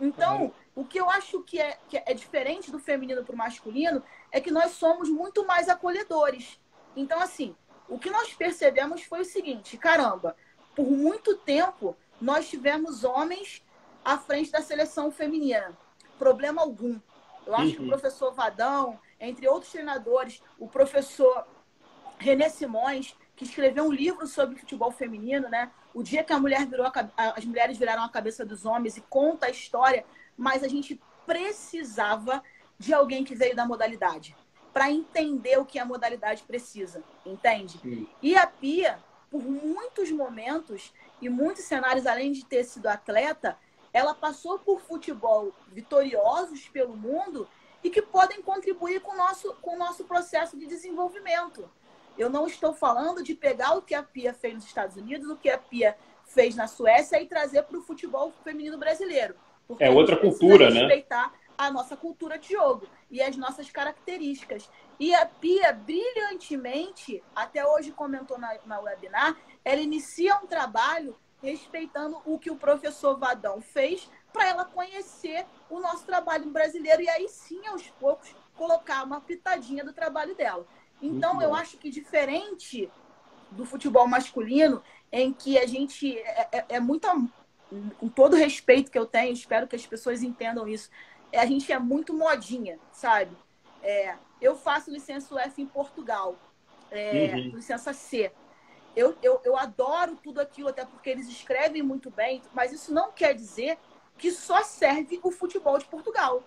Então, 0.00 0.44
uhum. 0.44 0.52
o 0.74 0.84
que 0.84 0.98
eu 0.98 1.08
acho 1.10 1.42
que 1.42 1.60
é, 1.60 1.78
que 1.88 1.96
é 1.96 2.14
diferente 2.14 2.70
do 2.70 2.78
feminino 2.78 3.24
para 3.24 3.34
o 3.34 3.38
masculino 3.38 4.02
é 4.32 4.40
que 4.40 4.50
nós 4.50 4.72
somos 4.72 5.08
muito 5.08 5.46
mais 5.46 5.68
acolhedores. 5.68 6.58
Então, 6.96 7.20
assim, 7.20 7.54
o 7.88 7.98
que 7.98 8.10
nós 8.10 8.32
percebemos 8.34 9.02
foi 9.02 9.20
o 9.20 9.24
seguinte: 9.24 9.76
caramba, 9.76 10.36
por 10.74 10.90
muito 10.90 11.36
tempo 11.36 11.96
nós 12.20 12.48
tivemos 12.48 13.04
homens 13.04 13.62
à 14.04 14.18
frente 14.18 14.50
da 14.50 14.60
seleção 14.62 15.10
feminina. 15.10 15.76
Problema 16.18 16.62
algum. 16.62 16.98
Eu 17.46 17.54
acho 17.54 17.64
uhum. 17.64 17.72
que 17.72 17.78
o 17.78 17.82
uhum. 17.82 17.88
professor 17.88 18.32
Vadão, 18.32 18.98
entre 19.20 19.48
outros 19.48 19.72
treinadores, 19.72 20.42
o 20.58 20.68
professor 20.68 21.46
René 22.18 22.48
Simões, 22.48 23.16
que 23.36 23.44
escreveu 23.44 23.84
um 23.84 23.92
livro 23.92 24.26
sobre 24.26 24.58
futebol 24.58 24.90
feminino, 24.90 25.48
né? 25.48 25.70
O 25.94 26.02
dia 26.02 26.24
que 26.24 26.32
a 26.32 26.38
mulher 26.38 26.66
virou 26.66 26.86
a, 26.86 26.92
as 27.36 27.44
mulheres 27.44 27.78
viraram 27.78 28.02
a 28.02 28.08
cabeça 28.08 28.44
dos 28.44 28.66
homens 28.66 28.96
e 28.96 29.00
conta 29.02 29.46
a 29.46 29.50
história, 29.50 30.04
mas 30.36 30.64
a 30.64 30.68
gente 30.68 31.00
precisava 31.24 32.42
de 32.78 32.92
alguém 32.92 33.24
que 33.24 33.34
veio 33.34 33.54
da 33.54 33.66
modalidade 33.66 34.36
para 34.72 34.90
entender 34.90 35.58
o 35.58 35.64
que 35.64 35.78
a 35.78 35.84
modalidade 35.84 36.42
precisa, 36.42 37.02
entende? 37.24 37.78
Sim. 37.78 38.08
E 38.22 38.36
a 38.36 38.46
Pia, 38.46 38.98
por 39.30 39.42
muitos 39.42 40.10
momentos 40.10 40.92
e 41.20 41.28
muitos 41.28 41.64
cenários, 41.64 42.06
além 42.06 42.32
de 42.32 42.44
ter 42.44 42.64
sido 42.64 42.86
atleta, 42.86 43.56
ela 43.92 44.14
passou 44.14 44.58
por 44.58 44.80
futebol 44.80 45.52
vitoriosos 45.72 46.68
pelo 46.68 46.96
mundo 46.96 47.48
e 47.82 47.90
que 47.90 48.02
podem 48.02 48.42
contribuir 48.42 49.00
com 49.00 49.12
o 49.12 49.16
nosso, 49.16 49.54
com 49.60 49.74
o 49.74 49.78
nosso 49.78 50.04
processo 50.04 50.56
de 50.56 50.66
desenvolvimento. 50.66 51.68
Eu 52.16 52.28
não 52.28 52.46
estou 52.46 52.72
falando 52.72 53.22
de 53.22 53.34
pegar 53.34 53.76
o 53.76 53.82
que 53.82 53.94
a 53.94 54.02
Pia 54.02 54.34
fez 54.34 54.54
nos 54.54 54.64
Estados 54.64 54.96
Unidos, 54.96 55.28
o 55.28 55.36
que 55.36 55.48
a 55.48 55.58
Pia 55.58 55.96
fez 56.26 56.54
na 56.54 56.66
Suécia 56.66 57.20
e 57.20 57.26
trazer 57.26 57.62
para 57.62 57.78
o 57.78 57.82
futebol 57.82 58.32
feminino 58.42 58.76
brasileiro. 58.76 59.34
é 59.78 59.88
outra 59.88 60.16
cultura, 60.16 60.70
né? 60.70 60.80
respeitar 60.80 61.32
a 61.56 61.70
nossa 61.70 61.96
cultura 61.96 62.38
de 62.38 62.52
jogo 62.52 62.86
e 63.10 63.20
as 63.20 63.36
nossas 63.36 63.70
características. 63.70 64.68
E 64.98 65.14
a 65.14 65.24
Pia, 65.26 65.72
brilhantemente, 65.72 67.22
até 67.34 67.64
hoje 67.66 67.92
comentou 67.92 68.38
na, 68.38 68.56
na 68.66 68.80
webinar, 68.80 69.36
ela 69.64 69.80
inicia 69.80 70.36
um 70.36 70.46
trabalho 70.46 71.16
respeitando 71.42 72.20
o 72.24 72.38
que 72.38 72.50
o 72.50 72.56
professor 72.56 73.16
Vadão 73.18 73.60
fez 73.60 74.10
para 74.32 74.48
ela 74.48 74.64
conhecer 74.64 75.46
o 75.70 75.80
nosso 75.80 76.04
trabalho 76.04 76.50
brasileiro 76.50 77.02
e 77.02 77.08
aí 77.08 77.28
sim, 77.28 77.66
aos 77.66 77.86
poucos, 77.90 78.34
colocar 78.56 79.04
uma 79.04 79.20
pitadinha 79.20 79.84
do 79.84 79.92
trabalho 79.92 80.34
dela. 80.34 80.66
Então, 81.00 81.40
eu 81.40 81.54
acho 81.54 81.78
que 81.78 81.90
diferente 81.90 82.90
do 83.50 83.64
futebol 83.64 84.06
masculino, 84.06 84.82
em 85.10 85.32
que 85.32 85.58
a 85.58 85.66
gente 85.66 86.18
é, 86.18 86.48
é, 86.52 86.64
é 86.70 86.80
muito, 86.80 87.08
com 87.98 88.08
todo 88.08 88.34
o 88.34 88.36
respeito 88.36 88.90
que 88.90 88.98
eu 88.98 89.06
tenho, 89.06 89.32
espero 89.32 89.66
que 89.66 89.76
as 89.76 89.86
pessoas 89.86 90.22
entendam 90.22 90.68
isso, 90.68 90.90
a 91.32 91.46
gente 91.46 91.72
é 91.72 91.78
muito 91.78 92.12
modinha, 92.12 92.78
sabe? 92.92 93.36
É, 93.82 94.16
eu 94.40 94.56
faço 94.56 94.90
licença 94.90 95.34
UF 95.34 95.62
em 95.62 95.66
Portugal, 95.66 96.36
é, 96.90 97.32
uhum. 97.34 97.56
licença 97.56 97.92
C. 97.92 98.32
Eu, 98.98 99.16
eu, 99.22 99.40
eu 99.44 99.56
adoro 99.56 100.18
tudo 100.20 100.40
aquilo, 100.40 100.70
até 100.70 100.84
porque 100.84 101.08
eles 101.08 101.28
escrevem 101.28 101.82
muito 101.84 102.10
bem, 102.10 102.42
mas 102.52 102.72
isso 102.72 102.92
não 102.92 103.12
quer 103.12 103.32
dizer 103.32 103.78
que 104.18 104.32
só 104.32 104.64
serve 104.64 105.20
o 105.22 105.30
futebol 105.30 105.78
de 105.78 105.84
Portugal. 105.84 106.42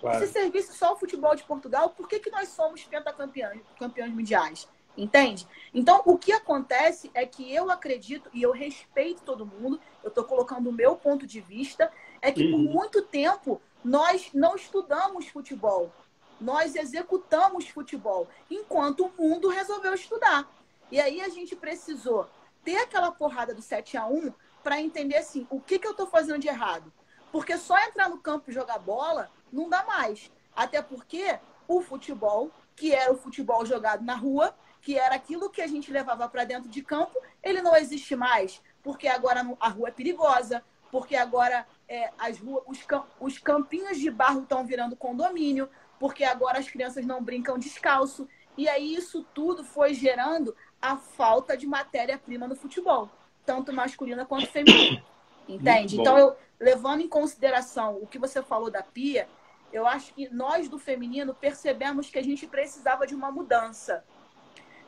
Claro. 0.00 0.18
Se 0.18 0.32
servisse 0.32 0.72
só 0.72 0.94
o 0.94 0.96
futebol 0.96 1.36
de 1.36 1.44
Portugal, 1.44 1.90
por 1.90 2.08
que, 2.08 2.18
que 2.18 2.30
nós 2.30 2.48
somos 2.48 2.82
pentacampeões 2.84 3.60
campeões 3.78 4.14
mundiais? 4.14 4.66
Entende? 4.96 5.46
Então, 5.74 6.00
o 6.06 6.16
que 6.16 6.32
acontece 6.32 7.10
é 7.12 7.26
que 7.26 7.54
eu 7.54 7.70
acredito 7.70 8.30
e 8.32 8.40
eu 8.42 8.50
respeito 8.50 9.22
todo 9.22 9.44
mundo, 9.44 9.78
eu 10.02 10.08
estou 10.08 10.24
colocando 10.24 10.70
o 10.70 10.72
meu 10.72 10.96
ponto 10.96 11.26
de 11.26 11.42
vista, 11.42 11.92
é 12.22 12.32
que 12.32 12.44
uhum. 12.44 12.52
por 12.52 12.72
muito 12.72 13.02
tempo 13.02 13.60
nós 13.84 14.30
não 14.32 14.56
estudamos 14.56 15.28
futebol, 15.28 15.92
nós 16.40 16.74
executamos 16.74 17.68
futebol, 17.68 18.26
enquanto 18.50 19.04
o 19.04 19.12
mundo 19.22 19.48
resolveu 19.48 19.92
estudar. 19.92 20.48
E 20.90 21.00
aí 21.00 21.20
a 21.20 21.28
gente 21.28 21.54
precisou 21.54 22.28
ter 22.64 22.76
aquela 22.76 23.10
porrada 23.12 23.54
do 23.54 23.62
7 23.62 23.96
a 23.96 24.06
1 24.06 24.32
para 24.62 24.80
entender 24.80 25.16
assim, 25.16 25.46
o 25.50 25.60
que, 25.60 25.78
que 25.78 25.86
eu 25.86 25.92
estou 25.92 26.06
fazendo 26.06 26.40
de 26.40 26.48
errado. 26.48 26.92
Porque 27.32 27.56
só 27.56 27.78
entrar 27.78 28.08
no 28.08 28.18
campo 28.18 28.50
e 28.50 28.54
jogar 28.54 28.78
bola 28.78 29.30
não 29.52 29.68
dá 29.68 29.84
mais. 29.84 30.30
Até 30.54 30.82
porque 30.82 31.38
o 31.68 31.80
futebol, 31.80 32.50
que 32.74 32.92
era 32.92 33.12
o 33.12 33.16
futebol 33.16 33.64
jogado 33.64 34.04
na 34.04 34.14
rua, 34.14 34.54
que 34.80 34.98
era 34.98 35.14
aquilo 35.14 35.50
que 35.50 35.62
a 35.62 35.66
gente 35.66 35.92
levava 35.92 36.28
para 36.28 36.44
dentro 36.44 36.68
de 36.68 36.82
campo, 36.82 37.18
ele 37.42 37.62
não 37.62 37.76
existe 37.76 38.16
mais. 38.16 38.60
Porque 38.82 39.06
agora 39.06 39.46
a 39.60 39.68
rua 39.68 39.88
é 39.88 39.92
perigosa, 39.92 40.64
porque 40.90 41.14
agora 41.14 41.66
é, 41.88 42.10
as 42.18 42.38
ruas, 42.38 42.64
os, 42.66 42.78
os 43.20 43.38
campinhos 43.38 43.98
de 43.98 44.10
barro 44.10 44.42
estão 44.42 44.66
virando 44.66 44.96
condomínio, 44.96 45.70
porque 45.98 46.24
agora 46.24 46.58
as 46.58 46.68
crianças 46.68 47.06
não 47.06 47.22
brincam 47.22 47.58
descalço. 47.58 48.28
E 48.56 48.68
aí 48.68 48.94
isso 48.94 49.24
tudo 49.32 49.62
foi 49.62 49.94
gerando 49.94 50.54
a 50.80 50.96
falta 50.96 51.56
de 51.56 51.66
matéria-prima 51.66 52.48
no 52.48 52.56
futebol, 52.56 53.10
tanto 53.44 53.72
masculina 53.72 54.24
quanto 54.24 54.46
feminina. 54.46 55.02
Entende? 55.48 56.00
Então, 56.00 56.16
eu, 56.16 56.36
levando 56.58 57.00
em 57.00 57.08
consideração 57.08 57.98
o 58.00 58.06
que 58.06 58.18
você 58.18 58.42
falou 58.42 58.70
da 58.70 58.82
Pia, 58.82 59.28
eu 59.72 59.86
acho 59.86 60.14
que 60.14 60.28
nós 60.28 60.68
do 60.68 60.78
feminino 60.78 61.34
percebemos 61.34 62.10
que 62.10 62.18
a 62.18 62.22
gente 62.22 62.46
precisava 62.46 63.06
de 63.06 63.14
uma 63.14 63.30
mudança. 63.30 64.04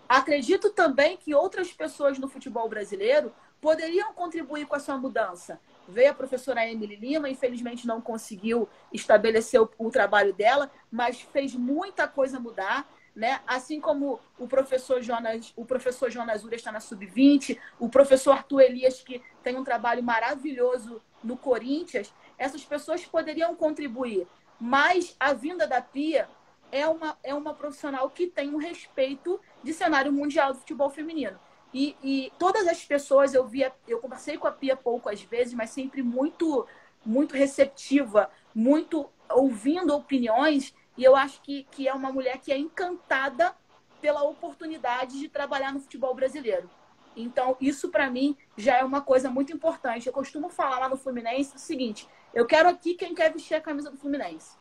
Acredito 0.08 0.70
também 0.70 1.16
que 1.16 1.34
outras 1.34 1.72
pessoas 1.72 2.18
no 2.18 2.28
futebol 2.28 2.68
brasileiro 2.68 3.32
poderiam 3.60 4.12
contribuir 4.12 4.66
com 4.66 4.76
essa 4.76 4.96
mudança. 4.98 5.60
Veio 5.88 6.10
a 6.10 6.14
professora 6.14 6.68
Emily 6.68 6.96
Lima, 6.96 7.28
infelizmente 7.28 7.86
não 7.86 8.00
conseguiu 8.00 8.68
estabelecer 8.92 9.60
o, 9.60 9.70
o 9.78 9.90
trabalho 9.90 10.32
dela, 10.32 10.70
mas 10.90 11.20
fez 11.20 11.54
muita 11.54 12.08
coisa 12.08 12.40
mudar. 12.40 12.88
Né? 13.14 13.40
Assim 13.46 13.80
como 13.80 14.20
o 14.38 14.46
professor 14.46 15.02
Jonas, 15.02 15.52
o 15.56 15.64
professor 15.64 16.10
Jonas 16.10 16.44
Ura 16.44 16.56
está 16.56 16.72
na 16.72 16.80
sub-20, 16.80 17.58
o 17.78 17.88
professor 17.88 18.32
Arthur 18.32 18.60
Elias 18.62 19.02
que 19.02 19.22
tem 19.42 19.56
um 19.56 19.64
trabalho 19.64 20.02
maravilhoso 20.02 21.00
no 21.22 21.36
Corinthians, 21.36 22.12
essas 22.38 22.64
pessoas 22.64 23.04
poderiam 23.04 23.54
contribuir. 23.54 24.26
Mas 24.58 25.16
a 25.18 25.32
vinda 25.32 25.66
da 25.66 25.80
Pia 25.80 26.28
é 26.70 26.88
uma, 26.88 27.18
é 27.22 27.34
uma 27.34 27.52
profissional 27.52 28.08
que 28.08 28.26
tem 28.26 28.54
um 28.54 28.56
respeito 28.56 29.38
de 29.62 29.72
cenário 29.72 30.12
mundial 30.12 30.52
do 30.52 30.58
futebol 30.60 30.88
feminino. 30.88 31.38
E, 31.72 31.96
e 32.02 32.32
todas 32.38 32.66
as 32.66 32.84
pessoas 32.84 33.34
eu 33.34 33.46
via, 33.46 33.72
eu 33.86 33.98
conversei 33.98 34.36
com 34.36 34.46
a 34.46 34.52
Pia 34.52 34.76
poucas 34.76 35.22
vezes, 35.22 35.54
mas 35.54 35.70
sempre 35.70 36.02
muito, 36.02 36.66
muito 37.04 37.34
receptiva, 37.34 38.30
muito 38.54 39.08
ouvindo 39.30 39.94
opiniões. 39.94 40.74
E 40.96 41.04
eu 41.04 41.16
acho 41.16 41.40
que, 41.42 41.64
que 41.70 41.88
é 41.88 41.94
uma 41.94 42.12
mulher 42.12 42.38
que 42.38 42.52
é 42.52 42.58
encantada 42.58 43.54
pela 44.00 44.22
oportunidade 44.22 45.18
de 45.18 45.28
trabalhar 45.28 45.72
no 45.72 45.80
futebol 45.80 46.14
brasileiro. 46.14 46.68
Então, 47.16 47.56
isso 47.60 47.90
para 47.90 48.10
mim 48.10 48.36
já 48.56 48.78
é 48.78 48.84
uma 48.84 49.00
coisa 49.00 49.30
muito 49.30 49.52
importante. 49.52 50.06
Eu 50.06 50.12
costumo 50.12 50.48
falar 50.48 50.78
lá 50.80 50.88
no 50.88 50.96
Fluminense 50.96 51.56
o 51.56 51.58
seguinte: 51.58 52.08
eu 52.34 52.46
quero 52.46 52.68
aqui 52.68 52.94
quem 52.94 53.14
quer 53.14 53.32
vestir 53.32 53.54
a 53.54 53.60
camisa 53.60 53.90
do 53.90 53.96
Fluminense. 53.96 54.56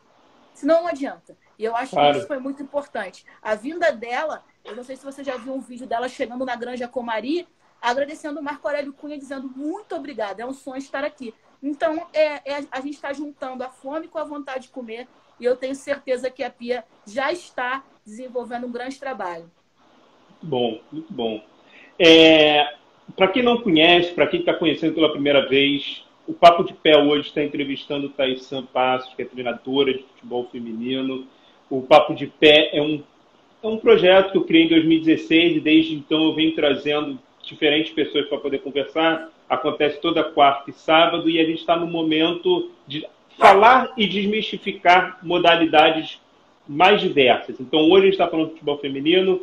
Senão 0.54 0.82
não 0.82 0.88
adianta. 0.88 1.36
E 1.58 1.64
eu 1.64 1.74
acho 1.74 1.92
claro. 1.92 2.12
que 2.12 2.18
isso 2.18 2.26
foi 2.26 2.38
muito 2.38 2.62
importante. 2.62 3.24
A 3.40 3.54
vinda 3.54 3.90
dela, 3.90 4.44
eu 4.64 4.76
não 4.76 4.84
sei 4.84 4.96
se 4.96 5.04
você 5.04 5.24
já 5.24 5.36
viu 5.36 5.54
um 5.54 5.60
vídeo 5.60 5.86
dela 5.86 6.08
chegando 6.08 6.44
na 6.44 6.54
Granja 6.54 6.86
Comari, 6.86 7.48
agradecendo 7.80 8.38
o 8.38 8.42
Marco 8.42 8.68
Aurélio 8.68 8.92
Cunha, 8.92 9.18
dizendo 9.18 9.48
muito 9.48 9.94
obrigada, 9.94 10.42
é 10.42 10.46
um 10.46 10.52
sonho 10.52 10.78
estar 10.78 11.04
aqui. 11.04 11.34
Então, 11.62 12.06
é, 12.12 12.52
é 12.52 12.66
a 12.70 12.80
gente 12.80 12.94
está 12.94 13.12
juntando 13.12 13.64
a 13.64 13.70
fome 13.70 14.08
com 14.08 14.18
a 14.18 14.24
vontade 14.24 14.64
de 14.64 14.68
comer, 14.68 15.08
e 15.38 15.44
eu 15.44 15.56
tenho 15.56 15.74
certeza 15.74 16.30
que 16.30 16.42
a 16.42 16.50
Pia 16.50 16.84
já 17.06 17.32
está 17.32 17.84
desenvolvendo 18.04 18.66
um 18.66 18.72
grande 18.72 18.98
trabalho. 18.98 19.50
Bom, 20.42 20.80
muito 20.90 21.12
bom. 21.12 21.42
É, 21.98 22.74
para 23.16 23.28
quem 23.28 23.42
não 23.42 23.60
conhece, 23.60 24.12
para 24.12 24.26
quem 24.26 24.40
está 24.40 24.54
conhecendo 24.54 24.94
pela 24.94 25.12
primeira 25.12 25.48
vez, 25.48 26.04
o 26.26 26.32
Papo 26.32 26.64
de 26.64 26.72
Pé 26.72 26.96
hoje 26.96 27.28
está 27.28 27.42
entrevistando 27.42 28.08
Thaís 28.08 28.48
Passos, 28.72 29.12
que 29.14 29.22
é 29.22 29.24
treinadora 29.24 29.92
de 29.92 30.02
futebol 30.02 30.48
feminino. 30.50 31.26
O 31.68 31.82
Papo 31.82 32.14
de 32.14 32.26
Pé 32.26 32.70
é 32.72 32.80
um, 32.80 33.02
é 33.62 33.66
um 33.66 33.78
projeto 33.78 34.32
que 34.32 34.38
eu 34.38 34.44
criei 34.44 34.64
em 34.64 34.68
2016 34.68 35.56
e 35.56 35.60
desde 35.60 35.94
então 35.94 36.24
eu 36.24 36.34
venho 36.34 36.54
trazendo 36.54 37.18
diferentes 37.42 37.92
pessoas 37.92 38.26
para 38.26 38.38
poder 38.38 38.58
conversar. 38.58 39.30
Acontece 39.48 40.00
toda 40.00 40.24
quarta 40.24 40.70
e 40.70 40.72
sábado 40.72 41.28
e 41.28 41.40
a 41.40 41.44
gente 41.44 41.60
está 41.60 41.76
no 41.76 41.86
momento 41.86 42.70
de 42.86 43.06
falar 43.38 43.92
e 43.96 44.06
desmistificar 44.06 45.18
modalidades 45.22 46.20
mais 46.68 47.00
diversas. 47.00 47.60
Então 47.60 47.80
hoje 47.80 47.96
a 47.96 48.04
gente 48.04 48.12
está 48.12 48.28
falando 48.28 48.46
de 48.46 48.52
futebol 48.52 48.78
feminino, 48.78 49.42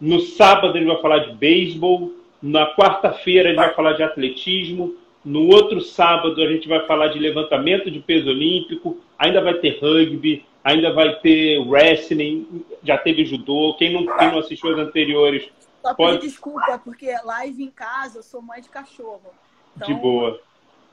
no 0.00 0.20
sábado 0.20 0.74
a 0.74 0.78
gente 0.78 0.88
vai 0.88 1.00
falar 1.00 1.18
de 1.18 1.32
beisebol, 1.34 2.12
na 2.42 2.74
quarta-feira 2.74 3.48
a 3.48 3.52
gente 3.52 3.60
vai 3.60 3.74
falar 3.74 3.92
de 3.94 4.02
atletismo, 4.02 4.94
no 5.24 5.48
outro 5.48 5.80
sábado 5.80 6.40
a 6.40 6.46
gente 6.46 6.68
vai 6.68 6.86
falar 6.86 7.08
de 7.08 7.18
levantamento 7.18 7.90
de 7.90 7.98
peso 7.98 8.28
olímpico, 8.28 8.98
ainda 9.18 9.40
vai 9.40 9.54
ter 9.54 9.78
rugby, 9.80 10.44
ainda 10.62 10.92
vai 10.92 11.16
ter 11.16 11.58
wrestling, 11.58 12.64
já 12.82 12.96
teve 12.98 13.24
judô. 13.24 13.74
Quem 13.78 13.92
não, 13.92 14.06
quem 14.16 14.30
não 14.30 14.38
assistiu 14.38 14.72
as 14.72 14.78
anteriores. 14.78 15.48
Só 15.82 15.94
pode... 15.94 16.20
desculpa, 16.20 16.80
porque 16.84 17.10
live 17.24 17.62
em 17.62 17.70
casa 17.70 18.18
eu 18.18 18.22
sou 18.22 18.42
mãe 18.42 18.60
de 18.60 18.68
cachorro. 18.68 19.32
Então, 19.76 19.88
de 19.88 19.94
boa. 19.94 20.40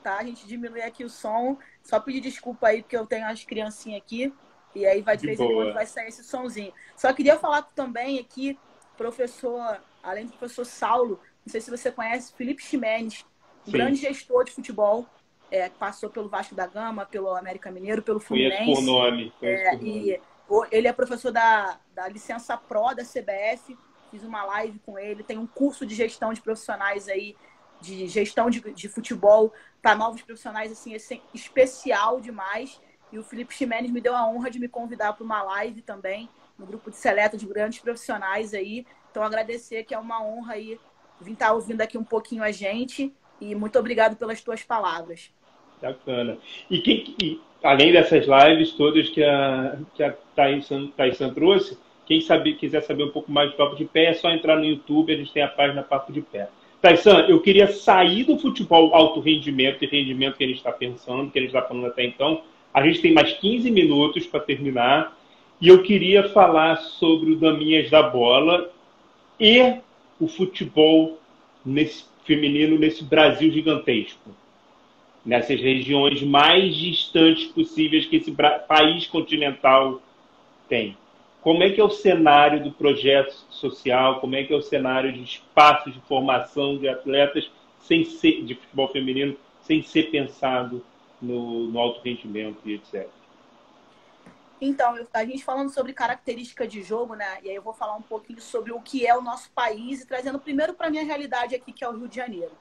Tá, 0.06 0.18
a 0.20 0.24
gente 0.24 0.46
diminui 0.46 0.82
aqui 0.82 1.04
o 1.04 1.10
som. 1.10 1.58
Só 1.82 2.00
pedir 2.00 2.22
desculpa 2.22 2.68
aí, 2.68 2.84
porque 2.84 2.96
eu 2.96 3.08
tenho 3.08 3.26
as 3.26 3.44
criancinhas 3.44 4.02
aqui. 4.02 4.32
E 4.76 4.86
aí 4.86 5.02
vai 5.02 5.18
de, 5.18 5.26
vez 5.26 5.40
em 5.40 5.54
quando 5.54 5.74
vai 5.74 5.88
sair 5.88 6.10
esse 6.10 6.24
somzinho. 6.24 6.72
Só 6.96 7.12
queria 7.12 7.40
falar 7.40 7.64
também 7.64 8.20
aqui, 8.20 8.60
professor, 8.96 9.82
além 10.04 10.28
do 10.28 10.34
professor 10.34 10.66
Saulo, 10.66 11.20
não 11.44 11.52
sei 11.52 11.60
se 11.60 11.72
você 11.72 11.92
conhece, 11.92 12.34
Felipe 12.34 12.62
Ximenes 12.62 13.26
um 13.68 13.72
grande 13.72 14.00
gestor 14.00 14.44
de 14.44 14.52
futebol, 14.52 15.08
é, 15.50 15.70
passou 15.70 16.10
pelo 16.10 16.30
Vasco 16.30 16.54
da 16.54 16.68
Gama, 16.68 17.06
pelo 17.06 17.36
América 17.36 17.72
Mineiro, 17.72 18.02
pelo 18.02 18.20
Fluminense. 18.20 18.58
Conheço 18.58 18.82
por 18.82 18.86
nome. 18.86 19.34
É, 19.42 19.72
por 19.72 19.82
nome. 19.82 19.90
E 20.12 20.22
ele 20.72 20.88
é 20.88 20.94
professor 20.94 21.32
da, 21.32 21.80
da 21.94 22.08
licença 22.08 22.56
Pro 22.56 22.94
da 22.94 23.04
CBF, 23.04 23.76
fiz 24.12 24.24
uma 24.24 24.44
live 24.44 24.80
com 24.86 25.00
ele, 25.00 25.24
tem 25.24 25.38
um 25.38 25.48
curso 25.48 25.86
de 25.86 25.96
gestão 25.96 26.32
de 26.32 26.42
profissionais 26.42 27.08
aí, 27.08 27.36
de 27.86 28.08
gestão 28.08 28.50
de, 28.50 28.60
de 28.60 28.90
futebol 28.90 29.54
para 29.82 29.96
novos 29.96 30.22
profissionais, 30.22 30.72
assim, 30.72 30.94
esse, 30.94 31.22
especial 31.34 32.20
demais. 32.20 32.82
E 33.12 33.20
o 33.20 33.24
Felipe 33.24 33.54
Ximenes 33.54 33.92
me 33.92 34.02
deu 34.02 34.16
a 34.16 34.28
honra 34.28 34.50
de 34.50 34.60
me 34.60 34.68
convidar 34.68 35.14
para 35.14 35.24
uma 35.24 35.44
live 35.44 35.82
também, 35.82 36.28
no 36.58 36.66
grupo 36.66 36.90
de 36.90 36.98
seleta 36.98 37.38
de 37.38 37.46
grandes 37.46 37.80
profissionais 37.80 38.54
aí. 38.54 38.86
Então, 39.12 39.24
agradecer 39.24 39.84
que 39.84 39.94
é 39.94 40.00
uma 40.00 40.24
honra 40.24 40.54
aí 40.54 40.80
vir 41.22 41.34
estar 41.34 41.48
tá 41.48 41.54
ouvindo 41.54 41.82
aqui 41.82 41.98
um 41.98 42.04
pouquinho 42.04 42.44
a 42.44 42.52
gente 42.52 43.14
e 43.40 43.56
muito 43.56 43.78
obrigado 43.78 44.16
pelas 44.16 44.42
tuas 44.42 44.64
palavras. 44.64 45.32
Bacana. 45.82 46.38
E, 46.70 46.80
quem, 46.80 47.16
e 47.22 47.42
além 47.64 47.92
dessas 47.92 48.26
lives 48.26 48.72
todas 48.72 49.10
que 49.10 49.24
a, 49.24 49.78
que 49.94 50.04
a 50.04 50.12
Thaísan 50.36 51.34
trouxe, 51.34 51.78
quem 52.06 52.22
sabe, 52.22 52.56
quiser 52.56 52.82
saber 52.84 53.04
um 53.04 53.12
pouco 53.12 53.32
mais 53.32 53.52
de 53.52 53.58
Papo 53.58 53.76
de 53.76 53.86
Pé, 53.86 54.06
é 54.06 54.14
só 54.14 54.30
entrar 54.30 54.58
no 54.58 54.66
YouTube, 54.66 55.14
a 55.14 55.18
gente 55.18 55.34
tem 55.34 55.44
a 55.44 55.48
página 55.48 55.84
Papo 55.84 56.14
de 56.14 56.22
Pé. 56.22 56.48
Taisan, 56.86 57.26
eu 57.28 57.42
queria 57.42 57.66
sair 57.66 58.26
do 58.26 58.38
futebol 58.38 58.94
alto 58.94 59.20
rendimento 59.20 59.84
e 59.84 59.88
rendimento 59.88 60.38
que 60.38 60.44
a 60.44 60.48
gente 60.48 60.58
está 60.58 60.72
pensando, 60.72 61.32
que 61.32 61.40
a 61.40 61.42
gente 61.42 61.50
está 61.50 61.68
falando 61.68 61.88
até 61.88 62.06
então. 62.06 62.44
A 62.72 62.86
gente 62.86 63.02
tem 63.02 63.12
mais 63.12 63.34
15 63.34 63.72
minutos 63.72 64.28
para 64.28 64.40
terminar. 64.40 65.18
E 65.60 65.68
eu 65.68 65.82
queria 65.82 66.30
falar 66.30 66.76
sobre 66.76 67.32
o 67.32 67.38
Daminhas 67.38 67.90
da 67.90 68.04
Bola 68.04 68.72
e 69.40 69.78
o 70.20 70.28
futebol 70.28 71.20
nesse 71.66 72.06
feminino 72.24 72.78
nesse 72.78 73.04
Brasil 73.04 73.52
gigantesco, 73.52 74.30
nessas 75.26 75.60
regiões 75.60 76.22
mais 76.22 76.76
distantes 76.76 77.46
possíveis 77.46 78.06
que 78.06 78.18
esse 78.18 78.32
país 78.68 79.08
continental 79.08 80.00
tem. 80.70 80.96
Como 81.46 81.62
é 81.62 81.70
que 81.70 81.80
é 81.80 81.84
o 81.84 81.92
cenário 81.92 82.64
do 82.64 82.72
projeto 82.72 83.32
social? 83.52 84.20
Como 84.20 84.36
é 84.36 84.44
que 84.44 84.52
é 84.52 84.56
o 84.56 84.64
cenário 84.64 85.14
de 85.14 85.22
espaços 85.22 85.94
de 85.94 86.02
formação 86.02 86.76
de 86.76 86.90
atletas 86.90 87.52
sem 87.82 88.04
ser 88.04 88.44
de 88.44 88.56
futebol 88.56 88.88
feminino 88.88 89.38
sem 89.62 89.84
ser 89.84 90.10
pensado 90.10 90.84
no, 91.22 91.68
no 91.68 91.80
alto 91.80 92.02
rendimento 92.02 92.58
e 92.66 92.74
etc. 92.74 93.08
Então, 94.60 94.98
a 95.14 95.24
gente 95.24 95.46
falando 95.46 95.70
sobre 95.70 95.94
característica 95.94 96.68
de 96.68 96.82
jogo, 96.82 97.14
né? 97.14 97.38
E 97.44 97.52
aí 97.52 97.56
eu 97.56 97.62
vou 97.62 97.74
falar 97.74 97.96
um 97.96 98.02
pouquinho 98.02 98.42
sobre 98.42 98.72
o 98.72 98.82
que 98.82 99.06
é 99.06 99.16
o 99.16 99.22
nosso 99.22 99.52
país 99.52 100.02
e 100.02 100.08
trazendo 100.08 100.40
primeiro 100.40 100.74
para 100.74 100.88
a 100.88 100.90
minha 100.90 101.04
realidade 101.04 101.54
aqui, 101.54 101.72
que 101.72 101.84
é 101.84 101.88
o 101.88 101.96
Rio 101.96 102.08
de 102.08 102.16
Janeiro. 102.16 102.58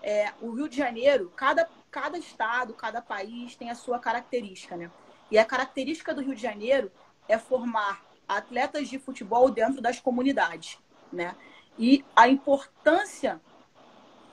É, 0.00 0.32
o 0.40 0.52
Rio 0.52 0.68
de 0.68 0.76
Janeiro, 0.76 1.32
cada, 1.34 1.68
cada 1.90 2.16
estado, 2.16 2.72
cada 2.72 3.02
país 3.02 3.56
tem 3.56 3.68
a 3.68 3.74
sua 3.74 3.98
característica, 3.98 4.76
né? 4.76 4.92
E 5.28 5.36
a 5.36 5.44
característica 5.44 6.14
do 6.14 6.22
Rio 6.22 6.36
de 6.36 6.42
Janeiro 6.42 6.88
é 7.28 7.36
formar 7.36 8.11
atletas 8.28 8.88
de 8.88 8.98
futebol 8.98 9.50
dentro 9.50 9.80
das 9.80 10.00
comunidades, 10.00 10.78
né? 11.12 11.34
E 11.78 12.04
a 12.14 12.28
importância 12.28 13.40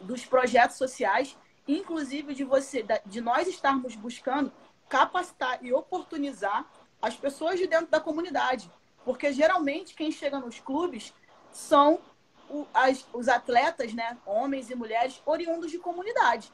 dos 0.02 0.26
projetos 0.26 0.78
sociais, 0.78 1.38
inclusive 1.68 2.34
de 2.34 2.44
você, 2.44 2.86
de 3.06 3.22
nós 3.22 3.48
estarmos 3.48 3.96
buscando 3.96 4.52
capacitar 4.88 5.64
e 5.64 5.72
oportunizar 5.72 6.66
as 7.02 7.16
pessoas 7.16 7.60
de 7.60 7.68
dentro 7.68 7.88
da 7.88 8.00
comunidade. 8.00 8.70
Porque 9.06 9.32
geralmente 9.32 9.94
quem 9.94 10.12
chega 10.12 10.40
nos 10.40 10.60
clubes 10.60 11.14
são 11.52 12.00
o, 12.50 12.66
as, 12.74 13.06
os 13.14 13.28
atletas, 13.28 13.94
né, 13.94 14.18
homens 14.26 14.70
e 14.70 14.76
mulheres 14.76 15.22
oriundos 15.26 15.72
de 15.72 15.78
comunidade, 15.78 16.52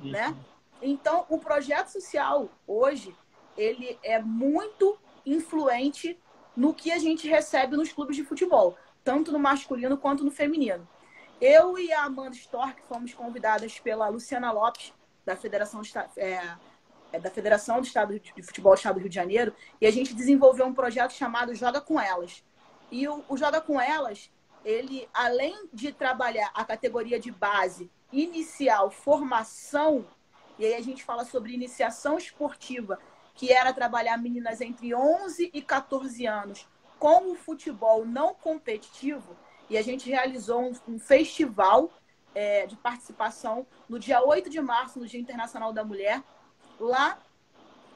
Isso. 0.00 0.12
né? 0.12 0.36
Então, 0.80 1.26
o 1.28 1.38
projeto 1.38 1.88
social 1.88 2.48
hoje, 2.66 3.16
ele 3.56 3.98
é 4.02 4.20
muito 4.20 4.96
influente 5.26 6.16
no 6.58 6.74
que 6.74 6.90
a 6.90 6.98
gente 6.98 7.28
recebe 7.28 7.76
nos 7.76 7.92
clubes 7.92 8.16
de 8.16 8.24
futebol, 8.24 8.76
tanto 9.04 9.30
no 9.30 9.38
masculino 9.38 9.96
quanto 9.96 10.24
no 10.24 10.30
feminino. 10.32 10.86
Eu 11.40 11.78
e 11.78 11.92
a 11.92 12.02
Amanda 12.02 12.34
Stork 12.34 12.82
fomos 12.88 13.14
convidadas 13.14 13.78
pela 13.78 14.08
Luciana 14.08 14.50
Lopes, 14.50 14.92
da 15.24 15.36
Federação 15.36 15.82
é, 16.16 16.56
é 17.12 17.20
da 17.20 17.30
Federação 17.30 17.80
do 17.80 17.86
Estado 17.86 18.18
de 18.18 18.42
Futebol 18.42 18.72
do 18.72 18.76
Estado 18.76 18.94
do 18.94 19.00
Rio 19.00 19.08
de 19.08 19.14
Janeiro, 19.14 19.54
e 19.80 19.86
a 19.86 19.90
gente 19.92 20.12
desenvolveu 20.12 20.66
um 20.66 20.74
projeto 20.74 21.12
chamado 21.12 21.54
Joga 21.54 21.80
com 21.80 22.00
Elas. 22.00 22.42
E 22.90 23.06
o, 23.06 23.22
o 23.28 23.36
Joga 23.36 23.60
com 23.60 23.80
Elas, 23.80 24.28
ele, 24.64 25.08
além 25.14 25.68
de 25.72 25.92
trabalhar 25.92 26.50
a 26.52 26.64
categoria 26.64 27.20
de 27.20 27.30
base, 27.30 27.88
inicial, 28.12 28.90
formação, 28.90 30.04
e 30.58 30.66
aí 30.66 30.74
a 30.74 30.82
gente 30.82 31.04
fala 31.04 31.24
sobre 31.24 31.52
iniciação 31.52 32.18
esportiva, 32.18 32.98
que 33.38 33.52
era 33.52 33.72
trabalhar 33.72 34.18
meninas 34.18 34.60
entre 34.60 34.92
11 34.92 35.52
e 35.54 35.62
14 35.62 36.26
anos 36.26 36.66
com 36.98 37.30
o 37.30 37.36
futebol 37.36 38.04
não 38.04 38.34
competitivo, 38.34 39.36
e 39.70 39.78
a 39.78 39.82
gente 39.82 40.10
realizou 40.10 40.60
um, 40.60 40.72
um 40.88 40.98
festival 40.98 41.92
é, 42.34 42.66
de 42.66 42.76
participação 42.76 43.64
no 43.88 43.96
dia 43.96 44.20
8 44.20 44.50
de 44.50 44.60
março, 44.60 44.98
no 44.98 45.06
Dia 45.06 45.20
Internacional 45.20 45.72
da 45.72 45.84
Mulher, 45.84 46.20
lá 46.80 47.16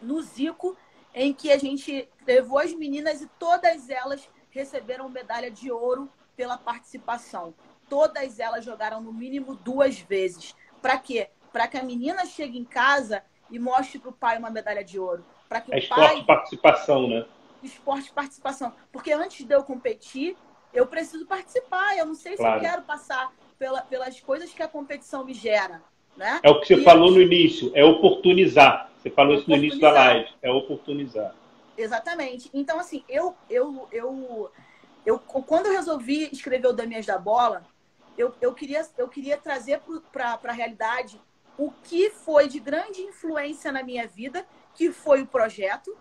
no 0.01 0.23
Zico, 0.23 0.77
em 1.13 1.35
que 1.35 1.51
a 1.51 1.59
gente 1.59 2.09
levou 2.25 2.61
as 2.61 2.73
meninas 2.73 3.21
e 3.21 3.27
todas 3.37 3.91
elas 3.91 4.31
receberam 4.49 5.09
medalha 5.09 5.51
de 5.51 5.73
ouro 5.73 6.09
pela 6.37 6.57
participação. 6.57 7.53
Todas 7.89 8.39
elas 8.39 8.65
jogaram 8.65 9.01
no 9.01 9.13
mínimo 9.13 9.57
duas 9.57 9.99
vezes. 9.99 10.55
Para 10.81 10.97
quê? 10.99 11.31
Para 11.53 11.67
que 11.67 11.77
a 11.77 11.83
menina 11.83 12.25
chegue 12.25 12.57
em 12.57 12.65
casa 12.65 13.25
e 13.51 13.59
mostre 13.59 13.99
para 13.99 14.11
o 14.11 14.15
pai 14.15 14.39
uma 14.39 14.51
medalha 14.51 14.85
de 14.85 14.99
ouro. 14.99 15.25
Para 15.53 15.61
que 15.61 15.75
é 15.75 15.79
esporte 15.81 16.15
pai... 16.15 16.25
participação, 16.25 17.07
né? 17.07 17.27
Esporte 17.63 18.11
participação. 18.11 18.73
Porque 18.91 19.13
antes 19.13 19.45
de 19.45 19.55
eu 19.55 19.63
competir, 19.63 20.35
eu 20.73 20.87
preciso 20.87 21.27
participar. 21.27 21.99
Eu 21.99 22.07
não 22.07 22.15
sei 22.15 22.37
claro. 22.37 22.59
se 22.59 22.65
eu 22.65 22.71
quero 22.71 22.83
passar 22.83 23.31
pela, 23.59 23.83
pelas 23.83 24.19
coisas 24.19 24.51
que 24.51 24.63
a 24.63 24.69
competição 24.69 25.27
me 25.27 25.35
gera. 25.35 25.83
Né? 26.17 26.41
É 26.43 26.51
o 26.51 26.59
que 26.61 26.69
você 26.69 26.77
e 26.77 26.85
falou 26.85 27.11
no 27.11 27.21
início, 27.21 27.71
é 27.75 27.85
oportunizar. 27.85 28.91
Você 28.97 29.11
falou 29.11 29.35
isso 29.35 29.49
no 29.49 29.57
início 29.57 29.79
da 29.79 29.91
live, 29.91 30.31
é 30.41 30.51
oportunizar. 30.51 31.35
Exatamente. 31.77 32.49
Então, 32.55 32.79
assim, 32.79 33.05
eu, 33.09 33.35
eu, 33.51 33.89
eu, 33.93 34.51
eu 35.05 35.19
quando 35.19 35.67
eu 35.67 35.73
resolvi 35.73 36.31
escrever 36.33 36.69
o 36.69 36.73
Damias 36.73 37.05
da 37.05 37.19
Bola, 37.19 37.63
eu, 38.17 38.35
eu, 38.41 38.55
queria, 38.55 38.87
eu 38.97 39.09
queria 39.09 39.37
trazer 39.37 39.81
para 40.11 40.39
a 40.43 40.53
realidade 40.53 41.21
o 41.59 41.71
que 41.85 42.11
foi 42.11 42.49
de 42.49 42.59
grande 42.59 43.03
influência 43.03 43.71
na 43.71 43.83
minha 43.83 44.07
vida, 44.07 44.47
que 44.75 44.93
foi 44.93 45.23
o 45.23 45.27
projeto, 45.27 45.97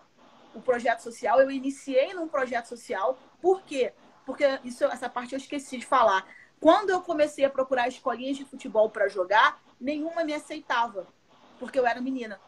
o 0.54 0.62
projeto 0.62 1.02
social. 1.02 1.40
Eu 1.40 1.52
iniciei 1.52 2.14
num 2.14 2.28
projeto 2.28 2.68
social, 2.68 3.18
por 3.42 3.62
quê? 3.64 3.94
Porque 4.26 4.60
isso, 4.64 4.84
essa 4.86 5.10
parte 5.10 5.34
eu 5.34 5.38
esqueci 5.38 5.78
de 5.78 5.86
falar. 5.86 6.26
Quando 6.60 6.92
eu 6.92 7.02
comecei 7.02 7.44
a 7.44 7.50
procurar 7.50 7.88
escolinhas 7.88 8.38
de 8.38 8.46
futebol 8.46 8.90
para 8.90 9.08
jogar, 9.08 9.62
nenhuma 9.80 10.24
me 10.24 10.34
aceitava, 10.34 11.08
porque 11.60 11.80
eu 11.80 11.88
era 11.88 12.00
menina. 12.00 12.40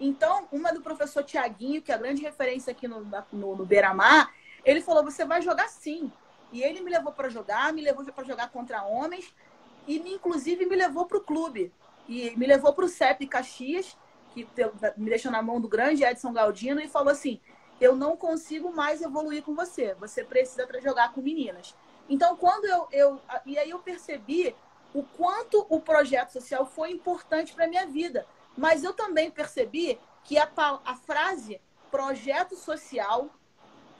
Então, 0.00 0.46
uma 0.52 0.72
do 0.72 0.80
professor 0.80 1.24
Tiaguinho, 1.24 1.82
que 1.82 1.90
é 1.90 1.94
a 1.94 1.98
grande 1.98 2.22
referência 2.22 2.70
aqui 2.70 2.86
no, 2.86 3.00
no, 3.32 3.56
no 3.56 3.66
Beira-Mar, 3.66 4.32
ele 4.64 4.80
falou: 4.80 5.02
você 5.02 5.24
vai 5.24 5.42
jogar 5.42 5.68
sim. 5.68 6.12
E 6.52 6.62
ele 6.62 6.80
me 6.80 6.90
levou 6.90 7.12
para 7.12 7.28
jogar, 7.28 7.72
me 7.72 7.82
levou 7.82 8.04
para 8.04 8.24
jogar 8.24 8.48
contra 8.50 8.82
homens 8.82 9.34
e, 9.86 9.98
me, 9.98 10.14
inclusive, 10.14 10.64
me 10.66 10.76
levou 10.76 11.06
para 11.06 11.18
o 11.18 11.22
clube. 11.22 11.72
E 12.08 12.34
me 12.36 12.46
levou 12.46 12.72
para 12.72 12.84
o 12.84 12.88
CEP 12.88 13.26
Caxias, 13.26 13.96
que 14.44 14.62
me 14.96 15.10
deixou 15.10 15.30
na 15.30 15.42
mão 15.42 15.60
do 15.60 15.68
grande 15.68 16.04
Edson 16.04 16.32
Galdino, 16.32 16.80
e 16.80 16.88
falou 16.88 17.10
assim: 17.10 17.40
eu 17.80 17.94
não 17.94 18.16
consigo 18.16 18.72
mais 18.72 19.02
evoluir 19.02 19.42
com 19.42 19.54
você, 19.54 19.94
você 19.94 20.24
precisa 20.24 20.66
jogar 20.80 21.12
com 21.12 21.20
meninas. 21.20 21.74
Então, 22.08 22.36
quando 22.36 22.64
eu. 22.64 22.88
eu 22.90 23.20
e 23.44 23.58
aí 23.58 23.70
eu 23.70 23.78
percebi 23.78 24.54
o 24.94 25.02
quanto 25.02 25.66
o 25.68 25.80
projeto 25.80 26.32
social 26.32 26.64
foi 26.64 26.90
importante 26.90 27.52
para 27.52 27.66
a 27.66 27.68
minha 27.68 27.86
vida. 27.86 28.26
Mas 28.56 28.82
eu 28.82 28.92
também 28.92 29.30
percebi 29.30 30.00
que 30.24 30.36
a, 30.36 30.50
a 30.84 30.96
frase 30.96 31.60
projeto 31.90 32.56
social, 32.56 33.30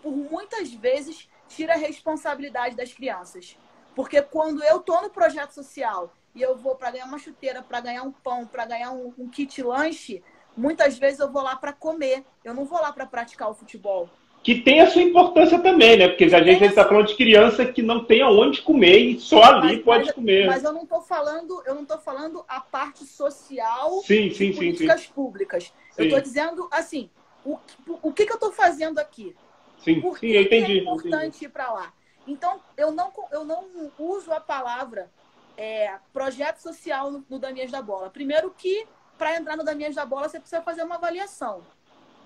por 0.02 0.12
muitas 0.16 0.72
vezes, 0.72 1.28
tira 1.48 1.74
a 1.74 1.76
responsabilidade 1.76 2.74
das 2.74 2.92
crianças. 2.92 3.56
Porque 3.94 4.20
quando 4.22 4.62
eu 4.64 4.78
estou 4.78 5.00
no 5.02 5.10
projeto 5.10 5.52
social 5.52 6.12
e 6.34 6.42
eu 6.42 6.56
vou 6.56 6.74
para 6.76 6.90
ganhar 6.90 7.06
uma 7.06 7.18
chuteira, 7.18 7.62
para 7.62 7.80
ganhar 7.80 8.02
um 8.02 8.12
pão, 8.12 8.46
para 8.46 8.66
ganhar 8.66 8.92
um, 8.92 9.12
um 9.18 9.28
kit 9.28 9.62
lanche, 9.62 10.22
muitas 10.56 10.98
vezes 10.98 11.20
eu 11.20 11.30
vou 11.30 11.42
lá 11.42 11.56
para 11.56 11.72
comer. 11.72 12.24
Eu 12.44 12.54
não 12.54 12.64
vou 12.64 12.80
lá 12.80 12.92
para 12.92 13.06
praticar 13.06 13.50
o 13.50 13.54
futebol. 13.54 14.08
Que 14.42 14.60
tem 14.60 14.80
a 14.80 14.88
sua 14.88 15.02
importância 15.02 15.58
também, 15.58 15.96
né? 15.96 16.08
Porque 16.08 16.24
a 16.24 16.42
gente 16.42 16.64
está 16.64 16.84
falando 16.84 17.08
de 17.08 17.16
criança 17.16 17.66
que 17.66 17.82
não 17.82 18.04
tem 18.04 18.22
aonde 18.22 18.62
comer 18.62 18.98
e 18.98 19.20
só 19.20 19.42
ali 19.42 19.76
mas, 19.76 19.84
pode 19.84 20.04
mas, 20.06 20.14
comer. 20.14 20.46
Mas 20.46 20.64
eu 20.64 20.72
não 20.72 20.84
estou 20.84 21.02
falando, 21.02 21.62
eu 21.66 21.74
não 21.74 21.84
tô 21.84 21.98
falando 21.98 22.44
a 22.48 22.60
parte 22.60 23.04
social 23.04 24.00
sim, 24.02 24.30
sim, 24.30 24.52
sim, 24.52 24.54
políticas 24.54 25.02
sim. 25.02 25.12
públicas. 25.12 25.72
Eu 25.96 26.04
estou 26.04 26.20
dizendo 26.20 26.68
assim, 26.70 27.10
o, 27.44 27.58
o 28.02 28.12
que, 28.12 28.24
que 28.26 28.32
eu 28.32 28.36
estou 28.36 28.52
fazendo 28.52 28.98
aqui? 28.98 29.34
Sim, 29.78 30.00
Por 30.00 30.18
sim, 30.18 30.28
eu 30.28 30.42
entendi. 30.42 30.78
é 30.78 30.82
importante 30.82 31.44
ir 31.44 31.48
para 31.48 31.72
lá? 31.72 31.92
Então, 32.26 32.60
eu 32.76 32.92
não, 32.92 33.10
eu 33.32 33.44
não 33.44 33.64
uso 33.98 34.32
a 34.32 34.40
palavra 34.40 35.10
é, 35.58 35.98
projeto 36.12 36.58
social 36.58 37.10
no, 37.10 37.24
no 37.28 37.38
Damias 37.38 37.70
da 37.70 37.82
Bola. 37.82 38.08
Primeiro 38.08 38.54
que, 38.56 38.86
para 39.18 39.36
entrar 39.36 39.56
no 39.56 39.64
Damias 39.64 39.96
da 39.96 40.06
Bola, 40.06 40.28
você 40.28 40.38
precisa 40.38 40.62
fazer 40.62 40.84
uma 40.84 40.94
avaliação. 40.94 41.62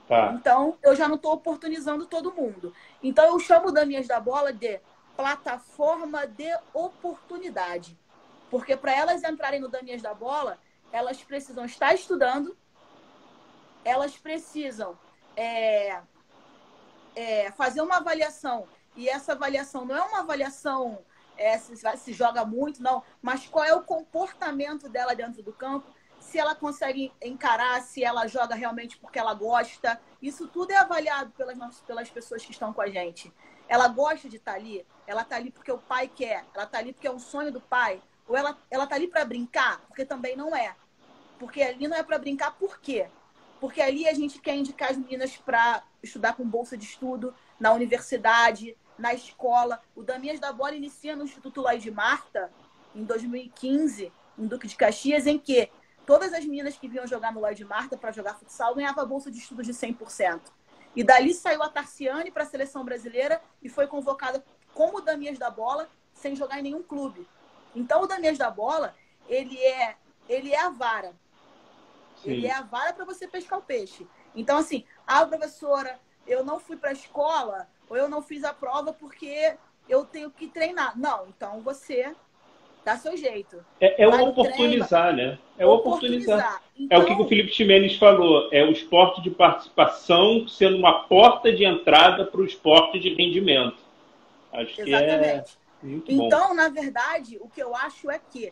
Tá. 0.06 0.34
Então, 0.34 0.76
eu 0.82 0.94
já 0.94 1.08
não 1.08 1.16
estou 1.16 1.32
oportunizando 1.32 2.04
todo 2.04 2.34
mundo. 2.34 2.74
Então, 3.02 3.24
eu 3.24 3.38
chamo 3.40 3.68
o 3.68 3.72
Damias 3.72 4.06
da 4.06 4.20
Bola 4.20 4.52
de 4.52 4.78
plataforma 5.16 6.26
de 6.26 6.54
oportunidade. 6.74 7.98
Porque 8.50 8.76
para 8.76 8.94
elas 8.94 9.24
entrarem 9.24 9.60
no 9.60 9.68
Damias 9.68 10.02
da 10.02 10.12
Bola, 10.12 10.58
elas 10.92 11.22
precisam 11.22 11.64
estar 11.64 11.94
estudando, 11.94 12.54
elas 13.82 14.14
precisam 14.18 14.98
é, 15.34 16.00
é, 17.16 17.50
fazer 17.52 17.80
uma 17.80 17.96
avaliação. 17.96 18.68
E 18.94 19.08
essa 19.08 19.32
avaliação 19.32 19.86
não 19.86 19.96
é 19.96 20.02
uma 20.02 20.20
avaliação 20.20 20.98
é, 21.42 21.58
se, 21.58 21.76
se 21.96 22.12
joga 22.12 22.44
muito, 22.44 22.82
não, 22.82 23.02
mas 23.20 23.46
qual 23.46 23.64
é 23.64 23.74
o 23.74 23.82
comportamento 23.82 24.88
dela 24.88 25.14
dentro 25.14 25.42
do 25.42 25.52
campo 25.52 25.92
se 26.22 26.38
ela 26.38 26.54
consegue 26.54 27.12
encarar, 27.20 27.82
se 27.82 28.02
ela 28.02 28.26
joga 28.26 28.54
realmente 28.54 28.96
porque 28.96 29.18
ela 29.18 29.34
gosta. 29.34 30.00
Isso 30.20 30.46
tudo 30.46 30.70
é 30.70 30.76
avaliado 30.76 31.32
pelas, 31.32 31.80
pelas 31.80 32.08
pessoas 32.08 32.44
que 32.44 32.52
estão 32.52 32.72
com 32.72 32.80
a 32.80 32.88
gente. 32.88 33.32
Ela 33.68 33.88
gosta 33.88 34.28
de 34.28 34.36
estar 34.36 34.52
tá 34.52 34.58
ali, 34.58 34.86
ela 35.06 35.22
está 35.22 35.36
ali 35.36 35.50
porque 35.50 35.72
o 35.72 35.78
pai 35.78 36.08
quer, 36.08 36.44
ela 36.54 36.64
está 36.64 36.78
ali 36.78 36.92
porque 36.92 37.08
é 37.08 37.12
um 37.12 37.18
sonho 37.18 37.52
do 37.52 37.60
pai, 37.60 38.00
ou 38.26 38.36
ela 38.36 38.56
ela 38.70 38.84
está 38.84 38.96
ali 38.96 39.08
para 39.08 39.24
brincar, 39.24 39.80
porque 39.88 40.04
também 40.04 40.36
não 40.36 40.54
é. 40.54 40.76
Porque 41.38 41.60
ali 41.60 41.88
não 41.88 41.96
é 41.96 42.02
para 42.02 42.18
brincar, 42.18 42.52
por 42.52 42.78
quê? 42.80 43.08
Porque 43.60 43.80
ali 43.80 44.08
a 44.08 44.14
gente 44.14 44.38
quer 44.38 44.54
indicar 44.54 44.90
as 44.90 44.96
meninas 44.96 45.36
para 45.36 45.82
estudar 46.02 46.34
com 46.34 46.48
bolsa 46.48 46.76
de 46.76 46.84
estudo 46.84 47.34
na 47.58 47.72
universidade, 47.72 48.76
na 48.98 49.14
escola. 49.14 49.80
O 49.94 50.02
Damias 50.02 50.40
da 50.40 50.52
Bola 50.52 50.74
inicia 50.74 51.16
no 51.16 51.24
Instituto 51.24 51.60
Lloyd 51.60 51.90
Marta, 51.90 52.52
em 52.94 53.04
2015, 53.04 54.12
em 54.38 54.46
Duque 54.46 54.66
de 54.66 54.76
Caxias, 54.76 55.26
em 55.26 55.38
que 55.38 55.70
todas 56.06 56.32
as 56.32 56.44
meninas 56.44 56.76
que 56.76 56.88
vinham 56.88 57.06
jogar 57.06 57.32
no 57.32 57.40
Lloyd 57.40 57.64
Marta 57.64 57.96
para 57.96 58.12
jogar 58.12 58.34
futsal 58.34 58.74
ganhavam 58.74 59.06
bolsa 59.06 59.30
de 59.30 59.38
estudo 59.38 59.62
de 59.62 59.72
100%. 59.72 60.40
E 60.94 61.02
dali 61.02 61.32
saiu 61.32 61.62
a 61.62 61.68
Tarciane 61.68 62.30
para 62.30 62.42
a 62.42 62.46
seleção 62.46 62.84
brasileira 62.84 63.40
e 63.62 63.68
foi 63.68 63.86
convocada 63.86 64.44
como 64.74 65.00
Damias 65.00 65.38
da 65.38 65.50
Bola, 65.50 65.88
sem 66.12 66.36
jogar 66.36 66.58
em 66.58 66.62
nenhum 66.62 66.82
clube. 66.82 67.26
Então 67.74 68.02
o 68.02 68.06
Damias 68.06 68.36
da 68.36 68.50
Bola, 68.50 68.94
ele 69.26 69.58
é, 69.58 69.96
ele 70.28 70.52
é 70.52 70.60
a 70.60 70.68
vara. 70.68 71.14
Sim. 72.22 72.30
Ele 72.30 72.46
é 72.46 72.52
a 72.52 72.62
vara 72.62 72.92
para 72.92 73.04
você 73.04 73.26
pescar 73.26 73.58
o 73.58 73.62
peixe. 73.62 74.06
Então 74.34 74.58
assim, 74.58 74.84
a 75.06 75.24
professora, 75.24 75.98
eu 76.26 76.44
não 76.44 76.60
fui 76.60 76.76
para 76.76 76.90
a 76.90 76.94
escola 76.94 77.68
ou 77.92 77.96
eu 77.96 78.08
não 78.08 78.22
fiz 78.22 78.42
a 78.42 78.54
prova 78.54 78.90
porque 78.90 79.54
eu 79.86 80.02
tenho 80.06 80.30
que 80.30 80.48
treinar. 80.48 80.98
Não, 80.98 81.28
então 81.28 81.60
você 81.60 82.14
dá 82.82 82.96
seu 82.96 83.14
jeito. 83.18 83.62
É, 83.78 84.02
é 84.02 84.08
o 84.08 84.28
oportunizar, 84.28 85.14
né? 85.14 85.38
É 85.58 85.66
o 85.66 85.72
oportunizar. 85.72 86.38
oportunizar. 86.38 86.62
Então, 86.78 86.98
é 86.98 87.02
o 87.02 87.04
que 87.04 87.12
então 87.12 87.26
o 87.26 87.28
Felipe 87.28 87.52
Ximenes 87.52 87.96
falou. 87.98 88.48
É 88.50 88.64
o 88.64 88.72
esporte 88.72 89.20
de 89.20 89.30
participação 89.30 90.48
sendo 90.48 90.78
uma 90.78 91.02
porta 91.02 91.52
de 91.52 91.66
entrada 91.66 92.24
para 92.24 92.40
o 92.40 92.46
esporte 92.46 92.98
de 92.98 93.10
rendimento. 93.10 93.76
Acho 94.50 94.80
Exatamente. 94.80 95.58
que 95.80 95.86
é 95.86 95.86
muito 95.86 96.16
bom. 96.16 96.26
Então, 96.26 96.54
na 96.54 96.70
verdade, 96.70 97.36
o 97.42 97.48
que 97.50 97.62
eu 97.62 97.76
acho 97.76 98.10
é 98.10 98.18
que 98.18 98.50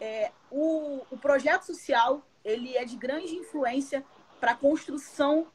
é, 0.00 0.30
o, 0.48 1.04
o 1.10 1.16
projeto 1.16 1.64
social 1.64 2.22
ele 2.44 2.76
é 2.76 2.84
de 2.84 2.94
grande 2.94 3.34
influência 3.34 4.04
para 4.38 4.52
a 4.52 4.54
construção 4.54 5.48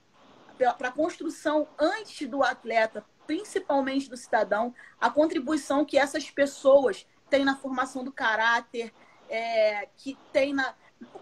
para 0.78 0.90
a 0.90 0.92
construção 0.92 1.68
antes 1.80 2.28
do 2.30 2.44
atleta, 2.44 3.04
principalmente 3.32 4.10
do 4.10 4.18
cidadão, 4.18 4.76
a 5.00 5.10
contribuição 5.10 5.86
que 5.86 5.98
essas 5.98 6.30
pessoas 6.30 7.08
têm 7.30 7.46
na 7.46 7.56
formação 7.56 8.04
do 8.04 8.12
caráter, 8.12 8.94
é, 9.30 9.88
que 9.96 10.18
tem 10.34 10.54
na. 10.54 10.76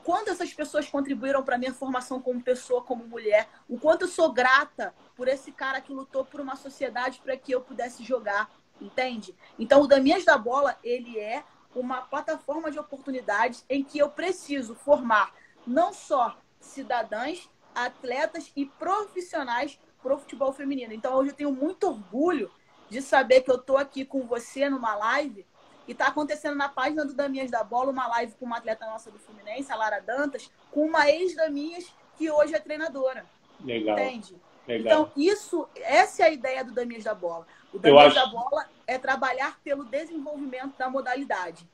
Quando 0.04 0.30
essas 0.30 0.52
pessoas 0.52 0.90
contribuíram 0.90 1.44
para 1.44 1.60
minha 1.60 1.72
formação 1.72 2.20
como 2.20 2.42
pessoa, 2.42 2.82
como 2.82 3.06
mulher, 3.06 3.48
o 3.68 3.78
quanto 3.78 4.06
eu 4.06 4.08
sou 4.08 4.34
grata 4.34 4.92
por 5.16 5.28
esse 5.28 5.52
cara 5.52 5.80
que 5.80 5.94
lutou 5.94 6.26
por 6.26 6.42
uma 6.42 6.56
sociedade 6.56 7.22
para 7.24 7.38
que 7.38 7.52
eu 7.52 7.62
pudesse 7.62 8.04
jogar, 8.04 8.50
entende? 8.82 9.36
Então, 9.60 9.84
o 9.84 9.88
Damias 9.88 10.26
da 10.26 10.36
Bola, 10.36 10.80
ele 10.84 11.20
é 11.20 11.44
uma 11.76 12.02
plataforma 12.02 12.72
de 12.72 12.80
oportunidades 12.80 13.64
em 13.70 13.84
que 13.84 14.00
eu 14.00 14.10
preciso 14.10 14.74
formar 14.74 15.32
não 15.66 15.94
só 15.94 16.36
cidadãs, 16.60 17.48
atletas 17.76 18.52
e 18.56 18.66
profissionais 18.66 19.80
para 20.02 20.16
o 20.16 20.18
futebol 20.18 20.52
feminino. 20.52 20.94
Então, 20.94 21.16
hoje 21.16 21.32
eu 21.32 21.36
tenho 21.36 21.52
muito 21.52 21.88
orgulho 21.88 22.52
de 22.90 23.02
saber 23.02 23.42
que 23.42 23.52
eu 23.52 23.56
estou 23.56 23.78
aqui 23.78 24.04
com 24.04 24.26
você 24.26 24.70
numa 24.70 24.96
live 24.96 25.46
e 25.88 25.92
está 25.92 26.08
acontecendo 26.08 26.56
na 26.56 26.70
página 26.70 27.06
do 27.06 27.14
Damias 27.14 27.52
da 27.52 27.64
Bola 27.64 27.92
uma 27.92 28.08
live 28.08 28.34
com 28.36 28.46
uma 28.46 28.58
atleta 28.58 28.86
nossa 28.86 29.12
do 29.12 29.20
Fluminense, 29.20 29.72
a 29.72 29.76
Lara 29.76 30.00
Dantas, 30.00 30.52
com 30.72 30.86
uma 30.86 31.10
ex-Damias 31.10 31.92
que 32.18 32.30
hoje 32.30 32.54
é 32.54 32.60
treinadora. 32.60 33.26
Legal. 33.64 33.98
Entende? 33.98 34.36
Legal. 34.68 34.86
Então, 34.86 35.12
isso, 35.18 35.68
essa 35.76 36.24
é 36.24 36.26
a 36.28 36.32
ideia 36.32 36.64
do 36.64 36.74
Damias 36.74 37.04
da 37.04 37.16
Bola. 37.16 37.48
O 37.74 37.80
Damias 37.80 38.16
acho... 38.16 38.16
da 38.16 38.26
Bola 38.28 38.66
é 38.86 38.98
trabalhar 38.98 39.60
pelo 39.64 39.84
desenvolvimento 39.84 40.78
da 40.78 40.90
modalidade. 40.90 41.68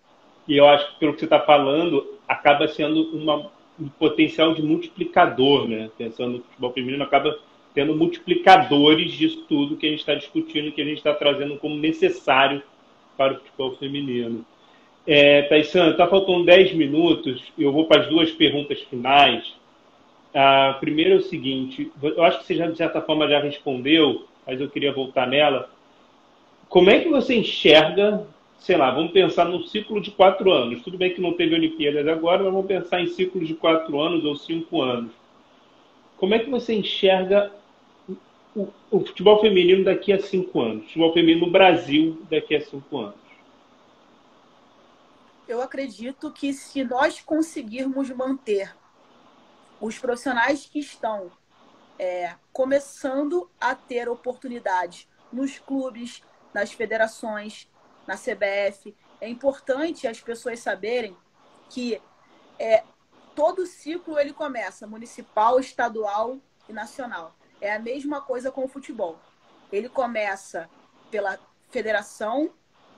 E 0.47 0.55
eu 0.55 0.67
acho 0.67 0.93
que 0.93 0.99
pelo 0.99 1.13
que 1.13 1.19
você 1.19 1.25
está 1.25 1.41
falando, 1.41 2.19
acaba 2.27 2.67
sendo 2.67 3.17
uma, 3.17 3.51
um 3.79 3.89
potencial 3.89 4.53
de 4.53 4.61
multiplicador, 4.61 5.67
né? 5.67 5.89
Pensando 5.97 6.37
no 6.37 6.43
futebol 6.43 6.71
feminino, 6.71 7.03
acaba 7.03 7.37
tendo 7.75 7.93
multiplicadores 7.93 9.11
disso 9.11 9.43
tudo 9.49 9.75
que 9.75 9.85
a 9.85 9.89
gente 9.89 9.99
está 9.99 10.15
discutindo, 10.15 10.71
que 10.71 10.81
a 10.81 10.85
gente 10.85 10.97
está 10.97 11.13
trazendo 11.13 11.57
como 11.57 11.75
necessário 11.75 12.63
para 13.17 13.33
o 13.33 13.35
futebol 13.35 13.75
feminino. 13.75 14.45
É, 15.05 15.43
Taissan, 15.43 15.91
está 15.91 16.07
faltando 16.07 16.45
10 16.45 16.73
minutos 16.73 17.43
eu 17.59 17.71
vou 17.71 17.85
para 17.85 18.01
as 18.01 18.07
duas 18.07 18.31
perguntas 18.31 18.79
finais. 18.81 19.53
A 20.33 20.77
primeira 20.79 21.13
é 21.13 21.17
o 21.17 21.21
seguinte: 21.21 21.91
eu 22.01 22.23
acho 22.23 22.39
que 22.39 22.45
você 22.45 22.55
já, 22.55 22.67
de 22.67 22.77
certa 22.77 23.01
forma, 23.01 23.27
já 23.27 23.39
respondeu, 23.39 24.25
mas 24.47 24.59
eu 24.59 24.69
queria 24.69 24.93
voltar 24.93 25.27
nela. 25.27 25.69
Como 26.69 26.89
é 26.89 26.99
que 26.99 27.09
você 27.09 27.35
enxerga, 27.35 28.25
sei 28.57 28.77
lá, 28.77 28.89
vamos 28.89 29.11
pensar 29.11 29.45
num 29.45 29.63
ciclo 29.63 30.01
de 30.01 30.11
quatro 30.11 30.51
anos. 30.51 30.81
Tudo 30.81 30.97
bem 30.97 31.13
que 31.13 31.21
não 31.21 31.33
teve 31.33 31.53
Olimpíadas 31.53 32.07
agora, 32.07 32.43
mas 32.43 32.51
vamos 32.51 32.67
pensar 32.67 33.01
em 33.01 33.07
ciclos 33.07 33.47
de 33.47 33.53
quatro 33.53 33.99
anos 33.99 34.25
ou 34.25 34.35
cinco 34.35 34.81
anos. 34.81 35.11
Como 36.17 36.33
é 36.33 36.39
que 36.39 36.49
você 36.49 36.73
enxerga 36.73 37.51
o, 38.55 38.71
o 38.89 39.05
futebol 39.05 39.41
feminino 39.41 39.83
daqui 39.83 40.13
a 40.13 40.19
cinco 40.19 40.61
anos? 40.61 40.83
O 40.83 40.87
futebol 40.87 41.13
feminino 41.13 41.45
no 41.45 41.51
Brasil 41.51 42.25
daqui 42.29 42.55
a 42.55 42.61
cinco 42.61 42.97
anos? 42.97 43.19
Eu 45.47 45.61
acredito 45.61 46.31
que 46.31 46.53
se 46.53 46.83
nós 46.83 47.21
conseguirmos 47.21 48.09
manter 48.09 48.75
os 49.79 49.99
profissionais 49.99 50.65
que 50.65 50.79
estão 50.79 51.31
é, 51.99 52.33
começando 52.51 53.49
a 53.59 53.75
ter 53.75 54.09
oportunidades 54.09 55.07
nos 55.31 55.59
clubes, 55.59 56.23
nas 56.53 56.71
federações, 56.71 57.69
na 58.07 58.15
CBF, 58.15 58.95
é 59.19 59.27
importante 59.27 60.07
as 60.07 60.19
pessoas 60.19 60.59
saberem 60.59 61.15
que 61.69 62.01
é, 62.57 62.83
todo 63.35 63.65
ciclo 63.65 64.17
ele 64.17 64.33
começa 64.33 64.87
municipal, 64.87 65.59
estadual 65.59 66.37
e 66.69 66.73
nacional. 66.73 67.35
É 67.65 67.73
a 67.73 67.79
mesma 67.79 68.21
coisa 68.21 68.51
com 68.51 68.63
o 68.63 68.67
futebol. 68.67 69.17
Ele 69.71 69.89
começa 69.89 70.69
pela 71.09 71.39
federação, 71.71 72.51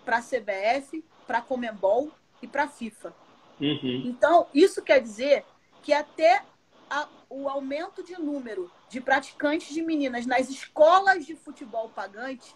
para 0.03 0.17
a 0.17 0.21
CBF, 0.21 1.05
para 1.25 1.37
a 1.37 1.41
Comembol 1.41 2.11
e 2.41 2.47
para 2.47 2.65
a 2.65 2.67
FIFA. 2.67 3.13
Uhum. 3.61 4.03
Então, 4.05 4.45
isso 4.53 4.81
quer 4.81 4.99
dizer 4.99 5.45
que 5.81 5.93
até 5.93 6.43
a, 6.89 7.07
o 7.29 7.47
aumento 7.47 8.03
de 8.03 8.19
número 8.19 8.69
de 8.89 8.99
praticantes 8.99 9.73
de 9.73 9.81
meninas 9.81 10.25
nas 10.25 10.49
escolas 10.49 11.25
de 11.25 11.33
futebol 11.33 11.87
pagante 11.87 12.53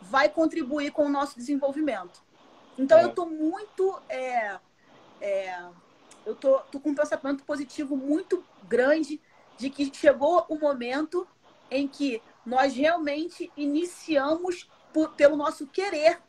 vai 0.00 0.28
contribuir 0.28 0.92
com 0.92 1.04
o 1.04 1.08
nosso 1.08 1.36
desenvolvimento. 1.36 2.22
Então, 2.78 2.96
é. 2.96 3.02
eu 3.02 3.08
estou 3.08 3.28
muito. 3.28 4.00
É, 4.08 4.56
é, 5.20 5.64
eu 6.24 6.36
tô, 6.36 6.60
tô 6.60 6.78
com 6.78 6.90
um 6.90 6.94
pensamento 6.94 7.42
positivo 7.42 7.96
muito 7.96 8.44
grande 8.68 9.20
de 9.58 9.68
que 9.68 9.92
chegou 9.92 10.46
o 10.48 10.56
momento 10.56 11.26
em 11.70 11.86
que 11.86 12.22
nós 12.44 12.74
realmente 12.74 13.50
iniciamos, 13.56 14.68
por, 14.92 15.10
pelo 15.12 15.36
nosso 15.36 15.66
querer, 15.66 16.20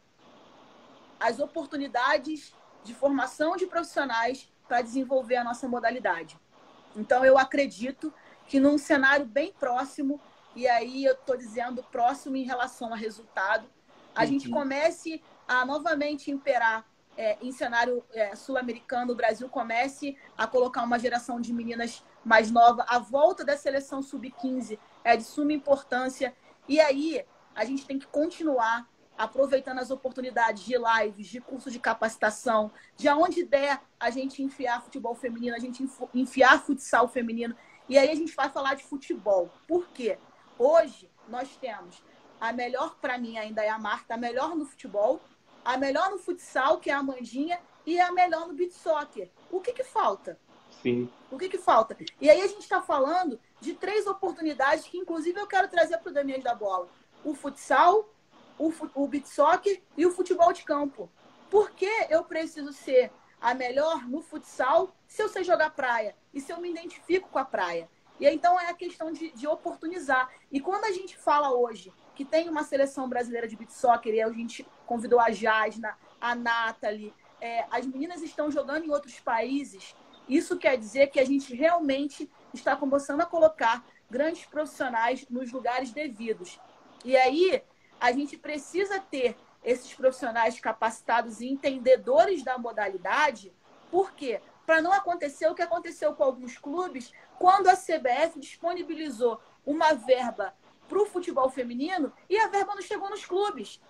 as 1.19 1.39
oportunidades 1.39 2.53
de 2.83 2.93
formação 2.93 3.55
de 3.55 3.65
profissionais 3.65 4.51
para 4.67 4.81
desenvolver 4.81 5.35
a 5.35 5.43
nossa 5.43 5.67
modalidade. 5.67 6.39
Então, 6.95 7.23
eu 7.23 7.37
acredito 7.37 8.13
que 8.47 8.59
num 8.59 8.77
cenário 8.77 9.25
bem 9.25 9.53
próximo, 9.53 10.19
e 10.55 10.67
aí 10.67 11.05
eu 11.05 11.13
estou 11.13 11.37
dizendo 11.37 11.83
próximo 11.83 12.35
em 12.35 12.43
relação 12.43 12.93
a 12.93 12.97
resultado, 12.97 13.67
a 14.13 14.21
uhum. 14.21 14.27
gente 14.27 14.49
comece 14.49 15.21
a 15.47 15.65
novamente 15.65 16.31
imperar 16.31 16.85
é, 17.17 17.37
em 17.41 17.51
cenário 17.51 18.03
é, 18.13 18.35
sul-americano, 18.35 19.13
o 19.13 19.15
Brasil 19.15 19.47
comece 19.49 20.17
a 20.37 20.47
colocar 20.47 20.83
uma 20.83 20.97
geração 20.97 21.39
de 21.39 21.53
meninas 21.53 22.03
mais 22.23 22.49
nova. 22.49 22.85
A 22.87 22.99
volta 22.99 23.43
da 23.43 23.57
seleção 23.57 24.01
sub-15 24.01 24.79
é 25.03 25.15
de 25.17 25.23
suma 25.23 25.53
importância. 25.53 26.35
E 26.67 26.79
aí 26.79 27.25
a 27.55 27.65
gente 27.65 27.85
tem 27.85 27.99
que 27.99 28.07
continuar 28.07 28.87
aproveitando 29.17 29.79
as 29.79 29.91
oportunidades 29.91 30.63
de 30.63 30.75
lives, 30.77 31.27
de 31.27 31.39
cursos 31.39 31.71
de 31.71 31.79
capacitação, 31.79 32.71
de 32.95 33.07
aonde 33.07 33.43
der 33.43 33.79
a 33.99 34.09
gente 34.09 34.41
enfiar 34.41 34.81
futebol 34.81 35.13
feminino, 35.13 35.55
a 35.55 35.59
gente 35.59 35.87
enfiar 36.13 36.63
futsal 36.63 37.07
feminino. 37.07 37.55
E 37.87 37.97
aí 37.97 38.09
a 38.09 38.15
gente 38.15 38.35
vai 38.35 38.49
falar 38.49 38.75
de 38.75 38.83
futebol. 38.83 39.49
Por 39.67 39.87
quê? 39.89 40.17
Hoje 40.57 41.09
nós 41.29 41.55
temos 41.57 42.03
a 42.39 42.51
melhor, 42.51 42.95
para 42.99 43.17
mim 43.17 43.37
ainda 43.37 43.63
é 43.63 43.69
a 43.69 43.77
Marta, 43.77 44.15
a 44.15 44.17
melhor 44.17 44.55
no 44.55 44.65
futebol, 44.65 45.21
a 45.63 45.77
melhor 45.77 46.09
no 46.09 46.17
futsal, 46.17 46.79
que 46.79 46.89
é 46.89 46.93
a 46.93 46.99
Amandinha, 46.99 47.59
e 47.85 47.99
a 47.99 48.11
melhor 48.11 48.47
no 48.47 48.53
beat 48.53 48.71
soccer. 48.71 49.29
O 49.51 49.59
que, 49.59 49.73
que 49.73 49.83
falta? 49.83 50.39
Sim. 50.81 51.09
O 51.29 51.37
que, 51.37 51.49
que 51.49 51.57
falta? 51.57 51.95
E 52.19 52.29
aí 52.29 52.41
a 52.41 52.47
gente 52.47 52.61
está 52.61 52.81
falando 52.81 53.39
de 53.61 53.73
três 53.73 54.07
oportunidades 54.07 54.85
que, 54.85 54.97
inclusive, 54.97 55.39
eu 55.39 55.47
quero 55.47 55.67
trazer 55.69 55.99
para 55.99 56.09
o 56.09 56.13
Damiães 56.13 56.43
da 56.43 56.55
Bola. 56.55 56.89
O 57.23 57.35
futsal, 57.35 58.09
o, 58.57 58.73
o 58.95 59.07
beat 59.07 59.27
soccer 59.27 59.81
e 59.95 60.05
o 60.05 60.11
futebol 60.11 60.51
de 60.51 60.63
campo. 60.63 61.09
Por 61.49 61.69
que 61.71 61.89
eu 62.09 62.23
preciso 62.23 62.73
ser 62.73 63.11
a 63.39 63.53
melhor 63.53 64.07
no 64.07 64.21
futsal 64.21 64.95
se 65.07 65.21
eu 65.21 65.29
sei 65.29 65.43
jogar 65.43 65.71
praia 65.71 66.15
e 66.33 66.41
se 66.41 66.51
eu 66.51 66.59
me 66.59 66.71
identifico 66.71 67.29
com 67.29 67.37
a 67.37 67.45
praia? 67.45 67.87
E 68.19 68.27
então 68.27 68.59
é 68.59 68.69
a 68.69 68.73
questão 68.73 69.11
de, 69.11 69.31
de 69.31 69.47
oportunizar. 69.47 70.31
E 70.51 70.59
quando 70.59 70.85
a 70.85 70.91
gente 70.91 71.15
fala 71.15 71.51
hoje 71.51 71.93
que 72.15 72.25
tem 72.25 72.49
uma 72.49 72.63
seleção 72.63 73.07
brasileira 73.07 73.47
de 73.47 73.55
beat 73.55 73.71
soccer 73.71 74.13
e 74.13 74.21
a 74.21 74.29
gente 74.31 74.65
convidou 74.85 75.19
a 75.19 75.31
Jasna, 75.31 75.97
a 76.19 76.35
Nathalie, 76.35 77.13
é, 77.39 77.65
as 77.71 77.85
meninas 77.85 78.21
estão 78.21 78.49
jogando 78.51 78.85
em 78.85 78.91
outros 78.91 79.19
países, 79.19 79.95
isso 80.29 80.57
quer 80.57 80.77
dizer 80.77 81.07
que 81.07 81.19
a 81.19 81.25
gente 81.25 81.55
realmente 81.55 82.29
está 82.53 82.75
começando 82.75 83.21
a 83.21 83.25
colocar 83.25 83.83
grandes 84.09 84.45
profissionais 84.45 85.25
nos 85.29 85.51
lugares 85.51 85.91
devidos. 85.91 86.59
E 87.03 87.15
aí, 87.15 87.63
a 87.99 88.11
gente 88.11 88.37
precisa 88.37 88.99
ter 88.99 89.35
esses 89.63 89.93
profissionais 89.93 90.59
capacitados 90.59 91.39
e 91.39 91.47
entendedores 91.47 92.43
da 92.43 92.57
modalidade, 92.57 93.53
por 93.91 94.13
quê? 94.13 94.41
Para 94.65 94.81
não 94.81 94.93
acontecer 94.93 95.47
o 95.47 95.53
que 95.53 95.61
aconteceu 95.61 96.15
com 96.15 96.23
alguns 96.23 96.57
clubes 96.57 97.13
quando 97.37 97.67
a 97.67 97.75
CBF 97.75 98.39
disponibilizou 98.39 99.41
uma 99.65 99.93
verba 99.93 100.53
para 100.87 101.01
o 101.01 101.05
futebol 101.05 101.49
feminino 101.49 102.11
e 102.29 102.39
a 102.39 102.47
verba 102.47 102.73
não 102.73 102.81
chegou 102.81 103.09
nos 103.09 103.25
clubes. 103.25 103.81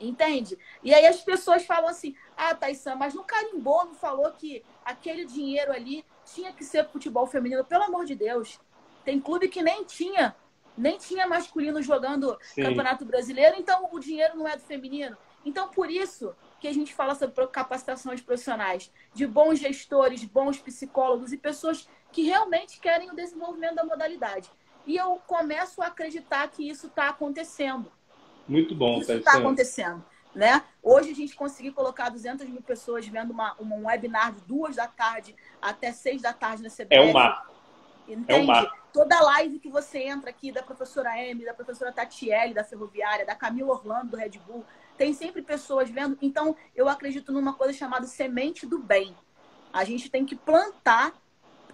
Entende? 0.00 0.58
E 0.82 0.94
aí 0.94 1.06
as 1.06 1.20
pessoas 1.20 1.64
falam 1.64 1.90
assim: 1.90 2.16
ah, 2.36 2.54
Taissan, 2.54 2.94
mas 2.94 3.12
no 3.12 3.22
carimbou 3.22 3.84
não 3.84 3.94
falou 3.94 4.30
que 4.32 4.64
aquele 4.84 5.26
dinheiro 5.26 5.70
ali 5.72 6.04
tinha 6.24 6.52
que 6.52 6.64
ser 6.64 6.88
futebol 6.88 7.26
feminino. 7.26 7.64
Pelo 7.64 7.84
amor 7.84 8.06
de 8.06 8.14
Deus. 8.14 8.58
Tem 9.04 9.20
clube 9.20 9.48
que 9.48 9.62
nem 9.62 9.84
tinha 9.84 10.34
nem 10.76 10.96
tinha 10.96 11.26
masculino 11.26 11.82
jogando 11.82 12.38
Sim. 12.42 12.62
Campeonato 12.62 13.04
Brasileiro, 13.04 13.56
então 13.58 13.88
o 13.92 13.98
dinheiro 13.98 14.38
não 14.38 14.48
é 14.48 14.56
do 14.56 14.62
feminino. 14.62 15.16
Então, 15.44 15.68
por 15.68 15.90
isso 15.90 16.34
que 16.58 16.68
a 16.68 16.72
gente 16.72 16.94
fala 16.94 17.14
sobre 17.14 17.46
capacitação 17.48 18.14
de 18.14 18.22
profissionais, 18.22 18.90
de 19.14 19.26
bons 19.26 19.58
gestores, 19.58 20.24
bons 20.24 20.58
psicólogos 20.58 21.32
e 21.32 21.38
pessoas 21.38 21.88
que 22.12 22.22
realmente 22.22 22.80
querem 22.80 23.10
o 23.10 23.16
desenvolvimento 23.16 23.76
da 23.76 23.84
modalidade. 23.84 24.50
E 24.86 24.96
eu 24.96 25.20
começo 25.26 25.82
a 25.82 25.86
acreditar 25.86 26.48
que 26.48 26.68
isso 26.68 26.86
está 26.86 27.08
acontecendo. 27.08 27.90
Muito 28.50 28.74
bom. 28.74 29.00
Isso 29.00 29.12
está 29.12 29.38
acontecendo. 29.38 30.04
Né? 30.34 30.62
Hoje 30.82 31.10
a 31.10 31.14
gente 31.14 31.34
conseguiu 31.36 31.72
colocar 31.72 32.08
200 32.08 32.48
mil 32.48 32.62
pessoas 32.62 33.06
vendo 33.06 33.30
uma, 33.30 33.56
um 33.60 33.86
webinar 33.86 34.32
de 34.32 34.40
duas 34.42 34.76
da 34.76 34.86
tarde 34.86 35.34
até 35.62 35.92
seis 35.92 36.20
da 36.20 36.32
tarde 36.32 36.62
na 36.62 36.68
CBF. 36.68 36.88
É 36.90 37.00
um 37.00 37.12
marco. 37.12 37.52
Entende? 38.08 38.24
É 38.28 38.36
um 38.36 38.44
marco. 38.44 38.76
Toda 38.92 39.20
live 39.20 39.60
que 39.60 39.68
você 39.68 40.00
entra 40.00 40.30
aqui, 40.30 40.50
da 40.50 40.64
professora 40.64 41.10
Amy, 41.10 41.44
da 41.44 41.54
professora 41.54 41.92
Tatiele, 41.92 42.52
da 42.52 42.64
Ferroviária, 42.64 43.24
da 43.24 43.36
Camila 43.36 43.70
Orlando, 43.70 44.10
do 44.10 44.16
Red 44.16 44.32
Bull, 44.44 44.64
tem 44.98 45.12
sempre 45.12 45.42
pessoas 45.42 45.88
vendo. 45.88 46.18
Então, 46.20 46.56
eu 46.74 46.88
acredito 46.88 47.30
numa 47.30 47.54
coisa 47.54 47.72
chamada 47.72 48.06
semente 48.06 48.66
do 48.66 48.78
bem. 48.80 49.14
A 49.72 49.84
gente 49.84 50.10
tem 50.10 50.26
que 50.26 50.34
plantar 50.34 51.12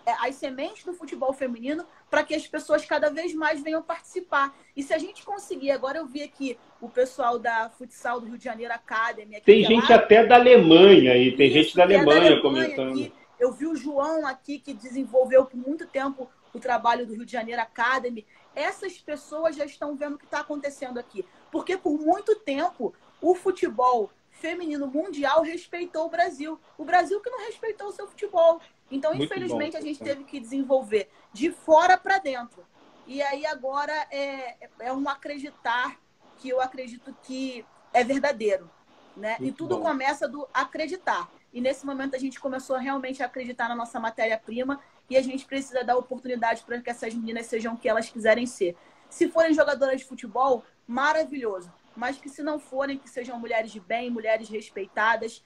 é, 0.05 0.13
as 0.29 0.35
sementes 0.35 0.85
do 0.85 0.93
futebol 0.93 1.33
feminino 1.33 1.87
para 2.11 2.23
que 2.23 2.35
as 2.35 2.47
pessoas 2.47 2.85
cada 2.85 3.11
vez 3.11 3.35
mais 3.35 3.61
venham 3.61 3.83
participar. 3.83 4.57
E 4.77 4.83
se 4.83 4.95
a 4.95 4.99
gente 4.99 5.25
conseguir, 5.25 5.71
agora 5.71 5.99
eu 5.99 6.07
vi 6.07 6.23
aqui 6.23 6.59
o 6.81 6.89
pessoal 6.89 7.39
da 7.39 7.71
Futsal 7.71 8.21
do 8.21 8.27
Rio 8.27 8.39
de 8.39 8.45
Janeiro 8.45 8.73
Academy. 8.73 9.41
tem 9.41 9.65
gente 9.65 9.91
lá, 9.91 9.97
até 9.97 10.25
da 10.25 10.37
Alemanha 10.37 11.13
aí, 11.13 11.37
tem 11.37 11.51
gente 11.51 11.75
da 11.75 11.83
Alemanha, 11.83 12.07
da 12.07 12.27
Alemanha 12.27 12.43
comentando. 12.43 12.93
Aqui. 12.93 13.13
Eu 13.39 13.53
vi 13.53 13.67
o 13.67 13.77
João 13.77 14.27
aqui 14.27 14.59
que 14.59 14.73
desenvolveu 14.73 15.45
por 15.45 15.57
muito 15.57 15.87
tempo 15.87 16.29
o 16.57 16.61
trabalho 16.61 17.07
do 17.07 17.15
Rio 17.15 17.27
de 17.27 17.33
Janeiro 17.33 17.61
Academy, 17.61 18.27
essas 18.55 18.99
pessoas 18.99 19.55
já 19.55 19.65
estão 19.65 19.95
vendo 19.95 20.15
o 20.15 20.19
que 20.19 20.25
está 20.25 20.41
acontecendo 20.41 20.99
aqui. 20.99 21.25
Porque 21.51 21.77
por 21.77 21.99
muito 21.99 22.35
tempo 22.37 22.95
o 23.21 23.35
futebol 23.35 24.11
feminino 24.31 24.87
mundial 24.87 25.43
respeitou 25.43 26.07
o 26.07 26.11
Brasil. 26.11 26.59
O 26.79 26.85
Brasil 26.85 27.21
que 27.21 27.31
não 27.31 27.45
respeitou 27.47 27.89
o 27.89 27.93
seu 27.93 28.07
futebol. 28.07 28.61
Então, 28.91 29.13
muito 29.13 29.25
infelizmente, 29.25 29.73
bom. 29.73 29.79
a 29.79 29.81
gente 29.81 29.99
teve 29.99 30.25
que 30.25 30.39
desenvolver 30.39 31.09
de 31.33 31.51
fora 31.51 31.97
para 31.97 32.19
dentro. 32.19 32.65
E 33.07 33.23
aí 33.23 33.47
agora 33.47 33.93
é, 34.11 34.69
é 34.81 34.93
um 34.93 35.09
acreditar 35.09 35.99
que 36.39 36.49
eu 36.49 36.61
acredito 36.61 37.15
que 37.23 37.65
é 37.93 38.05
verdadeiro. 38.05 38.71
Né? 39.17 39.39
e 39.41 39.51
tudo 39.51 39.79
bom. 39.79 39.85
começa 39.85 40.29
do 40.29 40.47
acreditar. 40.53 41.27
E 41.51 41.59
nesse 41.59 41.87
momento 41.87 42.15
a 42.15 42.19
gente 42.19 42.39
começou 42.39 42.77
realmente 42.77 43.23
a 43.23 43.27
acreditar 43.27 43.67
na 43.67 43.75
nossa 43.75 43.99
matéria-prima 43.99 44.79
e 45.09 45.17
a 45.17 45.23
gente 45.23 45.47
precisa 45.47 45.83
dar 45.83 45.97
oportunidade 45.97 46.63
para 46.65 46.83
que 46.83 46.91
essas 46.91 47.15
meninas 47.15 47.47
sejam 47.47 47.73
o 47.73 47.79
que 47.79 47.89
elas 47.89 48.11
quiserem 48.11 48.45
ser. 48.45 48.77
Se 49.09 49.27
forem 49.27 49.55
jogadoras 49.55 50.01
de 50.01 50.05
futebol, 50.05 50.63
maravilhoso. 50.87 51.73
Mas 51.97 52.19
que 52.19 52.29
se 52.29 52.43
não 52.43 52.59
forem, 52.59 52.99
que 52.99 53.09
sejam 53.09 53.41
mulheres 53.41 53.71
de 53.71 53.81
bem, 53.81 54.11
mulheres 54.11 54.51
respeitadas, 54.51 55.43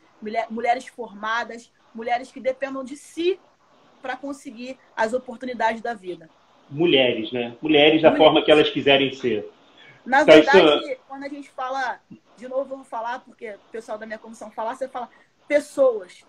mulheres 0.51 0.89
formadas, 0.89 1.73
mulheres 1.95 2.31
que 2.31 2.41
dependam 2.41 2.85
de 2.85 2.97
si 2.97 3.39
para 4.01 4.17
conseguir 4.17 4.79
as 4.97 5.13
oportunidades 5.13 5.81
da 5.81 5.95
vida. 5.95 6.29
Mulheres, 6.71 7.33
né? 7.33 7.57
Mulheres 7.61 8.01
da 8.03 8.11
mulheres. 8.11 8.27
forma 8.27 8.45
que 8.45 8.51
elas 8.51 8.71
quiserem 8.71 9.13
ser. 9.13 9.51
Na 10.05 10.25
tá 10.25 10.33
verdade, 10.33 10.59
isso... 10.59 11.01
quando 11.07 11.25
a 11.25 11.29
gente 11.29 11.51
fala, 11.51 12.01
de 12.37 12.49
novo 12.49 12.73
eu 12.73 12.77
vou 12.77 12.85
falar, 12.85 13.21
porque 13.21 13.51
o 13.51 13.71
pessoal 13.71 13.99
da 13.99 14.07
minha 14.07 14.19
comissão 14.19 14.51
fala, 14.51 14.75
você 14.75 14.89
fala 14.89 15.09
pessoas. 15.47 16.25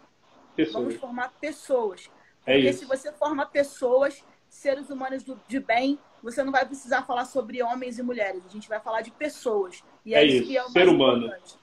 pessoas. 0.56 0.84
Vamos 0.84 0.96
formar 0.96 1.32
pessoas. 1.40 2.10
É 2.46 2.54
porque 2.54 2.68
é 2.68 2.74
se 2.74 2.86
você 2.86 3.12
forma 3.12 3.46
pessoas, 3.46 4.24
seres 4.50 4.90
humanos 4.90 5.24
de 5.48 5.60
bem, 5.60 5.98
você 6.22 6.44
não 6.44 6.52
vai 6.52 6.66
precisar 6.66 7.04
falar 7.04 7.26
sobre 7.26 7.64
homens 7.64 7.98
e 7.98 8.04
mulheres. 8.04 8.44
A 8.46 8.50
gente 8.50 8.68
vai 8.68 8.80
falar 8.80 9.02
de 9.02 9.12
pessoas. 9.12 9.84
E 10.06 10.14
é, 10.14 10.20
é 10.20 10.26
isso, 10.26 10.48
que 10.48 10.58
é 10.58 10.64
o 10.64 10.70
ser 10.70 10.90
humano. 10.90 11.26
Importante. 11.26 11.61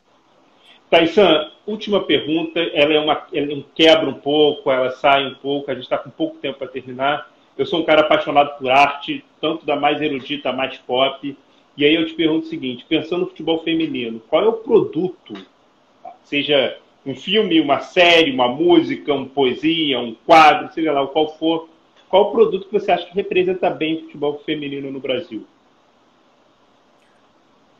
Taissan, 0.90 1.50
última 1.66 2.02
pergunta. 2.02 2.60
Ela 2.60 2.94
é 2.94 3.00
uma, 3.00 3.26
ela 3.32 3.64
quebra 3.74 4.08
um 4.08 4.14
pouco, 4.14 4.70
ela 4.70 4.90
sai 4.92 5.26
um 5.26 5.34
pouco. 5.34 5.70
A 5.70 5.74
gente 5.74 5.84
está 5.84 5.98
com 5.98 6.10
pouco 6.10 6.38
tempo 6.38 6.58
para 6.58 6.68
terminar. 6.68 7.30
Eu 7.56 7.66
sou 7.66 7.80
um 7.80 7.84
cara 7.84 8.02
apaixonado 8.02 8.56
por 8.58 8.70
arte, 8.70 9.24
tanto 9.40 9.66
da 9.66 9.76
mais 9.76 10.00
erudita, 10.00 10.52
mais 10.52 10.78
pop. 10.78 11.36
E 11.76 11.84
aí 11.84 11.94
eu 11.94 12.06
te 12.06 12.14
pergunto 12.14 12.46
o 12.46 12.48
seguinte: 12.48 12.86
pensando 12.88 13.20
no 13.20 13.26
futebol 13.28 13.62
feminino, 13.62 14.20
qual 14.28 14.44
é 14.44 14.48
o 14.48 14.52
produto, 14.54 15.34
seja 16.24 16.78
um 17.04 17.14
filme, 17.14 17.60
uma 17.60 17.80
série, 17.80 18.30
uma 18.30 18.48
música, 18.48 19.14
uma 19.14 19.26
poesia, 19.26 19.98
um 19.98 20.14
quadro, 20.26 20.72
seja 20.72 20.92
lá 20.92 21.02
o 21.02 21.08
qual 21.08 21.36
for, 21.38 21.68
qual 22.08 22.24
o 22.24 22.32
produto 22.32 22.66
que 22.66 22.72
você 22.72 22.90
acha 22.90 23.06
que 23.06 23.14
representa 23.14 23.70
bem 23.70 23.96
o 23.96 24.00
futebol 24.02 24.42
feminino 24.44 24.90
no 24.90 25.00
Brasil? 25.00 25.46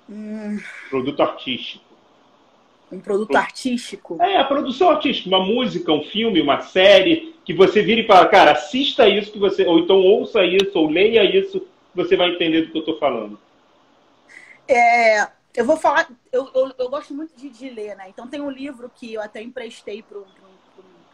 Hum... 0.09 0.59
Produto 0.89 1.21
artístico. 1.21 1.88
Um 2.91 3.01
produto 3.01 3.29
Pro... 3.29 3.39
artístico? 3.39 4.17
É, 4.21 4.39
a 4.39 4.45
produção 4.45 4.91
artística, 4.91 5.29
uma 5.29 5.45
música, 5.45 5.93
um 5.93 6.03
filme, 6.03 6.41
uma 6.41 6.61
série, 6.61 7.35
que 7.45 7.53
você 7.53 7.83
vira 7.83 8.01
e 8.01 8.07
fala, 8.07 8.27
cara, 8.27 8.53
assista 8.53 9.09
isso 9.09 9.33
que 9.33 9.39
você, 9.39 9.65
ou 9.67 9.79
então 9.79 9.97
ouça 9.97 10.45
isso, 10.45 10.79
ou 10.79 10.89
leia 10.89 11.25
isso, 11.25 11.67
você 11.95 12.17
vai 12.17 12.31
entender 12.31 12.63
do 12.63 12.73
que 12.73 12.79
eu 12.79 12.81
estou 12.81 12.99
falando. 12.99 13.39
É, 14.67 15.29
eu 15.55 15.65
vou 15.65 15.77
falar, 15.77 16.09
eu, 16.31 16.51
eu, 16.55 16.73
eu 16.79 16.89
gosto 16.89 17.15
muito 17.15 17.35
de, 17.37 17.49
de, 17.49 17.71
ler, 17.71 17.97
né? 17.97 18.05
Então 18.09 18.27
tem 18.27 18.41
um 18.41 18.51
livro 18.51 18.91
que 18.95 19.15
eu 19.15 19.23
até 19.23 19.43
emprestei 19.43 20.03
para 20.03 20.19
o 20.19 20.27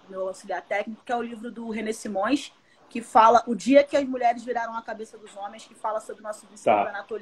meu 0.09 0.29
auxiliar 0.29 0.63
técnico, 0.63 1.03
que 1.05 1.13
é 1.13 1.17
o 1.17 1.23
livro 1.23 1.51
do 1.51 1.71
René 1.71 1.93
Simões, 1.93 2.53
que 2.91 3.01
fala 3.01 3.43
o 3.47 3.55
dia 3.55 3.83
que 3.83 3.97
as 3.97 4.05
mulheres 4.05 4.45
viraram 4.45 4.77
a 4.77 4.83
cabeça 4.83 5.17
dos 5.17 5.37
homens, 5.37 5.67
que 5.67 5.75
fala 5.75 6.01
sobre 6.01 6.21
o 6.21 6.25
nosso 6.25 6.47
vice-campeonato 6.47 7.15
tá. 7.15 7.21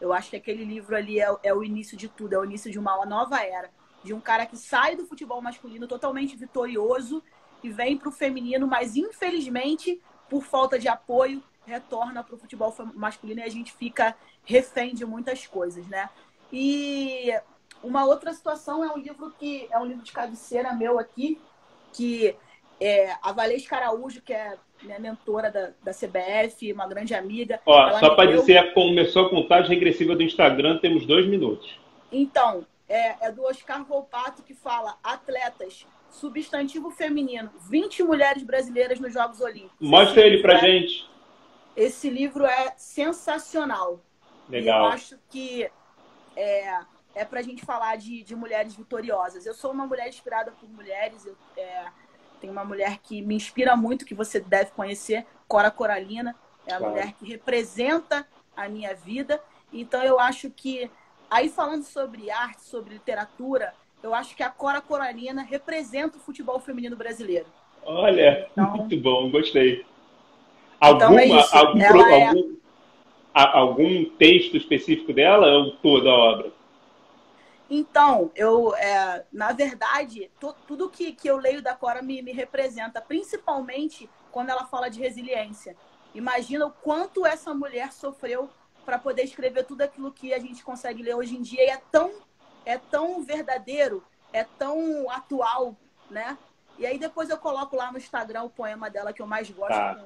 Eu 0.00 0.12
acho 0.12 0.30
que 0.30 0.36
aquele 0.36 0.64
livro 0.64 0.96
ali 0.96 1.20
é, 1.20 1.28
é, 1.42 1.54
o 1.54 1.62
início 1.62 1.96
de 1.96 2.08
tudo, 2.08 2.34
é 2.34 2.38
o 2.38 2.44
início 2.44 2.70
de 2.70 2.78
uma 2.78 3.04
nova 3.04 3.42
era. 3.42 3.70
De 4.02 4.14
um 4.14 4.20
cara 4.20 4.46
que 4.46 4.56
sai 4.56 4.96
do 4.96 5.06
futebol 5.06 5.42
masculino 5.42 5.86
totalmente 5.86 6.36
vitorioso 6.36 7.22
e 7.62 7.70
vem 7.70 7.96
para 7.96 8.08
o 8.08 8.12
feminino, 8.12 8.66
mas 8.66 8.96
infelizmente, 8.96 10.00
por 10.28 10.42
falta 10.42 10.78
de 10.78 10.88
apoio, 10.88 11.42
retorna 11.66 12.24
para 12.24 12.34
o 12.34 12.38
futebol 12.38 12.74
masculino 12.94 13.40
e 13.40 13.44
a 13.44 13.50
gente 13.50 13.72
fica 13.72 14.16
refém 14.44 14.94
de 14.94 15.04
muitas 15.04 15.46
coisas, 15.46 15.86
né? 15.86 16.08
E 16.50 17.30
uma 17.82 18.04
outra 18.04 18.32
situação 18.32 18.82
é 18.82 18.92
um 18.92 18.98
livro 18.98 19.30
que 19.38 19.68
é 19.70 19.78
um 19.78 19.84
livro 19.84 20.02
de 20.02 20.12
cabeceira 20.12 20.72
meu 20.72 20.98
aqui, 20.98 21.40
que 21.92 22.34
é 22.80 23.14
a 23.22 23.32
Valesca 23.32 23.76
Araújo, 23.76 24.22
que 24.22 24.32
é 24.32 24.58
minha 24.82 24.98
mentora 24.98 25.50
da, 25.50 25.70
da 25.82 25.92
CBF, 25.92 26.72
uma 26.72 26.86
grande 26.86 27.14
amiga. 27.14 27.60
Ó, 27.66 27.98
só 27.98 28.14
para 28.14 28.30
deu... 28.30 28.40
dizer, 28.40 28.72
começou 28.74 29.26
a 29.26 29.30
contagem 29.30 29.70
regressiva 29.70 30.14
do 30.14 30.22
Instagram, 30.22 30.78
temos 30.78 31.06
dois 31.06 31.26
minutos. 31.26 31.78
Então, 32.12 32.66
é, 32.88 33.26
é 33.26 33.32
do 33.32 33.44
Oscar 33.44 33.84
Volpato 33.84 34.42
que 34.42 34.54
fala 34.54 34.98
atletas, 35.02 35.86
substantivo 36.10 36.90
feminino, 36.90 37.50
20 37.68 38.02
mulheres 38.02 38.42
brasileiras 38.42 38.98
nos 38.98 39.12
Jogos 39.12 39.40
Olímpicos. 39.40 39.76
Mostra 39.80 40.26
ele 40.26 40.42
pra 40.42 40.54
é, 40.54 40.58
gente. 40.58 41.08
Esse 41.76 42.10
livro 42.10 42.44
é 42.44 42.74
sensacional. 42.76 44.00
Legal. 44.48 44.82
E 44.82 44.86
eu 44.86 44.92
acho 44.92 45.18
que 45.30 45.70
é, 46.36 46.80
é 47.14 47.24
pra 47.24 47.42
gente 47.42 47.64
falar 47.64 47.96
de, 47.96 48.24
de 48.24 48.34
mulheres 48.34 48.74
vitoriosas. 48.74 49.46
Eu 49.46 49.54
sou 49.54 49.70
uma 49.70 49.86
mulher 49.86 50.08
inspirada 50.08 50.50
por 50.50 50.68
mulheres, 50.68 51.24
eu, 51.24 51.36
é, 51.56 51.84
tem 52.40 52.50
uma 52.50 52.64
mulher 52.64 52.98
que 53.02 53.20
me 53.22 53.34
inspira 53.34 53.76
muito, 53.76 54.04
que 54.04 54.14
você 54.14 54.40
deve 54.40 54.70
conhecer, 54.72 55.26
Cora 55.46 55.70
Coralina. 55.70 56.34
É 56.66 56.74
a 56.74 56.78
claro. 56.78 56.92
mulher 56.92 57.12
que 57.12 57.26
representa 57.26 58.26
a 58.56 58.68
minha 58.68 58.94
vida. 58.94 59.40
Então 59.72 60.02
eu 60.02 60.18
acho 60.18 60.50
que, 60.50 60.90
aí 61.30 61.48
falando 61.48 61.84
sobre 61.84 62.30
arte, 62.30 62.62
sobre 62.62 62.94
literatura, 62.94 63.74
eu 64.02 64.14
acho 64.14 64.34
que 64.34 64.42
a 64.42 64.48
Cora 64.48 64.80
Coralina 64.80 65.42
representa 65.42 66.16
o 66.16 66.20
futebol 66.20 66.58
feminino 66.58 66.96
brasileiro. 66.96 67.46
Olha, 67.84 68.48
então, 68.52 68.76
muito 68.76 68.96
bom, 68.98 69.30
gostei. 69.30 69.84
Alguma, 70.80 71.22
então 71.24 71.38
é 71.38 71.58
algum, 71.58 71.80
é... 71.80 72.26
algum, 72.28 72.56
algum 73.34 74.04
texto 74.16 74.56
específico 74.56 75.12
dela 75.12 75.46
ou 75.46 75.72
toda 75.76 76.08
a 76.08 76.14
obra? 76.14 76.59
Então, 77.70 78.32
eu, 78.34 78.74
é, 78.74 79.24
na 79.32 79.52
verdade, 79.52 80.28
tudo 80.66 80.90
que, 80.90 81.12
que 81.12 81.28
eu 81.28 81.36
leio 81.36 81.62
da 81.62 81.72
Cora 81.72 82.02
me, 82.02 82.20
me 82.20 82.32
representa, 82.32 83.00
principalmente 83.00 84.10
quando 84.32 84.50
ela 84.50 84.66
fala 84.66 84.88
de 84.90 84.98
resiliência. 84.98 85.76
Imagina 86.12 86.66
o 86.66 86.72
quanto 86.72 87.24
essa 87.24 87.54
mulher 87.54 87.92
sofreu 87.92 88.50
para 88.84 88.98
poder 88.98 89.22
escrever 89.22 89.64
tudo 89.64 89.82
aquilo 89.82 90.10
que 90.10 90.34
a 90.34 90.38
gente 90.40 90.64
consegue 90.64 91.00
ler 91.00 91.14
hoje 91.14 91.36
em 91.36 91.42
dia 91.42 91.64
e 91.64 91.70
é 91.70 91.80
tão, 91.92 92.12
é 92.66 92.76
tão 92.76 93.22
verdadeiro, 93.22 94.02
é 94.32 94.42
tão 94.42 95.08
atual, 95.08 95.76
né? 96.10 96.36
E 96.76 96.84
aí 96.84 96.98
depois 96.98 97.30
eu 97.30 97.38
coloco 97.38 97.76
lá 97.76 97.92
no 97.92 97.98
Instagram 97.98 98.42
o 98.42 98.50
poema 98.50 98.90
dela 98.90 99.12
que 99.12 99.22
eu 99.22 99.26
mais 99.28 99.48
gosto 99.48 99.74
tá. 99.74 100.02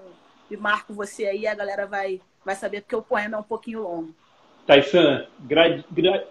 e 0.51 0.57
marco 0.57 0.93
você 0.93 1.27
aí, 1.27 1.47
a 1.47 1.55
galera 1.55 1.87
vai, 1.87 2.21
vai 2.45 2.57
saber 2.57 2.83
porque 2.83 2.97
o 2.97 3.03
poema 3.03 3.39
é 3.39 3.41
um 3.41 3.45
pouquinho 3.45 3.83
longo. 3.83 4.15
Taissan, 4.67 5.27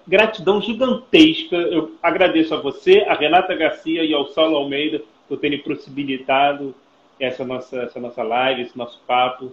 gratidão 0.08 0.62
gigantesca. 0.62 1.56
Eu 1.56 1.96
agradeço 2.02 2.54
a 2.54 2.62
você, 2.62 3.06
a 3.08 3.14
Renata 3.14 3.56
Garcia 3.56 4.04
e 4.04 4.14
ao 4.14 4.28
Saulo 4.30 4.58
Almeida 4.58 5.02
por 5.28 5.38
terem 5.38 5.60
possibilitado 5.60 6.74
essa 7.20 7.46
nossa, 7.46 7.84
essa 7.84 8.00
nossa 8.00 8.24
live, 8.24 8.64
esse 8.64 8.78
nosso 8.78 9.00
papo. 9.06 9.52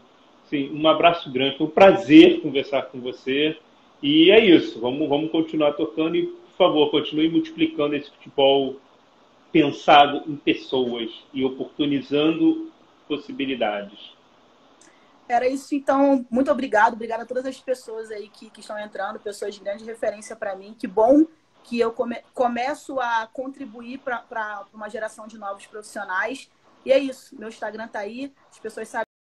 Sim, 0.49 0.71
um 0.73 0.89
abraço 0.89 1.31
grande, 1.31 1.59
foi 1.59 1.67
um 1.67 1.71
prazer 1.71 2.41
conversar 2.41 2.83
com 2.83 3.01
você. 3.01 3.57
E 4.03 4.31
é 4.31 4.45
isso, 4.45 4.81
vamos, 4.81 5.09
vamos 5.09 5.31
continuar 5.31 5.73
tocando 5.73 6.17
e, 6.17 6.27
por 6.27 6.57
favor, 6.57 6.91
continue 6.91 7.29
multiplicando 7.29 7.95
esse 7.95 8.11
futebol 8.11 8.77
pensado 9.53 10.23
em 10.27 10.37
pessoas 10.37 11.11
e 11.35 11.45
oportunizando 11.45 12.71
possibilidades. 13.07 14.20
Era 15.31 15.47
isso, 15.47 15.77
então, 15.77 16.27
muito 16.29 16.51
obrigado. 16.51 16.95
Obrigado 16.95 17.21
a 17.21 17.25
todas 17.25 17.47
as 17.47 17.57
pessoas 17.61 18.11
aí 18.11 18.29
que, 18.29 18.51
que 18.51 18.59
estão 18.59 18.77
entrando, 18.77 19.21
pessoas 19.21 19.55
de 19.55 19.61
grande 19.61 19.85
referência 19.85 20.35
para 20.35 20.57
mim. 20.57 20.75
Que 20.77 20.89
bom 20.89 21.25
que 21.63 21.79
eu 21.79 21.93
come, 21.93 22.21
começo 22.35 22.99
a 22.99 23.29
contribuir 23.33 23.99
para 23.99 24.67
uma 24.75 24.89
geração 24.89 25.29
de 25.29 25.39
novos 25.39 25.67
profissionais. 25.67 26.51
E 26.85 26.91
é 26.91 26.99
isso, 26.99 27.39
meu 27.39 27.49
Instagram 27.49 27.85
está 27.85 28.01
aí, 28.01 28.35
as 28.51 28.59
pessoas 28.59 28.89
sabem. 28.89 29.10